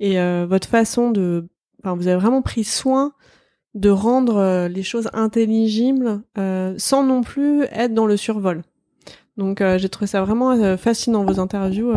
Et 0.00 0.16
votre 0.46 0.68
façon 0.68 1.10
de, 1.10 1.46
enfin, 1.82 1.94
vous 1.94 2.08
avez 2.08 2.16
vraiment 2.16 2.42
pris 2.42 2.64
soin 2.64 3.12
de 3.74 3.90
rendre 3.90 4.66
les 4.68 4.82
choses 4.82 5.10
intelligibles 5.12 6.22
sans 6.78 7.04
non 7.04 7.22
plus 7.22 7.64
être 7.64 7.92
dans 7.92 8.06
le 8.06 8.16
survol. 8.16 8.62
Donc 9.36 9.62
j'ai 9.78 9.88
trouvé 9.88 10.06
ça 10.06 10.22
vraiment 10.22 10.76
fascinant 10.76 11.24
vos 11.24 11.40
interviews. 11.40 11.92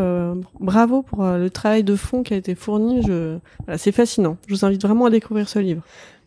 bravo 0.60 1.04
pour 1.04 1.24
le 1.24 1.50
travail 1.50 1.84
de 1.84 1.96
fond 1.96 2.24
qui 2.24 2.34
a 2.34 2.38
été 2.38 2.56
fourni. 2.56 3.04
Je... 3.04 3.38
Voilà, 3.66 3.78
c'est 3.78 3.92
fascinant. 3.92 4.38
Je 4.48 4.56
vous 4.56 4.66
invite 4.66 4.82
vraiment 4.82 5.06
à 5.06 5.10
découvrir 5.10 5.48
ce 5.48 5.60
livre. 5.60 5.84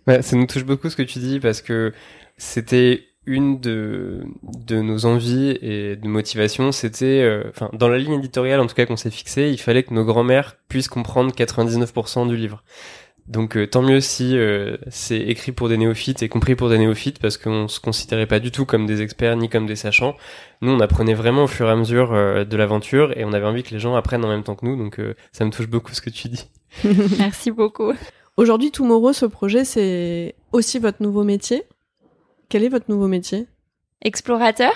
Ouais, 0.06 0.22
ça 0.22 0.36
nous 0.36 0.46
touche 0.46 0.64
beaucoup 0.64 0.88
ce 0.88 0.96
que 0.96 1.02
tu 1.02 1.18
dis 1.18 1.40
parce 1.40 1.62
que 1.62 1.92
c'était 2.36 3.10
une 3.26 3.60
de, 3.60 4.24
de 4.66 4.80
nos 4.80 5.04
envies 5.04 5.56
et 5.60 5.96
de 5.96 6.08
motivation, 6.08 6.72
c'était, 6.72 7.20
euh, 7.22 7.44
enfin, 7.50 7.70
dans 7.72 7.88
la 7.88 7.98
ligne 7.98 8.14
éditoriale 8.14 8.60
en 8.60 8.66
tout 8.66 8.74
cas 8.74 8.86
qu'on 8.86 8.96
s'est 8.96 9.10
fixé, 9.10 9.50
il 9.50 9.60
fallait 9.60 9.82
que 9.82 9.92
nos 9.92 10.04
grands-mères 10.04 10.56
puissent 10.68 10.88
comprendre 10.88 11.32
99% 11.34 12.28
du 12.28 12.36
livre. 12.36 12.64
Donc 13.30 13.56
euh, 13.56 13.64
tant 13.64 13.80
mieux 13.80 14.00
si 14.00 14.36
euh, 14.36 14.76
c'est 14.90 15.20
écrit 15.20 15.52
pour 15.52 15.68
des 15.68 15.78
néophytes 15.78 16.20
et 16.24 16.28
compris 16.28 16.56
pour 16.56 16.68
des 16.68 16.78
néophytes 16.78 17.20
parce 17.20 17.36
qu'on 17.36 17.68
se 17.68 17.78
considérait 17.78 18.26
pas 18.26 18.40
du 18.40 18.50
tout 18.50 18.66
comme 18.66 18.86
des 18.86 19.02
experts 19.02 19.36
ni 19.36 19.48
comme 19.48 19.66
des 19.66 19.76
sachants. 19.76 20.16
Nous 20.62 20.72
on 20.72 20.80
apprenait 20.80 21.14
vraiment 21.14 21.44
au 21.44 21.46
fur 21.46 21.68
et 21.68 21.70
à 21.70 21.76
mesure 21.76 22.10
de 22.12 22.56
l'aventure 22.56 23.16
et 23.16 23.24
on 23.24 23.32
avait 23.32 23.46
envie 23.46 23.62
que 23.62 23.70
les 23.70 23.78
gens 23.78 23.94
apprennent 23.94 24.24
en 24.24 24.28
même 24.28 24.42
temps 24.42 24.56
que 24.56 24.66
nous. 24.66 24.76
Donc 24.76 25.00
ça 25.30 25.44
me 25.44 25.50
touche 25.52 25.68
beaucoup 25.68 25.94
ce 25.94 26.00
que 26.00 26.10
tu 26.10 26.28
dis. 26.28 26.48
Merci 27.18 27.52
beaucoup. 27.52 27.92
Aujourd'hui 28.36 28.72
Tomorrow, 28.72 29.12
ce 29.12 29.26
projet 29.26 29.64
c'est 29.64 30.34
aussi 30.50 30.80
votre 30.80 31.00
nouveau 31.00 31.22
métier? 31.22 31.62
Quel 32.48 32.64
est 32.64 32.68
votre 32.68 32.90
nouveau 32.90 33.06
métier? 33.06 33.46
Explorateur? 34.02 34.72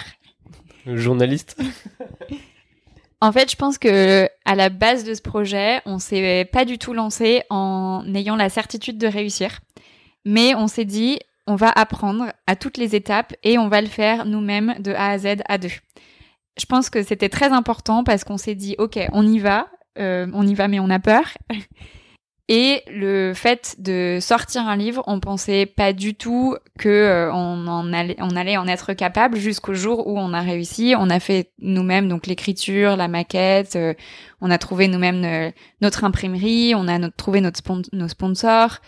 Journaliste 0.87 1.61
En 3.25 3.33
fait, 3.33 3.51
je 3.51 3.57
pense 3.57 3.79
que 3.79 4.29
à 4.45 4.55
la 4.55 4.69
base 4.69 5.03
de 5.03 5.15
ce 5.15 5.23
projet, 5.23 5.81
on 5.87 5.99
s'est 5.99 6.47
pas 6.53 6.67
du 6.67 6.77
tout 6.77 6.93
lancé 6.93 7.43
en 7.49 8.05
ayant 8.15 8.37
la 8.37 8.51
certitude 8.51 8.99
de 8.99 9.07
réussir, 9.07 9.61
mais 10.27 10.55
on 10.55 10.67
s'est 10.67 10.85
dit 10.85 11.21
on 11.47 11.55
va 11.55 11.71
apprendre 11.71 12.27
à 12.47 12.55
toutes 12.55 12.77
les 12.77 12.95
étapes 12.95 13.33
et 13.43 13.57
on 13.57 13.69
va 13.69 13.81
le 13.81 13.87
faire 13.87 14.27
nous-mêmes 14.27 14.75
de 14.79 14.93
A 14.93 15.09
à 15.09 15.17
Z 15.17 15.37
à 15.49 15.57
deux. 15.57 15.73
Je 16.59 16.67
pense 16.67 16.91
que 16.91 17.03
c'était 17.03 17.31
très 17.31 17.51
important 17.51 18.05
parce 18.05 18.25
qu'on 18.25 18.37
s'est 18.37 18.55
dit 18.55 18.75
ok, 18.77 18.99
on 19.15 19.27
y 19.27 19.39
va, 19.39 19.69
euh, 19.99 20.27
on 20.35 20.47
y 20.47 20.53
va 20.53 20.69
mais 20.69 20.79
on 20.79 20.91
a 20.91 20.99
peur. 20.99 21.25
Et 22.49 22.83
le 22.89 23.33
fait 23.33 23.77
de 23.79 24.19
sortir 24.21 24.69
un 24.69 24.77
livre, 24.77 25.03
on 25.07 25.19
pensait 25.19 25.65
pas 25.65 25.95
du 25.95 26.15
tout 26.15 26.57
que 26.79 26.91
euh, 26.91 27.33
on 27.33 27.93
allait 28.37 28.57
en 28.59 28.67
être 28.67 28.93
capable 28.93 29.39
jusqu'au 29.39 29.73
jour 29.73 30.07
où 30.07 30.19
on 30.19 30.35
a 30.35 30.43
réussi. 30.43 30.95
On 30.99 31.09
a 31.09 31.21
fait 31.21 31.53
nous-mêmes 31.61 32.07
donc 32.07 32.27
l'écriture, 32.27 32.97
la 32.97 33.09
maquette, 33.09 33.77
euh, 33.77 33.95
on 34.43 34.51
a 34.51 34.59
trouvé 34.59 34.89
nous-mêmes 34.89 35.25
euh, 35.25 35.51
notre 35.81 36.05
imprimerie, 36.05 36.75
on 36.77 36.87
a 36.87 37.09
trouvé 37.09 37.41
notre 37.41 37.63
nos 37.95 38.09
sponsors. 38.09 38.81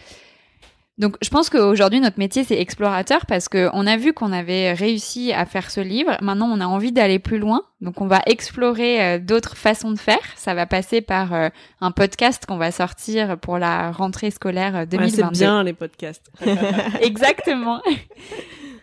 Donc, 0.99 1.17
je 1.23 1.29
pense 1.29 1.51
qu'aujourd'hui, 1.51 2.01
notre 2.01 2.19
métier, 2.19 2.43
c'est 2.43 2.59
explorateur 2.59 3.27
parce 3.27 3.49
qu'on 3.49 3.87
a 3.87 3.97
vu 3.99 4.15
qu'on 4.15 4.33
avait 4.33 4.73
réussi 4.73 5.31
à 5.33 5.45
faire 5.45 5.71
ce 5.71 5.81
livre. 5.81 6.17
Maintenant, 6.23 6.49
on 6.51 6.61
a 6.61 6.67
envie 6.67 6.91
d'aller 6.91 7.19
plus 7.19 7.39
loin. 7.39 7.63
Donc, 7.83 8.01
on 8.01 8.07
va 8.07 8.23
explorer 8.25 9.03
euh, 9.03 9.19
d'autres 9.19 9.57
façons 9.57 9.91
de 9.91 9.99
faire. 9.99 10.21
Ça 10.37 10.55
va 10.55 10.65
passer 10.65 11.03
par 11.03 11.35
euh, 11.35 11.49
un 11.83 11.91
podcast 11.91 12.47
qu'on 12.47 12.57
va 12.57 12.71
sortir 12.71 13.39
pour 13.39 13.59
la 13.59 13.93
rentrée 13.93 14.31
scolaire 14.31 14.87
2022. 14.87 15.23
Ouais, 15.23 15.29
c'est 15.35 15.45
bien, 15.45 15.63
les 15.63 15.75
podcasts. 15.75 16.31
Exactement. 17.03 17.83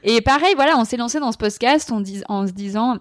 Et 0.04 0.22
pareil, 0.22 0.54
voilà, 0.56 0.78
on 0.78 0.86
s'est 0.86 0.98
lancé 0.98 1.20
dans 1.20 1.32
ce 1.32 1.38
podcast 1.38 1.92
en 1.92 2.46
se 2.46 2.52
disant, 2.52 3.00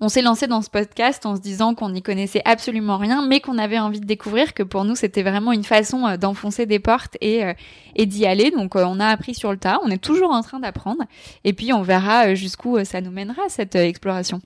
on 0.00 0.08
s'est 0.08 0.22
lancé 0.22 0.46
dans 0.46 0.62
ce 0.62 0.70
podcast 0.70 1.26
en 1.26 1.36
se 1.36 1.40
disant 1.40 1.74
qu'on 1.74 1.90
n'y 1.90 2.02
connaissait 2.02 2.42
absolument 2.44 2.98
rien, 2.98 3.26
mais 3.26 3.40
qu'on 3.40 3.58
avait 3.58 3.78
envie 3.78 4.00
de 4.00 4.06
découvrir, 4.06 4.54
que 4.54 4.62
pour 4.62 4.84
nous 4.84 4.94
c'était 4.94 5.22
vraiment 5.22 5.52
une 5.52 5.64
façon 5.64 6.06
euh, 6.06 6.16
d'enfoncer 6.16 6.66
des 6.66 6.78
portes 6.78 7.16
et, 7.20 7.44
euh, 7.44 7.52
d'y 7.96 8.26
aller. 8.26 8.50
Donc 8.50 8.76
euh, 8.76 8.84
on 8.84 9.00
a 9.00 9.06
appris 9.06 9.34
sur 9.34 9.50
le 9.50 9.58
tas, 9.58 9.80
on 9.84 9.90
est 9.90 10.02
toujours 10.02 10.30
en 10.30 10.42
train 10.42 10.60
d'apprendre, 10.60 11.04
et 11.44 11.52
puis 11.52 11.72
on 11.72 11.82
verra 11.82 12.34
jusqu'où 12.34 12.82
ça 12.84 13.00
nous 13.00 13.10
mènera 13.10 13.42
cette 13.48 13.74
exploration. 13.74 14.40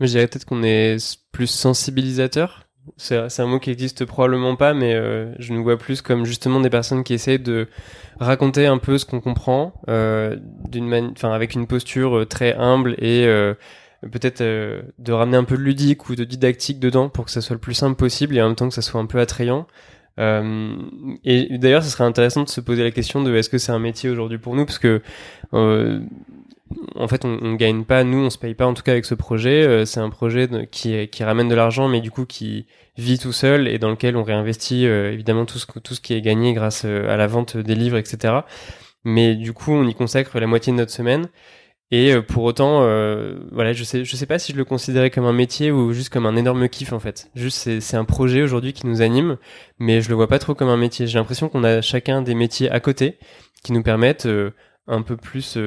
je 0.00 0.06
dirais 0.06 0.26
peut-être 0.28 0.44
qu'on 0.44 0.62
est 0.62 1.18
plus 1.32 1.48
sensibilisateur. 1.48 2.62
C'est 2.98 3.40
un 3.40 3.46
mot 3.46 3.58
qui 3.58 3.70
existe 3.70 4.04
probablement 4.04 4.54
pas, 4.54 4.72
mais 4.72 4.92
je 5.40 5.52
nous 5.52 5.64
vois 5.64 5.76
plus 5.76 6.02
comme 6.02 6.24
justement 6.24 6.60
des 6.60 6.70
personnes 6.70 7.02
qui 7.02 7.14
essayent 7.14 7.40
de 7.40 7.66
raconter 8.20 8.66
un 8.66 8.78
peu 8.78 8.96
ce 8.96 9.04
qu'on 9.04 9.20
comprend, 9.20 9.72
d'une 9.88 11.10
enfin 11.10 11.32
avec 11.32 11.54
une 11.54 11.66
posture 11.66 12.28
très 12.28 12.54
humble 12.54 12.94
et 12.98 13.26
peut-être 14.06 14.40
euh, 14.40 14.82
de 14.98 15.12
ramener 15.12 15.36
un 15.36 15.44
peu 15.44 15.56
de 15.56 15.62
ludique 15.62 16.08
ou 16.08 16.14
de 16.14 16.24
didactique 16.24 16.80
dedans 16.80 17.08
pour 17.08 17.24
que 17.24 17.30
ça 17.30 17.40
soit 17.40 17.54
le 17.54 17.60
plus 17.60 17.74
simple 17.74 17.96
possible 17.96 18.36
et 18.36 18.42
en 18.42 18.48
même 18.48 18.56
temps 18.56 18.68
que 18.68 18.74
ça 18.74 18.82
soit 18.82 19.00
un 19.00 19.06
peu 19.06 19.20
attrayant. 19.20 19.66
Euh, 20.18 20.74
et 21.24 21.58
d'ailleurs, 21.58 21.84
ce 21.84 21.90
serait 21.90 22.04
intéressant 22.04 22.42
de 22.42 22.48
se 22.48 22.60
poser 22.60 22.82
la 22.82 22.90
question 22.90 23.22
de 23.22 23.34
est-ce 23.34 23.50
que 23.50 23.58
c'est 23.58 23.72
un 23.72 23.78
métier 23.78 24.08
aujourd'hui 24.08 24.38
pour 24.38 24.54
nous? 24.54 24.64
Parce 24.64 24.78
que 24.78 25.02
euh, 25.52 26.00
en 26.94 27.06
fait, 27.06 27.24
on, 27.24 27.38
on 27.42 27.54
gagne 27.54 27.84
pas, 27.84 28.02
nous, 28.02 28.18
on 28.18 28.30
se 28.30 28.38
paye 28.38 28.54
pas 28.54 28.66
en 28.66 28.74
tout 28.74 28.82
cas 28.82 28.92
avec 28.92 29.04
ce 29.04 29.14
projet. 29.14 29.84
C'est 29.86 30.00
un 30.00 30.10
projet 30.10 30.48
qui, 30.70 31.08
qui 31.08 31.24
ramène 31.24 31.48
de 31.48 31.54
l'argent, 31.54 31.88
mais 31.88 32.00
du 32.00 32.10
coup 32.10 32.24
qui 32.24 32.66
vit 32.96 33.18
tout 33.18 33.32
seul 33.32 33.68
et 33.68 33.78
dans 33.78 33.90
lequel 33.90 34.16
on 34.16 34.22
réinvestit 34.22 34.84
évidemment 34.84 35.44
tout 35.44 35.58
ce, 35.58 35.66
tout 35.66 35.94
ce 35.94 36.00
qui 36.00 36.14
est 36.14 36.22
gagné 36.22 36.54
grâce 36.54 36.84
à 36.84 37.16
la 37.16 37.26
vente 37.26 37.56
des 37.56 37.74
livres, 37.74 37.98
etc. 37.98 38.40
Mais 39.04 39.36
du 39.36 39.52
coup, 39.52 39.72
on 39.72 39.86
y 39.86 39.94
consacre 39.94 40.40
la 40.40 40.48
moitié 40.48 40.72
de 40.72 40.78
notre 40.78 40.90
semaine. 40.90 41.28
Et 41.92 42.12
euh, 42.12 42.22
pour 42.22 42.42
autant, 42.44 42.82
euh, 42.82 43.38
voilà, 43.52 43.72
je 43.72 43.84
sais, 43.84 44.04
je 44.04 44.16
sais 44.16 44.26
pas 44.26 44.38
si 44.38 44.52
je 44.52 44.56
le 44.56 44.64
considérais 44.64 45.10
comme 45.10 45.24
un 45.24 45.32
métier 45.32 45.70
ou 45.70 45.92
juste 45.92 46.08
comme 46.08 46.26
un 46.26 46.36
énorme 46.36 46.68
kiff 46.68 46.92
en 46.92 46.98
fait. 46.98 47.30
Juste, 47.36 47.80
c'est, 47.80 47.96
un 47.96 48.04
projet 48.04 48.42
aujourd'hui 48.42 48.72
qui 48.72 48.86
nous 48.86 49.02
anime, 49.02 49.36
mais 49.78 50.00
je 50.00 50.08
le 50.08 50.16
vois 50.16 50.26
pas 50.26 50.40
trop 50.40 50.54
comme 50.54 50.68
un 50.68 50.76
métier. 50.76 51.06
J'ai 51.06 51.18
l'impression 51.18 51.48
qu'on 51.48 51.62
a 51.62 51.80
chacun 51.82 52.22
des 52.22 52.34
métiers 52.34 52.70
à 52.70 52.80
côté 52.80 53.18
qui 53.62 53.72
nous 53.72 53.82
permettent 53.82 54.26
euh, 54.26 54.50
un 54.88 55.02
peu 55.02 55.16
plus 55.16 55.58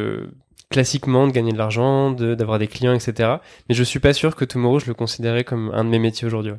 classiquement 0.70 1.26
de 1.28 1.32
gagner 1.32 1.54
de 1.54 1.58
l'argent, 1.58 2.12
de, 2.12 2.36
d'avoir 2.36 2.60
des 2.60 2.68
clients, 2.68 2.94
etc. 2.94 3.38
Mais 3.70 3.76
je 3.76 3.84
suis 3.84 4.00
pas 4.00 4.14
sûr 4.14 4.36
que 4.36 4.46
Tomorrow 4.46 4.80
je 4.80 4.88
le 4.88 4.94
considérais 4.94 5.44
comme 5.44 5.72
un 5.74 5.84
de 5.86 5.90
mes 5.90 6.00
métiers 6.00 6.28
aujourd'hui. 6.28 6.54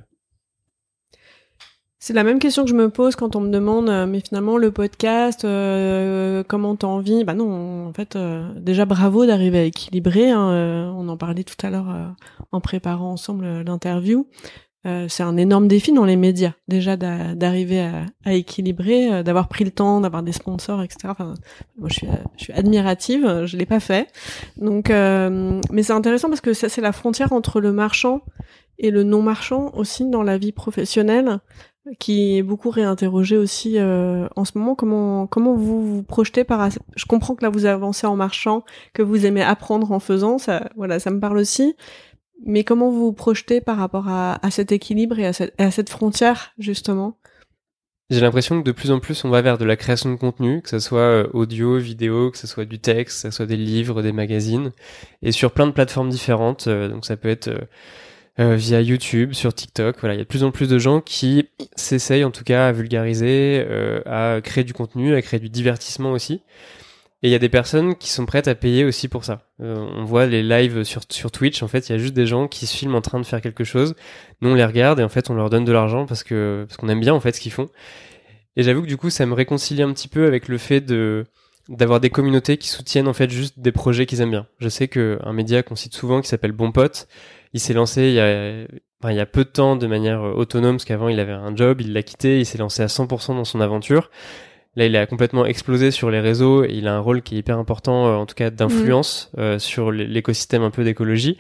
C'est 2.03 2.15
la 2.15 2.25
même 2.25 2.39
question 2.39 2.65
que 2.65 2.71
je 2.71 2.75
me 2.75 2.89
pose 2.89 3.15
quand 3.15 3.37
on 3.37 3.41
me 3.41 3.51
demande, 3.51 3.91
euh, 3.91 4.07
mais 4.07 4.21
finalement 4.21 4.57
le 4.57 4.71
podcast, 4.71 5.45
euh, 5.45 6.43
comment 6.49 6.75
t'as 6.75 6.87
envie 6.87 7.25
Bah 7.25 7.35
non, 7.35 7.89
en 7.89 7.93
fait, 7.93 8.17
euh, 8.17 8.49
déjà 8.57 8.87
bravo 8.87 9.27
d'arriver 9.27 9.59
à 9.59 9.65
équilibrer. 9.65 10.31
Hein, 10.31 10.95
on 10.97 11.07
en 11.11 11.19
parlait 11.19 11.45
tout 11.45 11.55
à 11.63 11.69
l'heure 11.69 12.17
en 12.53 12.61
préparant 12.63 13.13
ensemble 13.13 13.61
l'interview. 13.67 14.27
c'est 14.85 15.23
un 15.23 15.37
énorme 15.37 15.69
défi 15.69 15.93
dans 15.93 16.07
les 16.07 16.17
médias, 16.17 16.55
déjà 16.69 16.97
d'arriver 16.97 17.81
à, 17.81 18.07
à, 18.25 18.33
équilibrer, 18.33 19.23
d'avoir 19.23 19.49
pris 19.49 19.65
le 19.65 19.71
temps, 19.71 20.01
d'avoir 20.01 20.23
des 20.23 20.33
sponsors, 20.33 20.83
etc. 20.83 21.01
Enfin, 21.09 21.35
moi, 21.77 21.91
je 21.91 21.95
suis, 21.97 22.09
je 22.39 22.45
suis 22.45 22.53
admirative, 22.55 23.45
je 23.45 23.59
l'ai 23.59 23.67
pas 23.67 23.81
fait. 23.81 24.11
Donc, 24.57 24.89
mais 24.89 25.83
c'est 25.83 25.93
intéressant 25.93 26.31
parce 26.31 26.41
que 26.41 26.55
ça, 26.55 26.71
c'est 26.71 26.81
la 26.81 26.93
frontière 26.93 27.35
entre 27.35 27.61
le 27.61 27.73
marchand 27.73 28.23
et 28.79 28.91
le 28.91 29.03
non 29.03 29.21
marchand 29.21 29.71
aussi 29.75 30.09
dans 30.09 30.23
la 30.23 30.39
vie 30.39 30.53
professionnelle 30.53 31.41
qui 31.99 32.37
est 32.37 32.43
beaucoup 32.43 32.71
réinterrogé 32.71 33.37
aussi 33.37 33.79
euh, 33.79 34.29
en 34.37 34.45
ce 34.45 34.57
moment. 34.57 34.75
Comment 34.75 35.27
comment 35.27 35.55
vous 35.55 35.97
vous 35.97 36.03
projetez 36.03 36.45
par 36.45 36.69
Je 36.97 37.07
comprends 37.07 37.35
que 37.35 37.43
là 37.43 37.51
vous 37.51 37.66
avancez 37.66 38.07
en 38.07 38.16
marchant, 38.16 38.64
que 38.93 39.03
vous 39.03 39.27
aimez 39.27 39.43
apprendre 39.43 39.93
en 39.93 40.01
faisant, 40.01 40.38
ça 40.38 40.71
voilà, 40.77 40.99
ça 40.99 41.11
me 41.11 41.21
parle 41.21 41.38
aussi. 41.38 41.77
Mais 42.47 42.64
comment 42.64 42.90
vous 42.90 43.07
vous 43.07 43.12
projetez 43.12 43.61
par 43.61 43.77
rapport 43.77 44.09
à, 44.09 44.45
à 44.45 44.51
cet 44.51 44.73
équilibre 44.73 45.19
et 45.19 45.27
à 45.27 45.33
cette, 45.33 45.55
à 45.61 45.71
cette 45.71 45.90
frontière 45.90 46.53
justement? 46.59 47.16
J'ai 48.09 48.21
l'impression 48.21 48.61
que 48.61 48.66
de 48.66 48.73
plus 48.73 48.90
en 48.90 48.99
plus 48.99 49.25
on 49.25 49.31
va 49.31 49.40
vers 49.40 49.57
de 49.57 49.64
la 49.64 49.77
création 49.77 50.11
de 50.11 50.16
contenu, 50.16 50.62
que 50.62 50.69
ce 50.69 50.81
soit 50.81 50.99
euh, 50.99 51.29
audio, 51.33 51.79
vidéo, 51.79 52.31
que 52.31 52.38
ce 52.38 52.47
soit 52.47 52.64
du 52.64 52.81
texte, 52.81 53.23
que 53.23 53.31
ce 53.31 53.37
soit 53.37 53.47
des 53.47 53.57
livres, 53.57 54.03
des 54.03 54.12
magazines, 54.12 54.73
et 55.23 55.33
sur 55.33 55.53
plein 55.53 55.66
de 55.66 55.73
plateformes 55.73 56.09
différentes. 56.09 56.66
Euh, 56.66 56.88
donc 56.88 57.05
ça 57.05 57.16
peut 57.16 57.29
être 57.29 57.51
euh, 58.38 58.55
via 58.55 58.81
YouTube, 58.81 59.33
sur 59.33 59.53
TikTok. 59.53 59.97
Voilà, 60.01 60.14
il 60.14 60.19
y 60.19 60.21
a 60.21 60.25
de 60.25 60.29
plus 60.29 60.45
en 60.45 60.51
plus 60.51 60.69
de 60.69 60.79
gens 60.79 61.01
qui 61.01 61.49
s'essayent 61.77 62.25
en 62.25 62.31
tout 62.31 62.45
cas 62.45 62.69
à 62.69 62.73
vulgariser, 62.73 63.64
euh, 63.69 64.01
à 64.07 64.40
créer 64.40 64.64
du 64.64 64.73
contenu, 64.73 65.14
à 65.14 65.23
créer 65.23 65.40
du 65.40 65.51
divertissement 65.51 66.12
aussi. 66.12 66.43
Et 67.23 67.29
il 67.29 67.31
y 67.31 67.35
a 67.35 67.38
des 67.38 67.51
personnes 67.51 67.97
qui 67.97 68.09
sont 68.09 68.25
prêtes 68.25 68.49
à 68.49 68.55
payer 68.55 68.85
aussi 68.85 69.09
pour 69.09 69.25
ça. 69.25 69.43
Euh, 69.61 69.77
on 69.95 70.05
voit 70.05 70.25
les 70.25 70.43
lives 70.43 70.85
sur, 70.85 71.03
sur 71.11 71.31
Twitch, 71.31 71.62
en 71.62 71.69
fait, 71.69 71.88
il 71.88 71.93
y 71.93 71.95
a 71.95 71.99
juste 71.99 72.14
des 72.14 72.27
gens 72.27 72.49
qui 72.49 72.66
se 72.66 72.75
filment 72.75 72.95
en 72.95 73.03
train 73.03 73.21
de 73.21 73.27
faire 73.27 73.43
quelque 73.43 73.64
chose. 73.64 73.95
Nous, 74.40 74.49
on 74.49 74.55
les 74.55 74.64
regarde 74.64 75.01
et 75.01 75.03
en 75.03 75.11
fait, 75.11 75.29
on 75.29 75.35
leur 75.35 75.51
donne 75.51 75.66
de 75.66 75.73
l'argent 75.73 76.07
parce 76.07 76.23
que 76.23 76.64
parce 76.66 76.79
qu'on 76.79 76.88
aime 76.88 77.01
bien 77.01 77.12
en 77.12 77.21
fait 77.21 77.33
ce 77.33 77.40
qu'ils 77.40 77.53
font. 77.53 77.69
Et 78.57 78.62
j'avoue 78.62 78.83
que 78.83 78.87
du 78.87 78.97
coup, 78.97 79.11
ça 79.11 79.27
me 79.27 79.35
réconcilie 79.35 79.83
un 79.83 79.93
petit 79.93 80.09
peu 80.09 80.27
avec 80.27 80.49
le 80.49 80.57
fait 80.57 80.81
de 80.81 81.27
d'avoir 81.69 82.01
des 82.01 82.11
communautés 82.11 82.57
qui 82.57 82.69
soutiennent 82.69 83.07
en 83.07 83.12
fait 83.12 83.31
juste 83.31 83.61
des 83.61 83.71
projets 83.71 84.07
qu'ils 84.07 84.21
aiment 84.23 84.31
bien. 84.31 84.47
Je 84.59 84.69
sais 84.69 84.88
que 84.88 85.19
un 85.23 85.33
média 85.33 85.62
qu'on 85.62 85.77
cite 85.77 85.95
souvent 85.95 86.21
qui 86.21 86.29
s'appelle 86.29 86.53
Bon 86.53 86.73
Pote, 86.73 87.07
il 87.53 87.61
s'est 87.61 87.75
lancé 87.75 88.09
il 88.09 88.15
y 88.15 88.21
a 88.21 88.67
il 89.09 89.17
y 89.17 89.21
a 89.21 89.27
peu 89.27 89.45
de 89.45 89.49
temps 89.49 89.77
de 89.77 89.87
manière 89.87 90.23
euh, 90.23 90.33
autonome 90.33 90.77
parce 90.77 90.85
qu'avant 90.85 91.09
il 91.09 91.19
avait 91.21 91.33
un 91.33 91.57
job, 91.57 91.81
il 91.81 91.93
l'a 91.93 92.03
quitté, 92.03 92.41
il 92.41 92.47
s'est 92.47 92.59
lancé 92.59 92.83
à 92.83 92.87
100% 92.87 93.35
dans 93.35 93.45
son 93.45 93.61
aventure. 93.61 94.11
Là, 94.77 94.87
il 94.87 94.95
a 94.95 95.07
complètement 95.07 95.47
explosé 95.47 95.91
sur 95.91 96.11
les 96.11 96.21
réseaux 96.21 96.65
et 96.65 96.71
il 96.71 96.87
a 96.87 96.95
un 96.95 97.01
rôle 97.01 97.23
qui 97.23 97.35
est 97.35 97.39
hyper 97.39 97.59
important, 97.59 98.09
euh, 98.09 98.15
en 98.15 98.27
tout 98.27 98.35
cas 98.35 98.51
d'influence 98.51 99.31
mmh. 99.33 99.41
euh, 99.41 99.59
sur 99.59 99.91
l'écosystème 99.91 100.63
un 100.63 100.71
peu 100.71 100.85
d'écologie. 100.85 101.39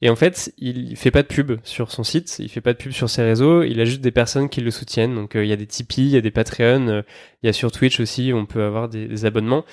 Et 0.00 0.10
en 0.10 0.16
fait, 0.16 0.52
il 0.58 0.94
fait 0.94 1.10
pas 1.10 1.22
de 1.22 1.26
pub 1.26 1.58
sur 1.64 1.90
son 1.90 2.04
site, 2.04 2.38
il 2.38 2.48
fait 2.48 2.60
pas 2.60 2.72
de 2.72 2.78
pub 2.78 2.92
sur 2.92 3.10
ses 3.10 3.22
réseaux, 3.22 3.64
il 3.64 3.80
a 3.80 3.84
juste 3.84 4.00
des 4.00 4.12
personnes 4.12 4.48
qui 4.48 4.60
le 4.60 4.70
soutiennent. 4.70 5.16
Donc 5.16 5.32
il 5.34 5.46
y 5.46 5.52
a 5.52 5.56
des 5.56 5.66
Tipeee, 5.66 6.02
il 6.02 6.10
y 6.10 6.16
a 6.16 6.20
des 6.20 6.30
Patreon, 6.30 7.02
il 7.42 7.46
y 7.46 7.48
a 7.48 7.52
sur 7.52 7.72
Twitch 7.72 7.98
aussi, 7.98 8.30
on 8.32 8.46
peut 8.46 8.62
avoir 8.62 8.88
des, 8.88 9.08
des 9.08 9.24
abonnements. 9.24 9.64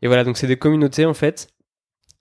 Et 0.00 0.06
voilà, 0.06 0.24
donc 0.24 0.38
c'est 0.38 0.46
des 0.46 0.56
communautés 0.56 1.04
en 1.04 1.12
fait 1.12 1.48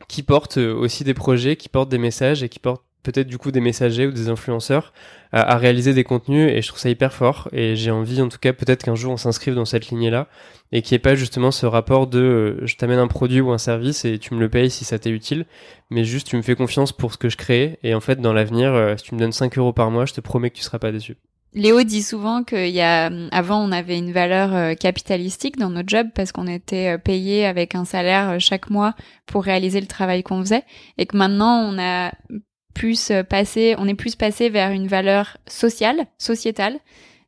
qui 0.09 0.23
portent 0.23 0.57
aussi 0.57 1.05
des 1.05 1.13
projets, 1.13 1.55
qui 1.55 1.69
portent 1.69 1.87
des 1.87 1.97
messages 1.97 2.43
et 2.43 2.49
qui 2.49 2.59
portent 2.59 2.83
peut-être 3.03 3.27
du 3.27 3.37
coup 3.37 3.51
des 3.51 3.59
messagers 3.59 4.07
ou 4.07 4.11
des 4.11 4.29
influenceurs 4.29 4.93
à, 5.31 5.57
réaliser 5.57 5.93
des 5.93 6.03
contenus 6.03 6.51
et 6.51 6.61
je 6.61 6.67
trouve 6.67 6.79
ça 6.79 6.89
hyper 6.89 7.11
fort 7.11 7.49
et 7.51 7.75
j'ai 7.75 7.91
envie 7.91 8.21
en 8.21 8.29
tout 8.29 8.37
cas 8.39 8.53
peut-être 8.53 8.83
qu'un 8.83 8.95
jour 8.95 9.11
on 9.11 9.17
s'inscrive 9.17 9.55
dans 9.55 9.65
cette 9.65 9.89
lignée 9.89 10.09
là 10.09 10.27
et 10.71 10.81
qu'il 10.81 10.93
n'y 10.93 10.97
ait 10.97 10.99
pas 10.99 11.15
justement 11.15 11.51
ce 11.51 11.65
rapport 11.65 12.07
de 12.07 12.19
euh, 12.19 12.65
je 12.65 12.75
t'amène 12.75 12.99
un 12.99 13.07
produit 13.07 13.41
ou 13.41 13.51
un 13.51 13.57
service 13.57 14.05
et 14.05 14.19
tu 14.19 14.33
me 14.35 14.39
le 14.39 14.49
payes 14.49 14.69
si 14.69 14.85
ça 14.85 14.99
t'est 14.99 15.09
utile 15.09 15.45
mais 15.89 16.05
juste 16.05 16.27
tu 16.27 16.37
me 16.37 16.41
fais 16.41 16.55
confiance 16.55 16.91
pour 16.91 17.13
ce 17.13 17.17
que 17.17 17.29
je 17.29 17.37
crée 17.37 17.79
et 17.83 17.93
en 17.95 17.99
fait 17.99 18.21
dans 18.21 18.31
l'avenir 18.33 18.73
euh, 18.73 18.95
si 18.95 19.05
tu 19.05 19.15
me 19.15 19.19
donnes 19.19 19.31
5 19.31 19.57
euros 19.57 19.73
par 19.73 19.91
mois 19.91 20.05
je 20.05 20.13
te 20.13 20.21
promets 20.21 20.49
que 20.49 20.57
tu 20.57 20.63
seras 20.63 20.79
pas 20.79 20.91
déçu. 20.91 21.17
Léo 21.55 21.83
dit 21.83 22.01
souvent 22.01 22.43
qu'il 22.43 22.69
y 22.69 22.81
a, 22.81 23.11
avant, 23.31 23.63
on 23.63 23.71
avait 23.71 23.99
une 23.99 24.11
valeur 24.11 24.55
euh, 24.55 24.73
capitalistique 24.73 25.59
dans 25.59 25.69
notre 25.69 25.87
job 25.87 26.07
parce 26.15 26.31
qu'on 26.31 26.47
était 26.47 26.97
payé 26.97 27.45
avec 27.45 27.75
un 27.75 27.85
salaire 27.85 28.39
chaque 28.39 28.71
mois 28.71 28.95
pour 29.27 29.43
réaliser 29.43 29.79
le 29.79 29.85
travail 29.85 30.23
qu'on 30.23 30.41
faisait 30.41 30.63
et 30.97 31.05
que 31.05 31.15
maintenant 31.15 31.59
on 31.59 31.77
a 31.77 32.11
plus 32.73 33.11
euh, 33.11 33.23
passé, 33.23 33.75
on 33.77 33.87
est 33.87 33.93
plus 33.93 34.15
passé 34.15 34.49
vers 34.49 34.71
une 34.71 34.87
valeur 34.87 35.37
sociale, 35.47 36.07
sociétale, 36.17 36.79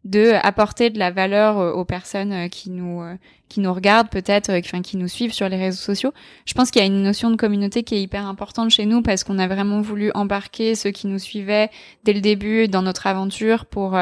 de 0.04 0.34
apporter 0.44 0.90
de 0.90 1.00
la 1.00 1.12
valeur 1.12 1.58
euh, 1.58 1.72
aux 1.72 1.86
personnes 1.86 2.34
euh, 2.34 2.48
qui 2.48 2.70
nous 2.70 3.04
qui 3.48 3.60
nous 3.60 3.74
regardent 3.74 4.10
peut-être, 4.10 4.52
enfin 4.52 4.82
qui 4.82 4.98
nous 4.98 5.08
suivent 5.08 5.34
sur 5.34 5.48
les 5.48 5.58
réseaux 5.58 5.82
sociaux. 5.82 6.14
Je 6.46 6.54
pense 6.54 6.72
qu'il 6.72 6.82
y 6.82 6.84
a 6.84 6.88
une 6.88 7.04
notion 7.04 7.30
de 7.30 7.36
communauté 7.36 7.84
qui 7.84 7.96
est 7.96 8.02
hyper 8.02 8.26
importante 8.26 8.72
chez 8.72 8.86
nous 8.86 9.02
parce 9.02 9.24
qu'on 9.24 9.38
a 9.38 9.48
vraiment 9.48 9.82
voulu 9.82 10.12
embarquer 10.16 10.74
ceux 10.74 10.92
qui 10.92 11.08
nous 11.08 11.20
suivaient 11.20 11.70
dès 12.04 12.14
le 12.14 12.22
début 12.22 12.68
dans 12.68 12.82
notre 12.82 13.06
aventure 13.06 13.66
pour 13.66 13.98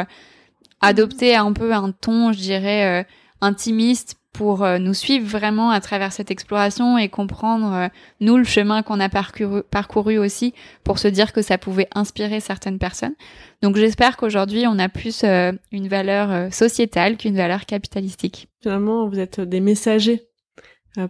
adopter 0.79 1.35
un 1.35 1.51
peu 1.51 1.73
un 1.73 1.91
ton, 1.91 2.31
je 2.31 2.39
dirais, 2.39 3.05
intimiste 3.41 4.15
pour 4.33 4.63
euh, 4.63 4.79
nous 4.79 4.95
suivre 4.95 5.27
vraiment 5.27 5.69
à 5.69 5.79
travers 5.79 6.11
cette 6.11 6.31
exploration 6.31 6.97
et 6.97 7.07
comprendre, 7.07 7.73
euh, 7.73 7.87
nous, 8.19 8.35
le 8.35 8.43
chemin 8.43 8.81
qu'on 8.81 8.99
a 8.99 9.07
parcouru, 9.07 9.61
parcouru 9.69 10.17
aussi 10.17 10.53
pour 10.83 10.97
se 10.97 11.07
dire 11.07 11.31
que 11.31 11.41
ça 11.41 11.59
pouvait 11.59 11.87
inspirer 11.93 12.39
certaines 12.39 12.79
personnes. 12.79 13.13
Donc 13.61 13.77
j'espère 13.77 14.17
qu'aujourd'hui, 14.17 14.65
on 14.67 14.79
a 14.79 14.89
plus 14.89 15.23
euh, 15.23 15.51
une 15.71 15.87
valeur 15.87 16.51
sociétale 16.51 17.15
qu'une 17.17 17.37
valeur 17.37 17.65
capitalistique. 17.65 18.49
Finalement, 18.61 19.07
vous 19.07 19.19
êtes 19.19 19.39
des 19.39 19.59
messagers. 19.59 20.23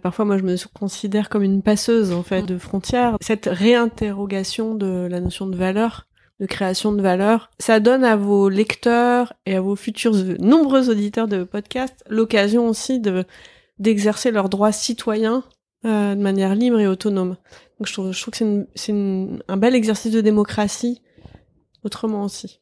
parfois, 0.02 0.26
moi, 0.26 0.38
je 0.38 0.44
me 0.44 0.56
considère 0.72 1.28
comme 1.30 1.42
une 1.42 1.62
passeuse, 1.62 2.12
en 2.12 2.22
fait, 2.22 2.42
de 2.42 2.58
frontières. 2.58 3.16
Cette 3.20 3.48
réinterrogation 3.50 4.74
de 4.74 5.08
la 5.10 5.20
notion 5.20 5.46
de 5.46 5.56
valeur, 5.56 6.06
de 6.40 6.46
création 6.46 6.92
de 6.92 7.02
valeur. 7.02 7.50
Ça 7.58 7.80
donne 7.80 8.04
à 8.04 8.16
vos 8.16 8.48
lecteurs 8.48 9.32
et 9.46 9.56
à 9.56 9.60
vos 9.60 9.76
futurs 9.76 10.14
nombreux 10.38 10.90
auditeurs 10.90 11.28
de 11.28 11.44
podcast 11.44 12.04
l'occasion 12.08 12.68
aussi 12.68 13.00
de 13.00 13.24
d'exercer 13.78 14.30
leurs 14.30 14.48
droits 14.48 14.72
citoyens 14.72 15.42
euh, 15.84 16.14
de 16.14 16.20
manière 16.20 16.54
libre 16.54 16.78
et 16.78 16.86
autonome. 16.86 17.36
Donc 17.78 17.88
je 17.88 17.92
trouve, 17.92 18.12
que 18.12 18.66
c'est 18.74 18.92
un 19.48 19.56
bel 19.56 19.74
exercice 19.74 20.12
de 20.12 20.20
démocratie 20.20 21.02
autrement 21.82 22.24
aussi. 22.24 22.60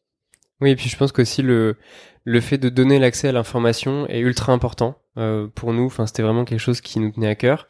Oui, 0.60 0.70
et 0.70 0.76
puis 0.76 0.88
je 0.88 0.96
pense 0.96 1.12
qu'aussi 1.12 1.42
le 1.42 1.76
le 2.24 2.40
fait 2.40 2.58
de 2.58 2.68
donner 2.68 2.98
l'accès 2.98 3.28
à 3.28 3.32
l'information 3.32 4.06
est 4.08 4.20
ultra 4.20 4.52
important 4.52 4.96
euh, 5.18 5.48
pour 5.54 5.72
nous. 5.72 5.86
Enfin, 5.86 6.06
c'était 6.06 6.22
vraiment 6.22 6.44
quelque 6.44 6.60
chose 6.60 6.80
qui 6.80 7.00
nous 7.00 7.10
tenait 7.10 7.28
à 7.28 7.34
cœur. 7.34 7.66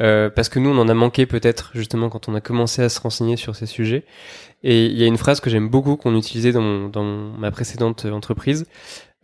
Euh, 0.00 0.28
parce 0.28 0.48
que 0.48 0.58
nous, 0.58 0.70
on 0.70 0.78
en 0.78 0.88
a 0.88 0.94
manqué 0.94 1.26
peut-être 1.26 1.70
justement 1.74 2.08
quand 2.08 2.28
on 2.28 2.34
a 2.34 2.40
commencé 2.40 2.82
à 2.82 2.88
se 2.88 3.00
renseigner 3.00 3.36
sur 3.36 3.54
ces 3.54 3.66
sujets. 3.66 4.04
Et 4.62 4.86
il 4.86 4.98
y 4.98 5.04
a 5.04 5.06
une 5.06 5.18
phrase 5.18 5.40
que 5.40 5.50
j'aime 5.50 5.68
beaucoup 5.68 5.96
qu'on 5.96 6.16
utilisait 6.16 6.52
dans, 6.52 7.04
ma 7.38 7.50
précédente 7.50 8.04
entreprise, 8.06 8.66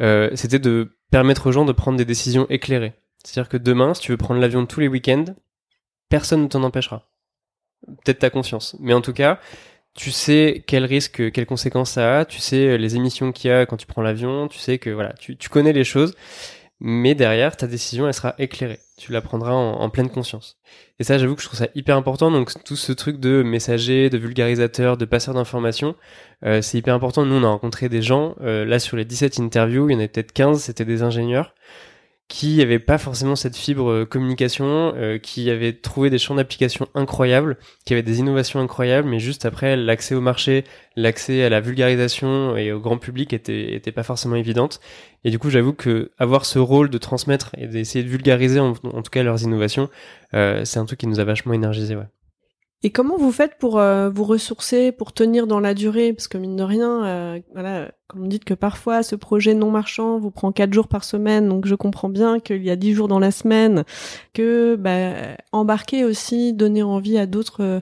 euh, 0.00 0.30
c'était 0.34 0.58
de 0.58 0.96
permettre 1.10 1.48
aux 1.48 1.52
gens 1.52 1.64
de 1.64 1.72
prendre 1.72 1.98
des 1.98 2.04
décisions 2.04 2.46
éclairées. 2.50 2.94
C'est-à-dire 3.24 3.48
que 3.48 3.56
demain, 3.56 3.94
si 3.94 4.02
tu 4.02 4.12
veux 4.12 4.16
prendre 4.16 4.40
l'avion 4.40 4.64
tous 4.66 4.80
les 4.80 4.88
week-ends, 4.88 5.24
personne 6.08 6.42
ne 6.42 6.48
t'en 6.48 6.62
empêchera. 6.62 7.10
Peut-être 8.04 8.20
ta 8.20 8.30
confiance. 8.30 8.76
Mais 8.80 8.94
en 8.94 9.00
tout 9.00 9.12
cas, 9.12 9.40
tu 9.94 10.10
sais 10.10 10.62
quels 10.66 10.84
risques, 10.84 11.32
quelles 11.32 11.46
conséquences 11.46 11.92
ça 11.92 12.20
a, 12.20 12.24
tu 12.24 12.38
sais 12.38 12.78
les 12.78 12.96
émissions 12.96 13.32
qu'il 13.32 13.50
y 13.50 13.52
a 13.52 13.66
quand 13.66 13.76
tu 13.76 13.86
prends 13.86 14.02
l'avion, 14.02 14.46
tu 14.46 14.58
sais 14.58 14.78
que 14.78 14.90
voilà, 14.90 15.12
tu 15.14 15.36
connais 15.48 15.72
les 15.72 15.84
choses 15.84 16.14
mais 16.80 17.14
derrière, 17.14 17.56
ta 17.56 17.66
décision, 17.66 18.06
elle 18.06 18.14
sera 18.14 18.34
éclairée. 18.38 18.80
Tu 18.96 19.12
la 19.12 19.20
prendras 19.20 19.52
en, 19.52 19.90
pleine 19.90 20.08
conscience. 20.08 20.58
Et 20.98 21.04
ça, 21.04 21.18
j'avoue 21.18 21.34
que 21.34 21.42
je 21.42 21.46
trouve 21.46 21.58
ça 21.58 21.68
hyper 21.74 21.96
important. 21.96 22.30
Donc, 22.30 22.50
tout 22.64 22.76
ce 22.76 22.92
truc 22.92 23.20
de 23.20 23.42
messager, 23.42 24.08
de 24.08 24.18
vulgarisateur, 24.18 24.96
de 24.96 25.04
passeur 25.04 25.34
d'informations, 25.34 25.94
euh, 26.44 26.62
c'est 26.62 26.78
hyper 26.78 26.94
important. 26.94 27.26
Nous, 27.26 27.34
on 27.36 27.44
a 27.44 27.48
rencontré 27.48 27.88
des 27.88 28.02
gens, 28.02 28.34
euh, 28.40 28.64
là, 28.64 28.78
sur 28.78 28.96
les 28.96 29.04
17 29.04 29.40
interviews, 29.40 29.90
il 29.90 29.92
y 29.92 29.96
en 29.96 29.98
avait 29.98 30.08
peut-être 30.08 30.32
15, 30.32 30.62
c'était 30.62 30.84
des 30.86 31.02
ingénieurs 31.02 31.54
qui 32.30 32.58
n'avaient 32.58 32.78
pas 32.78 32.96
forcément 32.96 33.34
cette 33.34 33.56
fibre 33.56 33.90
euh, 33.90 34.06
communication, 34.06 34.94
euh, 34.94 35.18
qui 35.18 35.50
avaient 35.50 35.72
trouvé 35.72 36.10
des 36.10 36.18
champs 36.18 36.36
d'application 36.36 36.86
incroyables, 36.94 37.58
qui 37.84 37.92
avaient 37.92 38.04
des 38.04 38.20
innovations 38.20 38.60
incroyables, 38.60 39.08
mais 39.08 39.18
juste 39.18 39.46
après 39.46 39.76
l'accès 39.76 40.14
au 40.14 40.20
marché, 40.20 40.64
l'accès 40.94 41.42
à 41.42 41.48
la 41.48 41.60
vulgarisation 41.60 42.56
et 42.56 42.70
au 42.70 42.78
grand 42.78 42.98
public 42.98 43.32
était, 43.32 43.74
était 43.74 43.90
pas 43.90 44.04
forcément 44.04 44.36
évidente. 44.36 44.80
Et 45.24 45.30
du 45.30 45.40
coup, 45.40 45.50
j'avoue 45.50 45.72
que 45.72 46.12
avoir 46.18 46.44
ce 46.44 46.60
rôle 46.60 46.88
de 46.88 46.98
transmettre 46.98 47.50
et 47.58 47.66
d'essayer 47.66 48.04
de 48.04 48.08
vulgariser 48.08 48.60
en, 48.60 48.74
tout 48.74 49.10
cas 49.10 49.24
leurs 49.24 49.42
innovations, 49.42 49.90
euh, 50.32 50.64
c'est 50.64 50.78
un 50.78 50.84
truc 50.84 51.00
qui 51.00 51.08
nous 51.08 51.18
a 51.18 51.24
vachement 51.24 51.52
énergisé, 51.52 51.96
ouais. 51.96 52.06
Et 52.82 52.90
comment 52.90 53.18
vous 53.18 53.30
faites 53.30 53.58
pour 53.58 53.78
euh, 53.78 54.08
vous 54.08 54.24
ressourcer, 54.24 54.90
pour 54.90 55.12
tenir 55.12 55.46
dans 55.46 55.60
la 55.60 55.74
durée? 55.74 56.14
Parce 56.14 56.28
que 56.28 56.38
mine 56.38 56.56
de 56.56 56.62
rien, 56.62 57.04
euh, 57.04 57.40
voilà, 57.52 57.92
comme 58.06 58.22
vous 58.22 58.26
dites 58.26 58.44
que 58.44 58.54
parfois 58.54 59.02
ce 59.02 59.16
projet 59.16 59.52
non 59.52 59.70
marchand 59.70 60.18
vous 60.18 60.30
prend 60.30 60.50
quatre 60.50 60.72
jours 60.72 60.88
par 60.88 61.04
semaine, 61.04 61.46
donc 61.46 61.66
je 61.66 61.74
comprends 61.74 62.08
bien 62.08 62.40
qu'il 62.40 62.64
y 62.64 62.70
a 62.70 62.76
dix 62.76 62.94
jours 62.94 63.08
dans 63.08 63.18
la 63.18 63.32
semaine, 63.32 63.84
que 64.32 64.76
bah, 64.76 65.36
embarquer 65.52 66.04
aussi, 66.04 66.54
donner 66.54 66.82
envie 66.82 67.18
à 67.18 67.26
d'autres 67.26 67.62
euh, 67.62 67.80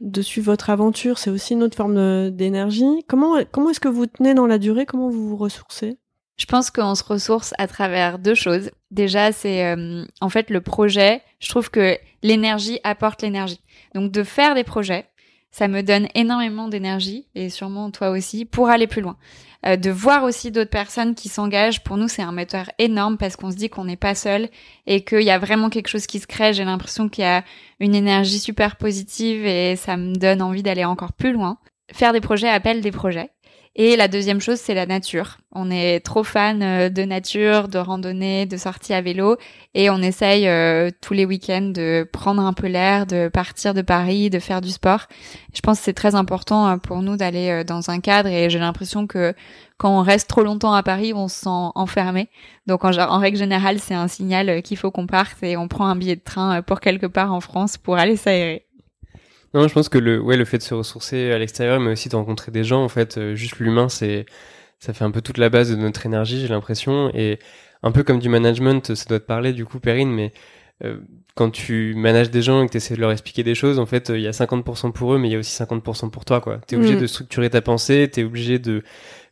de 0.00 0.22
suivre 0.22 0.46
votre 0.46 0.70
aventure, 0.70 1.18
c'est 1.18 1.30
aussi 1.30 1.52
une 1.52 1.62
autre 1.62 1.76
forme 1.76 2.30
d'énergie. 2.30 3.04
Comment 3.08 3.36
comment 3.52 3.70
est-ce 3.70 3.80
que 3.80 3.88
vous 3.88 4.06
tenez 4.06 4.34
dans 4.34 4.46
la 4.46 4.58
durée? 4.58 4.86
Comment 4.86 5.10
vous 5.10 5.28
vous 5.28 5.36
ressourcez? 5.36 5.98
Je 6.36 6.46
pense 6.46 6.70
qu'on 6.70 6.94
se 6.94 7.04
ressource 7.04 7.54
à 7.58 7.66
travers 7.66 8.18
deux 8.18 8.34
choses. 8.34 8.70
Déjà, 8.90 9.32
c'est 9.32 9.74
en 10.20 10.28
fait 10.28 10.50
le 10.50 10.60
projet. 10.60 11.22
Je 11.40 11.48
trouve 11.48 11.70
que 11.70 11.96
l'énergie 12.22 12.80
apporte 12.84 13.22
l'énergie. 13.22 13.60
Donc 13.94 14.10
de 14.10 14.22
faire 14.22 14.54
des 14.54 14.64
projets, 14.64 15.06
ça 15.52 15.68
me 15.68 15.82
donne 15.82 16.08
énormément 16.14 16.66
d'énergie 16.66 17.26
et 17.34 17.50
sûrement 17.50 17.90
toi 17.90 18.10
aussi 18.10 18.44
pour 18.44 18.70
aller 18.70 18.86
plus 18.86 19.02
loin. 19.02 19.16
Euh, 19.64 19.76
de 19.76 19.90
voir 19.90 20.24
aussi 20.24 20.50
d'autres 20.50 20.70
personnes 20.70 21.14
qui 21.14 21.28
s'engagent, 21.28 21.84
pour 21.84 21.96
nous 21.96 22.08
c'est 22.08 22.22
un 22.22 22.32
moteur 22.32 22.70
énorme 22.78 23.16
parce 23.16 23.36
qu'on 23.36 23.50
se 23.50 23.56
dit 23.56 23.68
qu'on 23.68 23.84
n'est 23.84 23.96
pas 23.96 24.14
seul 24.14 24.48
et 24.86 25.04
qu'il 25.04 25.22
y 25.22 25.30
a 25.30 25.38
vraiment 25.38 25.70
quelque 25.70 25.88
chose 25.88 26.06
qui 26.06 26.18
se 26.18 26.26
crée. 26.26 26.54
J'ai 26.54 26.64
l'impression 26.64 27.08
qu'il 27.08 27.22
y 27.22 27.26
a 27.26 27.44
une 27.78 27.94
énergie 27.94 28.40
super 28.40 28.76
positive 28.76 29.46
et 29.46 29.76
ça 29.76 29.96
me 29.96 30.16
donne 30.16 30.42
envie 30.42 30.62
d'aller 30.62 30.84
encore 30.84 31.12
plus 31.12 31.32
loin. 31.32 31.58
Faire 31.92 32.12
des 32.12 32.20
projets 32.20 32.48
appelle 32.48 32.80
des 32.80 32.90
projets. 32.90 33.30
Et 33.74 33.96
la 33.96 34.06
deuxième 34.06 34.40
chose, 34.42 34.58
c'est 34.58 34.74
la 34.74 34.84
nature. 34.84 35.38
On 35.50 35.70
est 35.70 36.00
trop 36.00 36.24
fan 36.24 36.62
euh, 36.62 36.88
de 36.90 37.04
nature, 37.04 37.68
de 37.68 37.78
randonnée, 37.78 38.44
de 38.44 38.58
sortie 38.58 38.92
à 38.92 39.00
vélo, 39.00 39.38
et 39.72 39.88
on 39.88 40.02
essaye 40.02 40.46
euh, 40.46 40.90
tous 41.00 41.14
les 41.14 41.24
week-ends 41.24 41.70
de 41.74 42.06
prendre 42.12 42.42
un 42.42 42.52
peu 42.52 42.66
l'air, 42.66 43.06
de 43.06 43.28
partir 43.28 43.72
de 43.72 43.80
Paris, 43.80 44.28
de 44.28 44.40
faire 44.40 44.60
du 44.60 44.68
sport. 44.68 45.06
Je 45.54 45.60
pense 45.62 45.78
que 45.78 45.84
c'est 45.84 45.94
très 45.94 46.14
important 46.14 46.68
euh, 46.68 46.76
pour 46.76 47.00
nous 47.00 47.16
d'aller 47.16 47.64
dans 47.64 47.88
un 47.88 48.00
cadre, 48.00 48.28
et 48.28 48.50
j'ai 48.50 48.58
l'impression 48.58 49.06
que 49.06 49.34
quand 49.78 49.98
on 49.98 50.02
reste 50.02 50.28
trop 50.28 50.42
longtemps 50.42 50.74
à 50.74 50.82
Paris, 50.82 51.14
on 51.14 51.28
se 51.28 51.40
sent 51.40 51.70
enfermé. 51.74 52.28
Donc 52.66 52.84
en, 52.84 52.92
en 52.92 53.18
règle 53.18 53.38
générale, 53.38 53.78
c'est 53.78 53.94
un 53.94 54.06
signal 54.06 54.60
qu'il 54.60 54.76
faut 54.76 54.90
qu'on 54.90 55.06
parte 55.06 55.42
et 55.42 55.56
on 55.56 55.66
prend 55.66 55.86
un 55.86 55.96
billet 55.96 56.16
de 56.16 56.20
train 56.20 56.60
pour 56.60 56.80
quelque 56.80 57.06
part 57.06 57.32
en 57.32 57.40
France 57.40 57.78
pour 57.78 57.96
aller 57.96 58.16
s'aérer. 58.16 58.66
Non, 59.54 59.68
je 59.68 59.74
pense 59.74 59.88
que 59.88 59.98
le, 59.98 60.20
ouais, 60.20 60.36
le 60.36 60.44
fait 60.44 60.58
de 60.58 60.62
se 60.62 60.74
ressourcer 60.74 61.30
à 61.30 61.38
l'extérieur, 61.38 61.78
mais 61.80 61.92
aussi 61.92 62.08
de 62.08 62.16
rencontrer 62.16 62.50
des 62.50 62.64
gens, 62.64 62.82
en 62.82 62.88
fait, 62.88 63.18
euh, 63.18 63.34
juste 63.34 63.58
l'humain, 63.58 63.88
c'est, 63.88 64.24
ça 64.78 64.92
fait 64.92 65.04
un 65.04 65.10
peu 65.10 65.20
toute 65.20 65.38
la 65.38 65.50
base 65.50 65.70
de 65.70 65.76
notre 65.76 66.06
énergie, 66.06 66.40
j'ai 66.40 66.48
l'impression, 66.48 67.10
et 67.14 67.38
un 67.82 67.92
peu 67.92 68.02
comme 68.02 68.18
du 68.18 68.28
management, 68.28 68.94
ça 68.94 69.04
doit 69.08 69.20
te 69.20 69.26
parler 69.26 69.52
du 69.52 69.66
coup, 69.66 69.78
Perrine, 69.78 70.10
mais 70.10 70.32
euh, 70.84 70.98
quand 71.34 71.50
tu 71.50 71.94
manages 71.96 72.30
des 72.30 72.42
gens 72.42 72.62
et 72.62 72.66
que 72.66 72.72
tu 72.72 72.76
essaies 72.78 72.94
de 72.94 73.00
leur 73.00 73.12
expliquer 73.12 73.42
des 73.42 73.54
choses, 73.54 73.78
en 73.78 73.86
fait, 73.86 74.08
il 74.08 74.20
y 74.20 74.26
a 74.26 74.32
50% 74.32 74.92
pour 74.92 75.14
eux, 75.14 75.18
mais 75.18 75.28
il 75.28 75.32
y 75.32 75.36
a 75.36 75.38
aussi 75.38 75.54
50% 75.54 76.10
pour 76.10 76.24
toi, 76.24 76.40
quoi. 76.40 76.58
T'es 76.66 76.76
obligé 76.76 76.96
mm. 76.96 77.00
de 77.00 77.06
structurer 77.06 77.50
ta 77.50 77.60
pensée, 77.60 78.08
t'es 78.10 78.24
obligé 78.24 78.58
de 78.58 78.82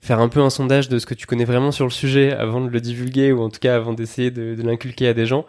faire 0.01 0.21
un 0.21 0.29
peu 0.29 0.41
un 0.41 0.51
sondage 0.51 0.89
de 0.89 0.99
ce 0.99 1.07
que 1.07 1.15
tu 1.15 1.27
connais 1.27 1.45
vraiment 1.45 1.73
sur 1.73 1.85
le 1.85 1.91
sujet 1.91 2.33
avant 2.33 2.61
de 2.61 2.69
le 2.69 2.81
divulguer 2.81 3.33
ou 3.33 3.43
en 3.43 3.51
tout 3.51 3.61
cas 3.61 3.77
avant 3.77 3.93
d'essayer 3.93 4.31
de, 4.31 4.57
l'inculquer 4.63 5.09
à 5.09 5.15
des 5.15 5.27
gens. 5.27 5.45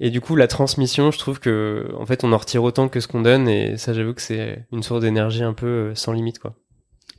Et 0.00 0.10
du 0.10 0.20
coup, 0.20 0.36
la 0.36 0.48
transmission, 0.48 1.10
je 1.10 1.18
trouve 1.18 1.40
que, 1.40 1.88
en 1.98 2.04
fait, 2.04 2.24
on 2.24 2.32
en 2.32 2.36
retire 2.36 2.62
autant 2.64 2.88
que 2.88 3.00
ce 3.00 3.08
qu'on 3.08 3.22
donne, 3.22 3.48
et 3.48 3.76
ça, 3.76 3.92
j'avoue 3.92 4.12
que 4.12 4.20
c'est 4.20 4.66
une 4.72 4.82
source 4.82 5.00
d'énergie 5.00 5.44
un 5.44 5.54
peu 5.54 5.66
euh, 5.66 5.94
sans 5.94 6.12
limite, 6.12 6.38
quoi. 6.38 6.54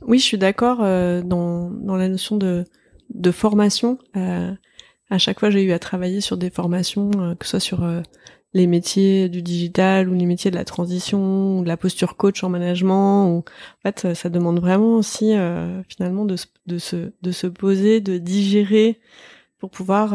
Oui, 0.02 0.18
je 0.18 0.24
suis 0.24 0.38
d'accord 0.38 0.82
euh, 0.82 1.22
dans, 1.22 1.70
dans 1.70 1.96
la 1.96 2.08
notion 2.08 2.36
de, 2.36 2.64
de 3.14 3.30
formation. 3.30 3.98
Euh, 4.16 4.52
à 5.10 5.18
chaque 5.18 5.40
fois, 5.40 5.50
j'ai 5.50 5.62
eu 5.62 5.72
à 5.72 5.78
travailler 5.78 6.20
sur 6.20 6.36
des 6.36 6.50
formations, 6.50 7.10
euh, 7.18 7.34
que 7.34 7.46
ce 7.46 7.52
soit 7.52 7.60
sur 7.60 8.02
les 8.56 8.66
métiers 8.66 9.28
du 9.28 9.42
digital 9.42 10.08
ou 10.08 10.14
les 10.14 10.26
métiers 10.26 10.50
de 10.50 10.56
la 10.56 10.64
transition 10.64 11.58
ou 11.58 11.62
de 11.62 11.68
la 11.68 11.76
posture 11.76 12.16
coach 12.16 12.42
en 12.42 12.48
management. 12.48 13.38
En 13.38 13.44
fait, 13.82 14.14
ça 14.14 14.28
demande 14.28 14.60
vraiment 14.60 14.96
aussi, 14.96 15.34
finalement, 15.88 16.24
de, 16.24 16.36
de, 16.66 16.78
se, 16.78 17.12
de 17.22 17.30
se 17.32 17.46
poser, 17.46 18.00
de 18.00 18.18
digérer 18.18 18.98
pour 19.58 19.70
pouvoir 19.70 20.14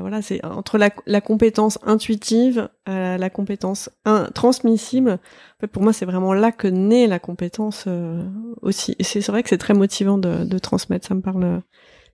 voilà, 0.00 0.22
c'est 0.22 0.44
entre 0.44 0.78
la, 0.78 1.20
compétence 1.20 1.78
intuitive, 1.82 2.68
euh, 2.88 3.16
la 3.16 3.30
compétence 3.30 3.90
transmissible. 4.34 5.12
En 5.12 5.60
fait, 5.60 5.66
pour 5.66 5.82
moi, 5.82 5.92
c'est 5.92 6.06
vraiment 6.06 6.34
là 6.34 6.52
que 6.52 6.68
naît 6.68 7.06
la 7.06 7.18
compétence 7.18 7.84
euh, 7.86 8.24
aussi. 8.62 8.96
C'est 9.00 9.26
vrai 9.28 9.42
que 9.42 9.48
c'est 9.48 9.58
très 9.58 9.74
motivant 9.74 10.18
de, 10.18 10.44
de, 10.44 10.58
transmettre. 10.58 11.06
Ça 11.06 11.14
me 11.14 11.20
parle, 11.20 11.62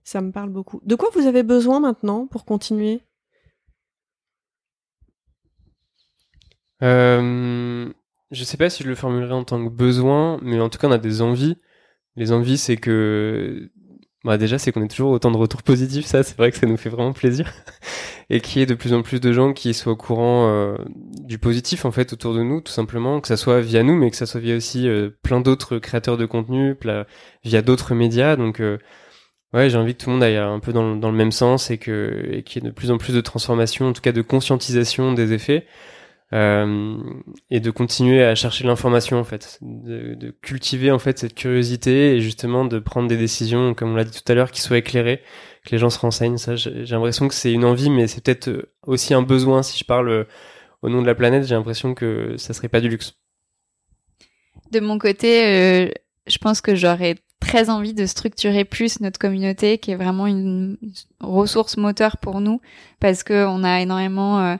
ça 0.03 0.21
me 0.21 0.31
parle 0.31 0.49
beaucoup. 0.49 0.81
De 0.83 0.95
quoi 0.95 1.09
vous 1.13 1.27
avez 1.27 1.43
besoin 1.43 1.79
maintenant 1.79 2.27
pour 2.27 2.45
continuer? 2.45 3.01
Euh, 6.85 7.89
Je 8.31 8.43
sais 8.43 8.57
pas 8.57 8.69
si 8.69 8.83
je 8.83 8.89
le 8.89 8.95
formulerai 8.95 9.33
en 9.33 9.43
tant 9.43 9.63
que 9.63 9.69
besoin, 9.69 10.39
mais 10.41 10.59
en 10.59 10.69
tout 10.69 10.77
cas, 10.79 10.87
on 10.87 10.91
a 10.91 10.97
des 10.97 11.21
envies. 11.21 11.57
Les 12.15 12.31
envies, 12.31 12.57
c'est 12.57 12.77
que 12.77 13.69
bah 14.25 14.37
déjà, 14.39 14.57
c'est 14.57 14.71
qu'on 14.71 14.83
ait 14.83 14.87
toujours 14.87 15.11
autant 15.11 15.29
de 15.31 15.37
retours 15.37 15.61
positifs, 15.61 16.07
ça, 16.07 16.23
c'est 16.23 16.35
vrai 16.37 16.51
que 16.51 16.57
ça 16.57 16.65
nous 16.65 16.77
fait 16.77 16.89
vraiment 16.89 17.13
plaisir. 17.13 17.53
et 18.31 18.41
qu'il 18.41 18.59
y 18.59 18.63
ait 18.63 18.65
de 18.65 18.73
plus 18.73 18.93
en 18.93 19.03
plus 19.03 19.19
de 19.21 19.31
gens 19.31 19.53
qui 19.53 19.73
soient 19.75 19.93
au 19.93 19.95
courant 19.95 20.47
euh, 20.49 20.75
du 21.21 21.37
positif, 21.37 21.85
en 21.85 21.91
fait, 21.91 22.11
autour 22.13 22.33
de 22.33 22.41
nous, 22.41 22.59
tout 22.61 22.71
simplement, 22.71 23.21
que 23.21 23.27
ça 23.27 23.37
soit 23.37 23.61
via 23.61 23.83
nous, 23.83 23.95
mais 23.95 24.09
que 24.09 24.17
ça 24.17 24.25
soit 24.25 24.41
via 24.41 24.55
aussi 24.55 24.87
euh, 24.89 25.11
plein 25.21 25.41
d'autres 25.41 25.77
créateurs 25.77 26.17
de 26.17 26.25
contenu, 26.25 26.75
via 27.43 27.61
d'autres 27.61 27.93
médias. 27.93 28.35
Donc, 28.35 28.61
ouais, 29.53 29.69
j'ai 29.69 29.77
envie 29.77 29.95
que 29.95 30.03
tout 30.03 30.09
le 30.09 30.15
monde 30.15 30.23
aille 30.23 30.37
un 30.37 30.59
peu 30.59 30.73
dans, 30.73 30.95
le 30.95 31.11
même 31.11 31.31
sens 31.31 31.69
et 31.69 31.75
et 31.75 31.77
qu'il 32.43 32.63
y 32.63 32.65
ait 32.65 32.69
de 32.69 32.73
plus 32.73 32.91
en 32.91 32.97
plus 32.97 33.13
de 33.13 33.21
transformation, 33.21 33.89
en 33.89 33.93
tout 33.93 34.01
cas 34.01 34.11
de 34.11 34.21
conscientisation 34.21 35.13
des 35.13 35.33
effets. 35.33 35.67
Euh, 36.33 36.97
et 37.51 37.59
de 37.59 37.69
continuer 37.69 38.23
à 38.23 38.33
chercher 38.33 38.63
l'information 38.63 39.19
en 39.19 39.23
fait, 39.23 39.59
de, 39.61 40.15
de, 40.15 40.31
cultiver 40.31 40.89
en 40.89 40.97
fait 40.97 41.19
cette 41.19 41.35
curiosité 41.35 42.15
et 42.15 42.19
justement 42.19 42.65
de 42.65 42.79
prendre 42.79 43.07
des 43.07 43.15
décisions, 43.15 43.75
comme 43.75 43.91
on 43.91 43.95
l'a 43.95 44.03
dit 44.03 44.23
tout 44.23 44.31
à 44.31 44.33
l'heure, 44.33 44.49
qui 44.49 44.59
soient 44.59 44.79
éclairées, 44.79 45.21
que 45.65 45.71
les 45.71 45.77
gens 45.77 45.91
se 45.91 45.99
renseignent. 45.99 46.37
Ça, 46.37 46.55
j'ai 46.55 46.83
l'impression 46.85 47.27
que 47.27 47.35
c'est 47.35 47.51
une 47.51 47.63
envie, 47.63 47.91
mais 47.91 48.07
c'est 48.07 48.23
peut-être 48.23 48.47
euh, 48.47 48.71
aussi 48.87 49.13
un 49.13 49.21
besoin. 49.21 49.61
Si 49.61 49.77
je 49.77 49.83
parle 49.83 50.09
euh, 50.09 50.23
au 50.81 50.89
nom 50.89 51.01
de 51.01 51.07
la 51.07 51.13
planète, 51.13 51.45
j'ai 51.45 51.53
l'impression 51.53 51.93
que 51.93 52.35
ça 52.37 52.53
serait 52.53 52.69
pas 52.69 52.81
du 52.81 52.89
luxe. 52.89 53.13
De 54.71 54.79
mon 54.79 54.97
côté, 54.97 55.45
euh, 55.45 55.91
je 56.25 56.37
pense 56.39 56.59
que 56.59 56.75
j'aurais 56.75 57.15
très 57.39 57.69
envie 57.69 57.93
de 57.93 58.07
structurer 58.07 58.65
plus 58.65 58.99
notre 58.99 59.19
communauté, 59.19 59.77
qui 59.77 59.91
est 59.91 59.95
vraiment 59.95 60.25
une 60.25 60.77
ressource 61.19 61.77
moteur 61.77 62.17
pour 62.17 62.41
nous, 62.41 62.61
parce 62.99 63.21
que 63.21 63.45
on 63.45 63.63
a 63.63 63.81
énormément 63.81 64.57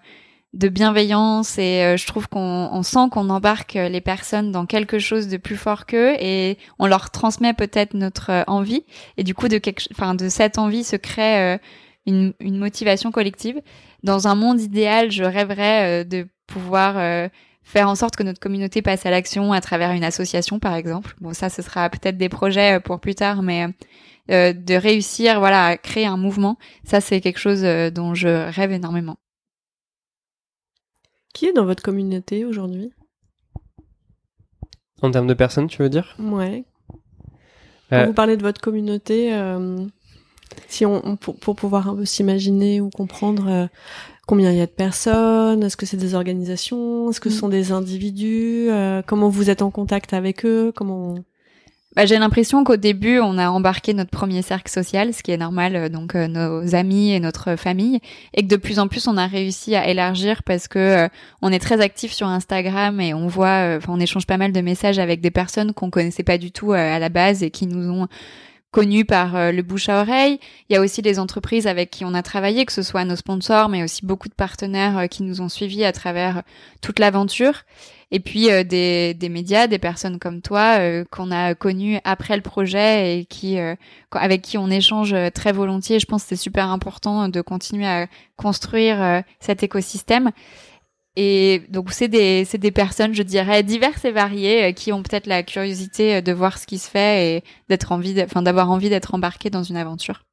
de 0.55 0.69
bienveillance 0.69 1.57
et 1.57 1.83
euh, 1.83 1.97
je 1.97 2.07
trouve 2.07 2.29
qu'on 2.29 2.69
on 2.71 2.81
sent 2.81 3.09
qu'on 3.11 3.29
embarque 3.29 3.73
les 3.73 3.99
personnes 3.99 4.51
dans 4.53 4.65
quelque 4.65 4.99
chose 4.99 5.27
de 5.27 5.35
plus 5.35 5.57
fort 5.57 5.85
qu'eux 5.85 6.15
et 6.19 6.57
on 6.79 6.87
leur 6.87 7.11
transmet 7.11 7.53
peut-être 7.53 7.93
notre 7.93 8.31
euh, 8.31 8.43
envie 8.47 8.85
et 9.17 9.23
du 9.23 9.35
coup 9.35 9.49
de 9.49 9.57
quelque 9.57 9.83
enfin 9.91 10.15
de 10.15 10.29
cette 10.29 10.57
envie 10.57 10.85
se 10.85 10.95
crée 10.95 11.55
euh, 11.55 11.57
une, 12.05 12.33
une, 12.39 12.57
motivation 12.57 13.11
collective. 13.11 13.59
Dans 14.03 14.27
un 14.27 14.35
monde 14.35 14.61
idéal, 14.61 15.11
je 15.11 15.23
rêverais 15.23 16.05
de 16.05 16.27
pouvoir 16.45 17.29
faire 17.63 17.89
en 17.89 17.95
sorte 17.95 18.15
que 18.15 18.21
notre 18.21 18.39
communauté 18.39 18.83
passe 18.83 19.07
à 19.07 19.09
l'action 19.09 19.51
à 19.51 19.59
travers 19.59 19.91
une 19.91 20.03
association 20.03 20.59
par 20.59 20.75
exemple. 20.75 21.15
Bon 21.19 21.33
ça 21.33 21.49
ce 21.49 21.63
sera 21.63 21.89
peut-être 21.89 22.17
des 22.17 22.29
projets 22.29 22.79
pour 22.79 22.99
plus 22.99 23.15
tard 23.15 23.41
mais 23.41 23.65
de 24.29 24.75
réussir 24.75 25.39
voilà 25.39 25.65
à 25.65 25.77
créer 25.77 26.05
un 26.05 26.17
mouvement, 26.17 26.59
ça 26.83 27.01
c'est 27.01 27.21
quelque 27.21 27.39
chose 27.39 27.63
dont 27.91 28.13
je 28.13 28.51
rêve 28.51 28.71
énormément. 28.71 29.17
Qui 31.35 31.47
est 31.47 31.53
dans 31.53 31.65
votre 31.65 31.83
communauté 31.83 32.45
aujourd'hui? 32.45 32.93
En 35.01 35.11
termes 35.11 35.27
de 35.27 35.33
personnes, 35.33 35.67
tu 35.67 35.81
veux 35.81 35.89
dire? 35.89 36.15
Ouais. 36.17 36.63
Quand 37.89 37.97
euh, 37.97 38.05
vous 38.05 38.13
parlez 38.13 38.37
de 38.37 38.41
votre 38.41 38.61
communauté, 38.61 39.33
euh, 39.33 39.85
si 40.69 40.85
on, 40.85 41.17
pour, 41.17 41.57
pouvoir 41.57 41.89
un 41.89 41.95
peu 41.97 42.05
s'imaginer 42.05 42.79
ou 42.79 42.89
comprendre 42.89 43.49
euh, 43.49 43.67
combien 44.27 44.49
il 44.49 44.57
y 44.57 44.61
a 44.61 44.65
de 44.65 44.71
personnes, 44.71 45.61
est-ce 45.61 45.75
que 45.75 45.85
c'est 45.85 45.97
des 45.97 46.15
organisations, 46.15 47.09
est-ce 47.09 47.19
que 47.19 47.29
ce 47.29 47.35
mm. 47.35 47.39
sont 47.39 47.49
des 47.49 47.73
individus, 47.73 48.69
comment 49.05 49.27
vous 49.27 49.49
êtes 49.49 49.61
en 49.61 49.71
contact 49.71 50.13
avec 50.13 50.45
eux, 50.45 50.71
comment 50.73 51.15
bah, 51.95 52.05
j'ai 52.05 52.17
l'impression 52.17 52.63
qu'au 52.63 52.75
début, 52.75 53.19
on 53.19 53.37
a 53.37 53.49
embarqué 53.49 53.93
notre 53.93 54.09
premier 54.09 54.41
cercle 54.41 54.69
social, 54.69 55.13
ce 55.13 55.23
qui 55.23 55.31
est 55.31 55.37
normal, 55.37 55.75
euh, 55.75 55.89
donc 55.89 56.15
euh, 56.15 56.27
nos 56.27 56.75
amis 56.75 57.11
et 57.11 57.19
notre 57.19 57.55
famille, 57.55 57.99
et 58.33 58.41
que 58.41 58.47
de 58.47 58.57
plus 58.57 58.79
en 58.79 58.87
plus, 58.87 59.07
on 59.07 59.15
a 59.15 59.27
réussi 59.27 59.75
à 59.75 59.87
élargir 59.87 60.43
parce 60.43 60.67
que 60.67 60.79
euh, 60.79 61.07
on 61.41 61.51
est 61.51 61.59
très 61.59 61.79
actif 61.79 62.11
sur 62.11 62.27
Instagram 62.27 62.99
et 62.99 63.13
on 63.13 63.27
voit, 63.27 63.75
enfin, 63.77 63.93
on 63.93 63.99
échange 63.99 64.27
pas 64.27 64.37
mal 64.37 64.51
de 64.51 64.61
messages 64.61 64.99
avec 64.99 65.21
des 65.21 65.31
personnes 65.31 65.73
qu'on 65.73 65.89
connaissait 65.89 66.23
pas 66.23 66.37
du 66.37 66.51
tout 66.51 66.73
à 66.73 66.99
la 66.99 67.09
base 67.09 67.43
et 67.43 67.49
qui 67.49 67.65
nous 67.67 67.89
ont 67.89 68.07
connus 68.75 69.05
par 69.05 69.53
le 69.53 69.61
bouche 69.61 69.87
à 69.87 70.01
oreille. 70.01 70.37
Il 70.67 70.73
y 70.73 70.75
a 70.75 70.81
aussi 70.81 71.01
les 71.01 71.17
entreprises 71.17 71.65
avec 71.65 71.91
qui 71.91 72.03
on 72.03 72.13
a 72.13 72.21
travaillé, 72.21 72.65
que 72.65 72.73
ce 72.73 72.83
soit 72.83 73.05
nos 73.05 73.15
sponsors, 73.15 73.69
mais 73.69 73.83
aussi 73.83 74.05
beaucoup 74.05 74.27
de 74.27 74.33
partenaires 74.33 75.07
qui 75.09 75.23
nous 75.23 75.39
ont 75.39 75.47
suivis 75.47 75.85
à 75.85 75.93
travers 75.93 76.43
toute 76.81 76.99
l'aventure 76.99 77.63
et 78.11 78.19
puis 78.19 78.51
euh, 78.51 78.63
des, 78.63 79.13
des, 79.13 79.29
médias, 79.29 79.67
des 79.67 79.79
personnes 79.79 80.19
comme 80.19 80.41
toi 80.41 80.79
euh, 80.79 81.03
qu'on 81.09 81.31
a 81.31 81.55
connues 81.55 81.99
après 82.03 82.35
le 82.35 82.41
projet 82.41 83.19
et 83.19 83.25
qui 83.25 83.59
euh, 83.59 83.75
avec 84.11 84.41
qui 84.41 84.57
on 84.57 84.69
échange 84.69 85.15
très 85.33 85.51
volontiers. 85.51 85.99
Je 85.99 86.05
pense 86.05 86.23
que 86.23 86.29
c'est 86.29 86.35
super 86.35 86.69
important 86.69 87.29
de 87.29 87.41
continuer 87.41 87.87
à 87.87 88.07
construire 88.37 89.23
cet 89.39 89.63
écosystème. 89.63 90.31
Et 91.17 91.63
donc 91.69 91.91
c'est 91.91 92.07
des 92.07 92.43
c'est 92.45 92.57
des 92.57 92.71
personnes, 92.71 93.13
je 93.13 93.23
dirais, 93.23 93.63
diverses 93.63 94.03
et 94.05 94.11
variées 94.11 94.73
qui 94.73 94.91
ont 94.91 95.01
peut-être 95.01 95.27
la 95.27 95.43
curiosité 95.43 96.21
de 96.21 96.31
voir 96.33 96.57
ce 96.57 96.67
qui 96.67 96.77
se 96.77 96.89
fait 96.89 97.37
et 97.37 97.43
d'être 97.69 97.91
envie, 97.91 98.21
enfin 98.21 98.41
d'avoir 98.41 98.69
envie 98.71 98.89
d'être 98.89 99.13
embarqué 99.15 99.49
dans 99.49 99.63
une 99.63 99.77
aventure. 99.77 100.25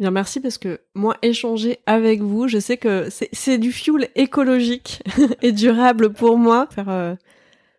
Bien, 0.00 0.10
merci 0.10 0.40
parce 0.40 0.58
que 0.58 0.80
moi, 0.96 1.16
échanger 1.22 1.78
avec 1.86 2.20
vous, 2.20 2.48
je 2.48 2.58
sais 2.58 2.76
que 2.76 3.08
c'est 3.10 3.58
du 3.58 3.70
fuel 3.70 4.08
écologique 4.16 5.02
et 5.42 5.52
durable 5.52 6.12
pour 6.12 6.36
moi. 6.36 6.66
Faire 6.70 6.88
euh, 6.88 7.14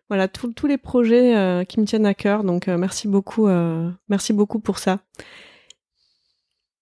voilà 0.08 0.26
tous 0.26 0.66
les 0.66 0.78
projets 0.78 1.36
euh, 1.36 1.64
qui 1.64 1.78
me 1.78 1.84
tiennent 1.84 2.06
à 2.06 2.14
cœur. 2.14 2.42
Donc, 2.42 2.68
euh, 2.68 2.78
merci 2.78 3.06
beaucoup, 3.06 3.48
merci 4.08 4.32
beaucoup 4.32 4.60
pour 4.60 4.78
ça. 4.78 5.00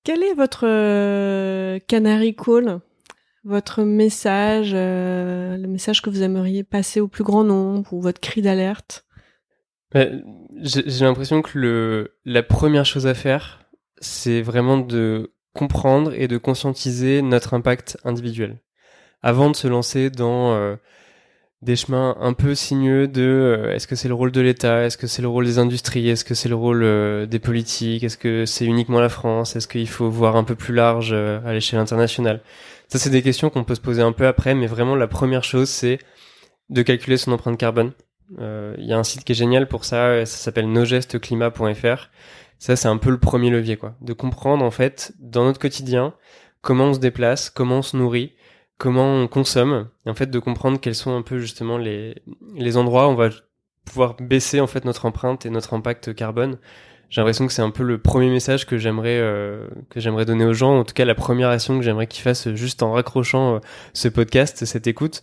Quel 0.05 0.23
est 0.23 0.35
votre 0.35 1.79
canary 1.89 2.37
call, 2.37 2.81
votre 3.45 3.83
message, 3.83 4.73
le 4.73 5.67
message 5.67 6.03
que 6.03 6.11
vous 6.11 6.23
aimeriez 6.23 6.65
passer 6.65 7.01
au 7.01 7.09
plus 7.09 7.25
grand 7.25 7.45
nombre 7.45 7.93
ou 7.93 8.01
votre 8.01 8.21
cri 8.21 8.43
d'alerte? 8.43 9.05
J'ai 9.95 11.05
l'impression 11.05 11.43
que 11.43 12.11
la 12.25 12.43
première 12.43 12.85
chose 12.85 13.07
à 13.07 13.15
faire, 13.15 13.69
c'est 13.99 14.43
vraiment 14.43 14.79
de 14.79 15.33
comprendre 15.53 16.13
et 16.15 16.27
de 16.27 16.37
conscientiser 16.37 17.23
notre 17.23 17.55
impact 17.55 17.97
individuel. 18.05 18.61
Avant 19.23 19.51
de 19.51 19.57
se 19.57 19.69
lancer 19.69 20.11
dans 20.11 20.53
euh, 20.53 20.77
des 21.65 21.77
chemins 21.77 22.17
un 22.21 22.33
peu 22.33 22.55
sinueux 22.55 23.09
de 23.09 23.23
euh, 23.23 23.75
est-ce 23.75 23.87
que 23.87 23.97
c'est 23.97 24.09
le 24.09 24.15
rôle 24.15 24.33
de 24.33 24.41
l'État, 24.41 24.85
est-ce 24.85 24.97
que 24.97 25.07
c'est 25.07 25.23
le 25.23 25.29
rôle 25.29 25.45
des 25.45 25.59
industries, 25.59 26.09
est-ce 26.09 26.25
que 26.25 26.35
c'est 26.35 26.49
le 26.49 26.55
rôle 26.55 26.83
euh, 26.85 27.27
des 27.27 27.39
politiques, 27.39 28.05
est-ce 28.05 28.19
que 28.19 28.47
c'est 28.47 28.65
uniquement 28.65 29.01
la 29.01 29.09
France, 29.09 29.57
est-ce 29.57 29.67
qu'il 29.67 29.89
faut 29.89 30.11
voir 30.11 30.37
un 30.37 30.45
peu 30.45 30.55
plus 30.55 30.75
large 30.75 31.13
à 31.13 31.53
l'échelle 31.53 31.81
internationale? 31.81 32.41
Ça, 32.89 32.99
c'est 32.99 33.11
des 33.11 33.23
questions 33.23 33.51
qu'on 33.51 33.65
peut 33.65 33.75
se 33.75 33.81
poser 33.81 34.03
un 34.03 34.13
peu 34.13 34.27
après, 34.27 34.55
mais 34.55 34.67
vraiment 34.67 34.95
la 34.95 35.09
première 35.09 35.43
chose, 35.43 35.69
c'est 35.69 35.99
de 36.71 36.83
calculer 36.83 37.17
son 37.17 37.33
empreinte 37.33 37.59
carbone. 37.59 37.93
Il 38.39 38.85
y 38.85 38.93
a 38.93 38.99
un 38.99 39.05
site 39.05 39.25
qui 39.25 39.33
est 39.33 39.35
génial 39.35 39.69
pour 39.69 39.85
ça, 39.85 40.25
ça 40.27 40.37
s'appelle 40.37 40.71
nogesteclimat.fr 40.71 42.09
ça, 42.59 42.77
c'est 42.77 42.89
un 42.89 42.97
peu 42.97 43.11
le 43.11 43.19
premier 43.19 43.51
levier, 43.51 43.77
quoi. 43.77 43.95
De 44.01 44.13
comprendre, 44.13 44.65
en 44.65 44.71
fait, 44.71 45.13
dans 45.19 45.45
notre 45.45 45.61
quotidien, 45.61 46.15
comment 46.63 46.87
on 46.87 46.95
se 46.95 46.99
déplace, 46.99 47.51
comment 47.51 47.79
on 47.79 47.83
se 47.83 47.95
nourrit, 47.95 48.33
comment 48.79 49.23
on 49.23 49.29
consomme, 49.29 49.89
et 50.07 50.11
en 50.11 50.15
fait, 50.15 50.31
de 50.31 50.39
comprendre 50.39 50.81
quels 50.81 50.95
sont 50.95 51.17
un 51.17 51.23
peu, 51.23 51.39
justement, 51.39 51.79
les, 51.79 52.17
les 52.55 52.77
endroits 52.77 53.09
où 53.09 53.13
on 53.13 53.15
va 53.15 53.31
pouvoir 53.85 54.17
baisser, 54.21 54.61
en 54.61 54.67
fait, 54.67 54.85
notre 54.85 55.07
empreinte 55.07 55.47
et 55.47 55.51
notre 55.51 55.75
impact 55.75 56.15
carbone. 56.15 56.59
J'ai 57.11 57.21
l'impression 57.21 57.47
que 57.47 57.53
c'est 57.53 57.63
un 57.63 57.71
peu 57.71 57.85
le 57.85 57.99
premier 57.99 58.31
message 58.31 58.67
que 58.67 58.79
j'aimerais 58.79 59.19
euh, 59.21 59.69
que 59.91 60.01
j'aimerais 60.01 60.25
donner 60.25 60.45
aux 60.47 60.55
gens. 60.55 60.81
En 60.81 60.85
tout 60.85 60.95
cas, 60.95 61.05
la 61.05 61.15
première 61.15 61.51
action 61.51 61.79
que 61.79 61.85
j'aimerais 61.85 62.07
qu'ils 62.07 62.23
fassent 62.23 62.53
juste 62.55 62.83
en 62.83 62.93
raccrochant 62.93 63.57
euh, 63.57 63.59
ce 63.93 64.09
podcast, 64.09 64.65
cette 64.65 64.87
écoute, 64.87 65.23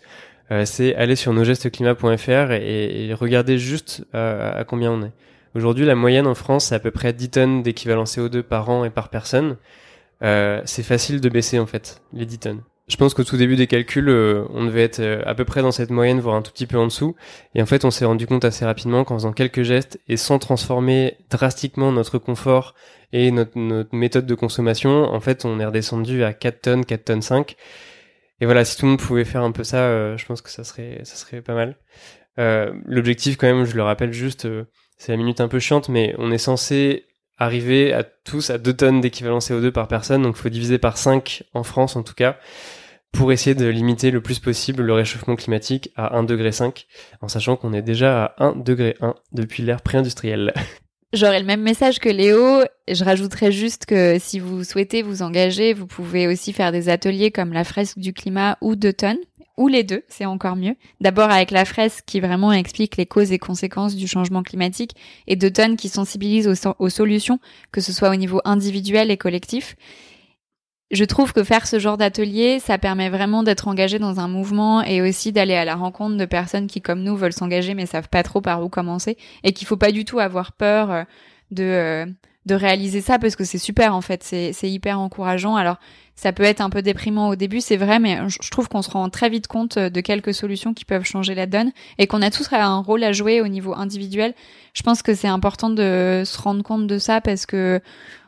euh, 0.51 0.63
c'est 0.63 0.95
aller 0.95 1.17
sur 1.17 1.33
nosgestesclimat.fr 1.33 2.51
et, 2.51 3.07
et 3.07 3.13
regarder 3.13 3.57
juste 3.57 4.05
à 4.13 4.63
combien 4.65 4.91
on 4.91 5.03
est. 5.03 5.11
Aujourd'hui, 5.53 5.85
la 5.85 5.95
moyenne 5.95 6.27
en 6.27 6.35
France, 6.35 6.65
c'est 6.65 6.75
à 6.75 6.79
peu 6.79 6.91
près 6.91 7.11
10 7.11 7.29
tonnes 7.29 7.63
d'équivalent 7.63 8.05
CO2 8.05 8.41
par 8.41 8.69
an 8.69 8.85
et 8.85 8.89
par 8.89 9.09
personne. 9.09 9.57
Euh, 10.23 10.61
c'est 10.65 10.83
facile 10.83 11.19
de 11.19 11.29
baisser 11.29 11.59
en 11.59 11.65
fait 11.65 12.01
les 12.13 12.25
10 12.25 12.39
tonnes. 12.39 12.61
Je 12.88 12.97
pense 12.97 13.13
qu'au 13.13 13.23
tout 13.23 13.38
début 13.38 13.55
des 13.55 13.67
calculs, 13.67 14.09
euh, 14.09 14.45
on 14.49 14.65
devait 14.65 14.84
être 14.84 14.99
euh, 14.99 15.21
à 15.25 15.34
peu 15.34 15.45
près 15.45 15.61
dans 15.61 15.71
cette 15.71 15.91
moyenne, 15.91 16.19
voire 16.19 16.36
un 16.36 16.41
tout 16.41 16.51
petit 16.51 16.65
peu 16.65 16.77
en 16.77 16.88
dessous. 16.88 17.15
Et 17.55 17.61
en 17.61 17.65
fait, 17.65 17.86
on 17.86 17.91
s'est 17.91 18.05
rendu 18.05 18.27
compte 18.27 18.43
assez 18.43 18.65
rapidement 18.65 19.03
qu'en 19.03 19.15
faisant 19.15 19.32
quelques 19.32 19.63
gestes 19.63 19.99
et 20.07 20.17
sans 20.17 20.39
transformer 20.39 21.17
drastiquement 21.29 21.91
notre 21.91 22.17
confort 22.17 22.75
et 23.13 23.32
notre, 23.32 23.57
méthode 23.95 24.25
de 24.25 24.36
consommation, 24.36 25.05
en 25.05 25.19
fait, 25.19 25.45
on 25.45 25.59
est 25.59 25.65
redescendu 25.65 26.23
à 26.23 26.34
4 26.34 26.61
tonnes, 26.61 26.86
4 26.86 27.05
tonnes 27.05 27.21
5. 27.21 27.55
Et 28.41 28.45
voilà, 28.45 28.65
si 28.65 28.77
tout 28.77 28.86
le 28.86 28.91
monde 28.91 28.99
pouvait 28.99 29.25
faire 29.25 29.43
un 29.43 29.51
peu 29.51 29.63
ça, 29.63 29.84
euh, 29.84 30.17
je 30.17 30.25
pense 30.25 30.41
que 30.41 30.49
ça 30.49 30.63
serait, 30.63 31.01
ça 31.03 31.15
serait 31.15 31.41
pas 31.41 31.53
mal. 31.53 31.77
L'objectif, 32.86 33.38
quand 33.38 33.47
même, 33.47 33.65
je 33.65 33.75
le 33.75 33.84
rappelle 33.84 34.13
juste, 34.13 34.47
c'est 34.97 35.11
la 35.11 35.17
minute 35.17 35.39
un 35.41 35.47
peu 35.47 35.59
chiante, 35.59 35.89
mais 35.89 36.15
on 36.17 36.32
est 36.32 36.39
censé 36.39 37.05
arriver 37.41 37.91
à 37.91 38.03
tous 38.03 38.51
à 38.51 38.59
2 38.59 38.73
tonnes 38.73 39.01
d'équivalent 39.01 39.39
CO2 39.39 39.71
par 39.71 39.87
personne, 39.87 40.21
donc 40.21 40.35
il 40.37 40.41
faut 40.41 40.49
diviser 40.49 40.77
par 40.77 40.97
5 40.97 41.43
en 41.53 41.63
France 41.63 41.95
en 41.95 42.03
tout 42.03 42.13
cas, 42.13 42.37
pour 43.11 43.31
essayer 43.31 43.55
de 43.55 43.65
limiter 43.65 44.11
le 44.11 44.21
plus 44.21 44.37
possible 44.37 44.83
le 44.83 44.93
réchauffement 44.93 45.35
climatique 45.35 45.89
à 45.95 46.21
1,5 46.21 46.25
degré, 46.27 46.51
en 47.21 47.27
sachant 47.27 47.55
qu'on 47.55 47.73
est 47.73 47.81
déjà 47.81 48.25
à 48.25 48.43
1 48.43 48.55
degré 48.57 48.95
1 49.01 49.15
depuis 49.31 49.63
l'ère 49.63 49.81
pré-industrielle. 49.81 50.53
J'aurais 51.13 51.39
le 51.39 51.45
même 51.45 51.61
message 51.61 51.99
que 51.99 52.07
Léo. 52.07 52.61
Je 52.87 53.03
rajouterais 53.03 53.51
juste 53.51 53.85
que 53.85 54.17
si 54.17 54.39
vous 54.39 54.63
souhaitez 54.63 55.01
vous 55.01 55.23
engager, 55.23 55.73
vous 55.73 55.87
pouvez 55.87 56.25
aussi 56.27 56.53
faire 56.53 56.71
des 56.71 56.87
ateliers 56.87 57.31
comme 57.31 57.51
la 57.51 57.65
fresque 57.65 57.97
du 57.97 58.13
climat 58.13 58.57
ou 58.61 58.77
d'automne, 58.77 59.17
ou 59.62 59.68
les 59.68 59.84
deux, 59.84 60.03
c'est 60.07 60.26
encore 60.26 60.55
mieux. 60.55 60.76
D'abord 61.01 61.30
avec 61.30 61.51
la 61.51 61.66
fresque 61.66 62.03
qui 62.07 62.20
vraiment 62.20 62.51
explique 62.51 62.97
les 62.97 63.05
causes 63.05 63.32
et 63.32 63.38
conséquences 63.38 63.95
du 63.95 64.07
changement 64.07 64.41
climatique, 64.41 64.95
et 65.28 65.36
d'automne 65.36 65.78
qui 65.78 65.88
sensibilise 65.88 66.47
aux, 66.80 66.89
solutions, 66.89 67.39
que 67.72 67.80
ce 67.80 67.93
soit 67.93 68.09
au 68.09 68.16
niveau 68.16 68.41
individuel 68.43 69.12
et 69.12 69.18
collectif 69.18 69.76
je 70.93 71.05
trouve 71.05 71.32
que 71.32 71.45
faire 71.45 71.68
ce 71.68 71.80
genre 71.80 71.95
d'atelier, 71.95 72.59
ça 72.59 72.78
permet 72.78 73.09
vraiment 73.09 73.43
d'être 73.43 73.70
engagé 73.70 73.97
dans 73.97 74.20
un 74.20 74.28
mouvement 74.28 74.84
et 74.84 75.01
aussi 75.01 75.32
d'aller 75.32 75.53
à 75.55 75.64
la 75.64 75.76
rencontre 75.76 76.18
de 76.18 76.26
personnes 76.26 76.68
qui, 76.68 76.82
comme 76.82 77.01
nous, 77.01 77.16
veulent 77.16 77.32
s'engager 77.32 77.76
mais 77.76 77.86
savent 77.86 78.09
pas 78.09 78.24
trop 78.24 78.41
par 78.41 78.62
où 78.62 78.68
commencer 78.68 79.16
et 79.45 79.53
qu'il 79.53 79.66
faut 79.66 79.78
pas 79.78 79.93
du 79.93 80.03
tout 80.03 80.20
avoir 80.20 80.51
peur 80.51 80.91
euh, 80.91 81.03
de 81.51 81.64
euh, 81.64 82.05
de 82.45 82.55
réaliser 82.55 83.01
ça 83.01 83.20
parce 83.20 83.36
que 83.36 83.43
c'est 83.43 83.57
super 83.57 83.95
en 83.95 84.01
fait, 84.01 84.24
c'est 84.24 84.70
hyper 84.70 84.99
encourageant. 84.99 85.55
Alors 85.55 85.78
ça 86.22 86.34
peut 86.34 86.43
être 86.43 86.61
un 86.61 86.69
peu 86.69 86.84
déprimant 86.84 87.30
au 87.30 87.36
début, 87.36 87.61
c'est 87.61 87.78
vrai, 87.78 87.97
mais 87.97 88.19
je 88.30 88.51
trouve 88.51 88.69
qu'on 88.69 88.84
se 88.84 88.91
rend 88.91 89.09
très 89.09 89.28
vite 89.28 89.47
compte 89.47 89.80
de 89.80 90.01
quelques 90.01 90.36
solutions 90.36 90.76
qui 90.76 90.86
peuvent 90.86 91.03
changer 91.03 91.34
la 91.34 91.47
donne 91.47 91.72
et 91.97 92.05
qu'on 92.05 92.22
a 92.22 92.30
tous 92.30 92.47
un 92.53 92.78
rôle 92.78 93.03
à 93.03 93.11
jouer 93.11 93.41
au 93.41 93.47
niveau 93.47 93.74
individuel. 93.74 94.36
Je 94.76 94.84
pense 94.84 95.01
que 95.01 95.15
c'est 95.15 95.28
important 95.28 95.72
de 95.72 96.22
se 96.24 96.39
rendre 96.39 96.61
compte 96.61 96.86
de 96.86 96.99
ça 96.99 97.22
parce 97.22 97.47
que 97.47 97.82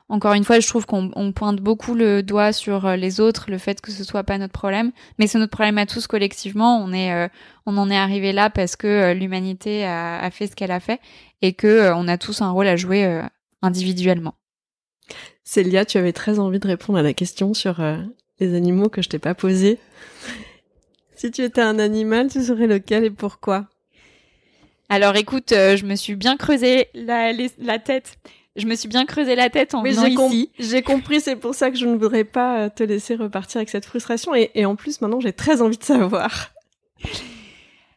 encore 0.09 0.33
une 0.33 0.43
fois, 0.43 0.59
je 0.59 0.67
trouve 0.67 0.87
qu'on 0.87 1.31
pointe 1.35 1.61
beaucoup 1.61 1.93
le 1.93 2.23
doigt 2.23 2.51
sur 2.51 2.87
euh, 2.87 2.95
les 2.95 3.19
autres, 3.19 3.51
le 3.51 3.59
fait 3.59 3.79
que 3.79 3.91
ce 3.91 4.03
soit 4.03 4.23
pas 4.23 4.39
notre 4.39 4.53
problème, 4.53 4.91
mais 5.19 5.27
c'est 5.27 5.37
notre 5.37 5.51
problème 5.51 5.77
à 5.77 5.85
tous 5.85 6.07
collectivement. 6.07 6.83
On 6.83 6.91
est, 6.93 7.13
euh, 7.13 7.27
on 7.67 7.77
en 7.77 7.91
est 7.91 7.97
arrivé 7.97 8.33
là 8.33 8.49
parce 8.49 8.75
que 8.75 8.87
euh, 8.87 9.13
l'humanité 9.13 9.85
a, 9.85 10.31
fait 10.31 10.47
ce 10.47 10.55
qu'elle 10.55 10.71
a 10.71 10.79
fait 10.79 10.99
et 11.43 11.53
que 11.53 11.93
on 11.93 12.07
a 12.07 12.17
tous 12.17 12.41
un 12.41 12.49
rôle 12.49 12.67
à 12.67 12.75
jouer 12.75 13.21
individuellement. 13.61 14.33
Célia, 15.43 15.85
tu 15.85 15.97
avais 15.97 16.13
très 16.13 16.39
envie 16.39 16.59
de 16.59 16.67
répondre 16.67 16.99
à 16.99 17.01
la 17.01 17.13
question 17.13 17.53
sur 17.53 17.81
les 18.39 18.55
animaux 18.55 18.89
que 18.89 19.01
je 19.01 19.09
t'ai 19.09 19.19
pas 19.19 19.35
posée. 19.35 19.79
Si 21.15 21.31
tu 21.31 21.41
étais 21.41 21.61
un 21.61 21.79
animal, 21.79 22.29
tu 22.29 22.43
serais 22.43 22.67
lequel 22.67 23.05
et 23.05 23.09
pourquoi? 23.09 23.69
Alors 24.89 25.15
écoute, 25.15 25.51
je 25.51 25.85
me 25.85 25.95
suis 25.95 26.15
bien 26.15 26.35
creusé 26.35 26.89
la, 26.93 27.31
la 27.59 27.79
tête 27.79 28.17
je 28.55 28.67
me 28.67 28.75
suis 28.75 28.87
bien 28.87 29.05
creusé 29.05 29.35
la 29.35 29.49
tête 29.49 29.73
en 29.73 29.81
venant 29.81 30.05
ici. 30.05 30.51
J'ai 30.59 30.81
compris, 30.83 31.21
c'est 31.21 31.35
pour 31.35 31.55
ça 31.55 31.71
que 31.71 31.77
je 31.77 31.85
ne 31.85 31.93
voudrais 31.93 32.23
pas 32.23 32.59
euh, 32.59 32.69
te 32.69 32.83
laisser 32.83 33.15
repartir 33.15 33.57
avec 33.57 33.69
cette 33.69 33.85
frustration. 33.85 34.35
Et, 34.35 34.51
et 34.53 34.65
en 34.65 34.75
plus, 34.75 35.01
maintenant, 35.01 35.19
j'ai 35.19 35.33
très 35.33 35.61
envie 35.61 35.77
de 35.77 35.83
savoir. 35.83 36.51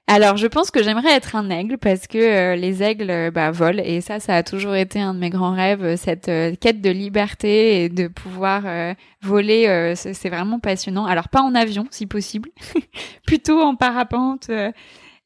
Alors, 0.08 0.36
je 0.36 0.46
pense 0.46 0.70
que 0.70 0.84
j'aimerais 0.84 1.12
être 1.14 1.34
un 1.34 1.50
aigle 1.50 1.78
parce 1.78 2.06
que 2.06 2.18
euh, 2.18 2.54
les 2.54 2.82
aigles 2.82 3.10
euh, 3.10 3.30
bah, 3.32 3.50
volent 3.50 3.82
et 3.84 4.00
ça, 4.00 4.20
ça 4.20 4.36
a 4.36 4.42
toujours 4.44 4.76
été 4.76 5.00
un 5.00 5.14
de 5.14 5.18
mes 5.18 5.30
grands 5.30 5.52
rêves, 5.52 5.96
cette 5.96 6.30
quête 6.60 6.80
de 6.80 6.90
liberté 6.90 7.82
et 7.82 7.88
de 7.88 8.06
pouvoir 8.06 8.62
voler. 9.22 9.94
c'est 9.96 10.28
vraiment 10.28 10.60
passionnant. 10.60 11.06
Alors, 11.06 11.28
pas 11.28 11.42
en 11.42 11.54
avion, 11.54 11.86
si 11.90 12.06
possible, 12.06 12.50
plutôt 13.26 13.60
en 13.60 13.74
parapente 13.74 14.48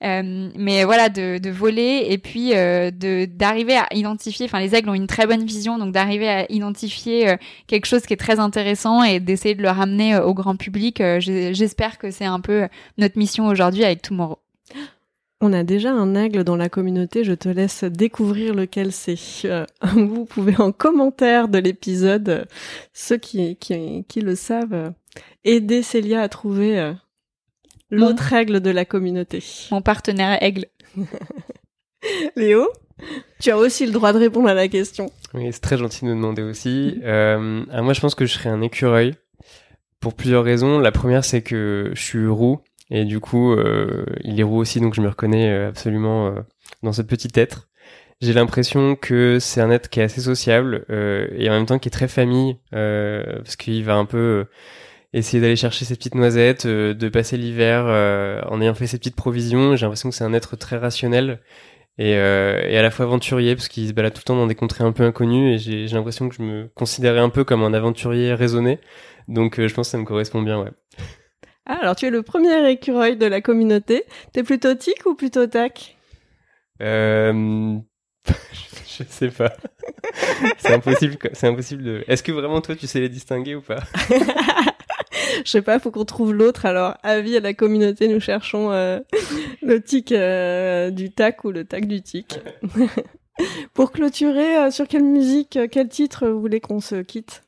euh, 0.02 0.50
mais 0.56 0.84
voilà, 0.84 1.10
de, 1.10 1.36
de, 1.38 1.50
voler 1.50 2.06
et 2.08 2.16
puis 2.16 2.54
euh, 2.54 2.90
de 2.90 3.26
d'arriver 3.26 3.76
à 3.76 3.86
identifier. 3.92 4.46
Enfin, 4.46 4.58
les 4.60 4.74
aigles 4.74 4.88
ont 4.88 4.94
une 4.94 5.06
très 5.06 5.26
bonne 5.26 5.44
vision, 5.44 5.76
donc 5.78 5.92
d'arriver 5.92 6.28
à 6.28 6.50
identifier 6.50 7.28
euh, 7.28 7.36
quelque 7.66 7.84
chose 7.84 8.06
qui 8.06 8.14
est 8.14 8.16
très 8.16 8.38
intéressant 8.40 9.02
et 9.02 9.20
d'essayer 9.20 9.54
de 9.54 9.62
le 9.62 9.68
ramener 9.68 10.16
au 10.16 10.32
grand 10.32 10.56
public. 10.56 11.02
J'espère 11.18 11.98
que 11.98 12.10
c'est 12.10 12.24
un 12.24 12.40
peu 12.40 12.68
notre 12.96 13.18
mission 13.18 13.46
aujourd'hui 13.48 13.84
avec 13.84 14.00
Tomorrow. 14.00 14.38
On 15.40 15.52
a 15.52 15.62
déjà 15.64 15.92
un 15.92 16.14
aigle 16.14 16.44
dans 16.44 16.56
la 16.56 16.68
communauté, 16.68 17.24
je 17.24 17.32
te 17.32 17.48
laisse 17.48 17.84
découvrir 17.84 18.54
lequel 18.54 18.92
c'est. 18.92 19.16
vous 19.94 20.26
pouvez 20.26 20.56
en 20.60 20.72
commentaire 20.72 21.48
de 21.48 21.58
l'épisode, 21.58 22.46
ceux 22.92 23.16
qui, 23.16 23.56
qui, 23.56 24.04
qui, 24.06 24.20
le 24.20 24.34
savent, 24.34 24.92
aider 25.44 25.82
Célia 25.82 26.20
à 26.22 26.28
trouver 26.28 26.92
L'autre 27.90 28.22
règle 28.22 28.60
de 28.60 28.70
la 28.70 28.84
communauté. 28.84 29.42
Mon 29.72 29.82
partenaire 29.82 30.42
aigle. 30.42 30.66
Léo, 32.36 32.68
tu 33.40 33.50
as 33.50 33.56
aussi 33.56 33.84
le 33.84 33.92
droit 33.92 34.12
de 34.12 34.18
répondre 34.18 34.48
à 34.48 34.54
la 34.54 34.68
question. 34.68 35.10
Oui, 35.34 35.48
c'est 35.52 35.60
très 35.60 35.76
gentil 35.76 36.04
de 36.04 36.10
me 36.10 36.14
demander 36.14 36.42
aussi. 36.42 37.00
Euh, 37.02 37.64
moi, 37.82 37.92
je 37.92 38.00
pense 38.00 38.14
que 38.14 38.26
je 38.26 38.32
serais 38.34 38.50
un 38.50 38.60
écureuil 38.60 39.14
pour 39.98 40.14
plusieurs 40.14 40.44
raisons. 40.44 40.78
La 40.78 40.92
première, 40.92 41.24
c'est 41.24 41.42
que 41.42 41.90
je 41.94 42.00
suis 42.00 42.26
roux 42.26 42.60
et 42.90 43.04
du 43.04 43.20
coup, 43.20 43.52
euh, 43.52 44.04
il 44.22 44.40
est 44.40 44.42
roux 44.42 44.58
aussi, 44.58 44.80
donc 44.80 44.94
je 44.94 45.00
me 45.00 45.08
reconnais 45.08 45.50
euh, 45.50 45.68
absolument 45.68 46.28
euh, 46.28 46.40
dans 46.82 46.92
ce 46.92 47.02
petit 47.02 47.28
être. 47.34 47.68
J'ai 48.20 48.32
l'impression 48.34 48.96
que 48.96 49.38
c'est 49.40 49.60
un 49.62 49.70
être 49.70 49.88
qui 49.88 50.00
est 50.00 50.02
assez 50.02 50.20
sociable 50.20 50.84
euh, 50.90 51.28
et 51.36 51.48
en 51.48 51.52
même 51.52 51.66
temps 51.66 51.78
qui 51.78 51.88
est 51.88 51.90
très 51.92 52.08
famille 52.08 52.58
parce 52.70 53.56
qu'il 53.56 53.82
va 53.84 53.96
un 53.96 54.04
peu 54.04 54.46
essayer 55.12 55.40
d'aller 55.40 55.56
chercher 55.56 55.84
ses 55.84 55.96
petites 55.96 56.14
noisettes, 56.14 56.66
euh, 56.66 56.94
de 56.94 57.08
passer 57.08 57.36
l'hiver 57.36 57.84
euh, 57.86 58.40
en 58.48 58.60
ayant 58.60 58.74
fait 58.74 58.86
ses 58.86 58.98
petites 58.98 59.16
provisions. 59.16 59.76
J'ai 59.76 59.86
l'impression 59.86 60.10
que 60.10 60.14
c'est 60.14 60.24
un 60.24 60.32
être 60.32 60.56
très 60.56 60.76
rationnel 60.76 61.40
et, 61.98 62.14
euh, 62.16 62.62
et 62.68 62.78
à 62.78 62.82
la 62.82 62.90
fois 62.90 63.06
aventurier 63.06 63.56
parce 63.56 63.68
qu'il 63.68 63.88
se 63.88 63.92
balade 63.92 64.12
tout 64.14 64.20
le 64.20 64.24
temps 64.24 64.36
dans 64.36 64.46
des 64.46 64.54
contrées 64.54 64.84
un 64.84 64.92
peu 64.92 65.04
inconnues 65.04 65.54
et 65.54 65.58
j'ai 65.58 65.86
l'impression 65.88 66.28
que 66.28 66.34
je 66.36 66.42
me 66.42 66.70
considérais 66.74 67.20
un 67.20 67.30
peu 67.30 67.44
comme 67.44 67.62
un 67.62 67.74
aventurier 67.74 68.34
raisonné. 68.34 68.78
Donc 69.28 69.60
je 69.60 69.74
pense 69.74 69.88
que 69.88 69.92
ça 69.92 69.98
me 69.98 70.04
correspond 70.04 70.42
bien, 70.42 70.60
ouais. 70.62 70.70
Ah, 71.66 71.78
alors 71.82 71.96
tu 71.96 72.06
es 72.06 72.10
le 72.10 72.22
premier 72.22 72.68
écureuil 72.70 73.16
de 73.16 73.26
la 73.26 73.40
communauté. 73.40 74.04
T'es 74.32 74.42
plutôt 74.42 74.74
tic 74.74 75.06
ou 75.06 75.14
plutôt 75.14 75.46
tac? 75.46 75.96
Euh... 76.82 77.76
je 78.98 79.04
sais 79.08 79.28
pas. 79.28 79.52
c'est 80.58 80.72
impossible. 80.72 81.16
C'est 81.32 81.46
impossible 81.46 81.82
de. 81.82 82.04
Est-ce 82.08 82.22
que 82.22 82.32
vraiment 82.32 82.60
toi 82.60 82.76
tu 82.76 82.86
sais 82.86 83.00
les 83.00 83.08
distinguer 83.08 83.54
ou 83.54 83.62
pas? 83.62 83.80
Je 85.44 85.50
sais 85.50 85.62
pas, 85.62 85.78
faut 85.78 85.90
qu'on 85.90 86.04
trouve 86.04 86.34
l'autre. 86.34 86.66
Alors, 86.66 86.96
avis 87.02 87.36
à 87.36 87.40
la 87.40 87.54
communauté, 87.54 88.08
nous 88.08 88.20
cherchons 88.20 88.72
euh, 88.72 88.98
le 89.62 89.80
tic 89.80 90.12
euh, 90.12 90.90
du 90.90 91.12
tac 91.12 91.44
ou 91.44 91.50
le 91.50 91.64
tac 91.64 91.86
du 91.86 92.02
tic. 92.02 92.40
Pour 93.74 93.92
clôturer, 93.92 94.56
euh, 94.56 94.70
sur 94.70 94.88
quelle 94.88 95.04
musique, 95.04 95.58
quel 95.70 95.88
titre 95.88 96.28
vous 96.28 96.40
voulez 96.40 96.60
qu'on 96.60 96.80
se 96.80 96.96
quitte? 96.96 97.42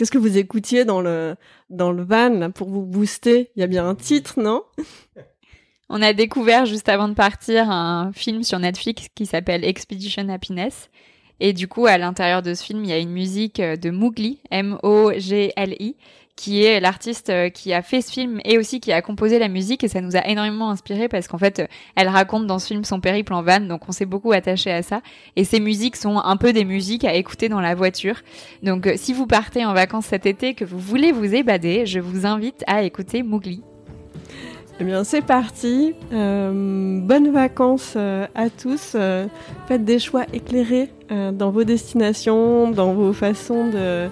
Qu'est-ce 0.00 0.10
que 0.10 0.16
vous 0.16 0.38
écoutiez 0.38 0.86
dans 0.86 1.02
le 1.02 1.36
van 1.68 2.50
pour 2.52 2.70
vous 2.70 2.86
booster? 2.86 3.50
Il 3.54 3.60
y 3.60 3.62
a 3.62 3.66
bien 3.66 3.86
un 3.86 3.94
titre, 3.94 4.40
non? 4.40 4.62
On 5.90 6.00
a 6.00 6.14
découvert 6.14 6.64
juste 6.64 6.88
avant 6.88 7.06
de 7.06 7.12
partir 7.12 7.70
un 7.70 8.10
film 8.14 8.42
sur 8.42 8.58
Netflix 8.58 9.08
qui 9.14 9.26
s'appelle 9.26 9.62
Expedition 9.62 10.26
Happiness. 10.30 10.88
Et 11.38 11.52
du 11.52 11.68
coup, 11.68 11.84
à 11.84 11.98
l'intérieur 11.98 12.40
de 12.40 12.54
ce 12.54 12.64
film, 12.64 12.82
il 12.82 12.88
y 12.88 12.94
a 12.94 12.98
une 12.98 13.10
musique 13.10 13.60
de 13.60 13.90
Mowgli, 13.90 14.40
M-O-G-L-I, 14.50 15.96
qui 16.40 16.64
est 16.64 16.80
l'artiste 16.80 17.28
euh, 17.28 17.50
qui 17.50 17.74
a 17.74 17.82
fait 17.82 18.00
ce 18.00 18.10
film 18.10 18.40
et 18.46 18.56
aussi 18.56 18.80
qui 18.80 18.92
a 18.92 19.02
composé 19.02 19.38
la 19.38 19.48
musique. 19.48 19.84
Et 19.84 19.88
ça 19.88 20.00
nous 20.00 20.16
a 20.16 20.26
énormément 20.26 20.70
inspiré 20.70 21.06
parce 21.06 21.28
qu'en 21.28 21.36
fait 21.36 21.68
elle 21.96 22.08
raconte 22.08 22.46
dans 22.46 22.58
ce 22.58 22.68
film 22.68 22.82
son 22.82 22.98
périple 22.98 23.34
en 23.34 23.42
van 23.42 23.60
donc 23.60 23.82
on 23.88 23.92
s'est 23.92 24.06
beaucoup 24.06 24.32
attaché 24.32 24.70
à 24.70 24.82
ça. 24.82 25.02
Et 25.36 25.44
ces 25.44 25.60
musiques 25.60 25.96
sont 25.96 26.16
un 26.16 26.38
peu 26.38 26.54
des 26.54 26.64
musiques 26.64 27.04
à 27.04 27.12
écouter 27.12 27.50
dans 27.50 27.60
la 27.60 27.74
voiture. 27.74 28.22
Donc 28.62 28.86
euh, 28.86 28.94
si 28.96 29.12
vous 29.12 29.26
partez 29.26 29.66
en 29.66 29.74
vacances 29.74 30.06
cet 30.06 30.24
été 30.24 30.54
que 30.54 30.64
vous 30.64 30.78
voulez 30.78 31.12
vous 31.12 31.34
ébader 31.34 31.84
je 31.84 32.00
vous 32.00 32.24
invite 32.24 32.64
à 32.66 32.84
écouter 32.84 33.22
Mowgli. 33.22 33.62
Eh 34.82 34.84
bien, 34.84 35.04
c'est 35.04 35.20
parti. 35.20 35.92
Euh, 36.10 37.00
bonnes 37.02 37.30
vacances 37.32 37.96
à 37.96 38.48
tous. 38.48 38.96
faites 39.68 39.84
des 39.84 39.98
choix 39.98 40.24
éclairés 40.32 40.88
dans 41.10 41.50
vos 41.50 41.64
destinations, 41.64 42.70
dans 42.70 42.94
vos 42.94 43.12
façons 43.12 43.66
de, 43.66 44.08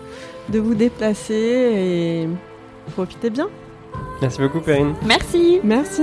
de 0.48 0.58
vous 0.58 0.74
déplacer 0.74 1.34
et 1.34 2.28
profitez 2.92 3.30
bien. 3.30 3.48
Merci 4.20 4.40
beaucoup, 4.40 4.60
Perrine. 4.60 4.94
Merci. 5.06 5.60
Merci. 5.62 6.02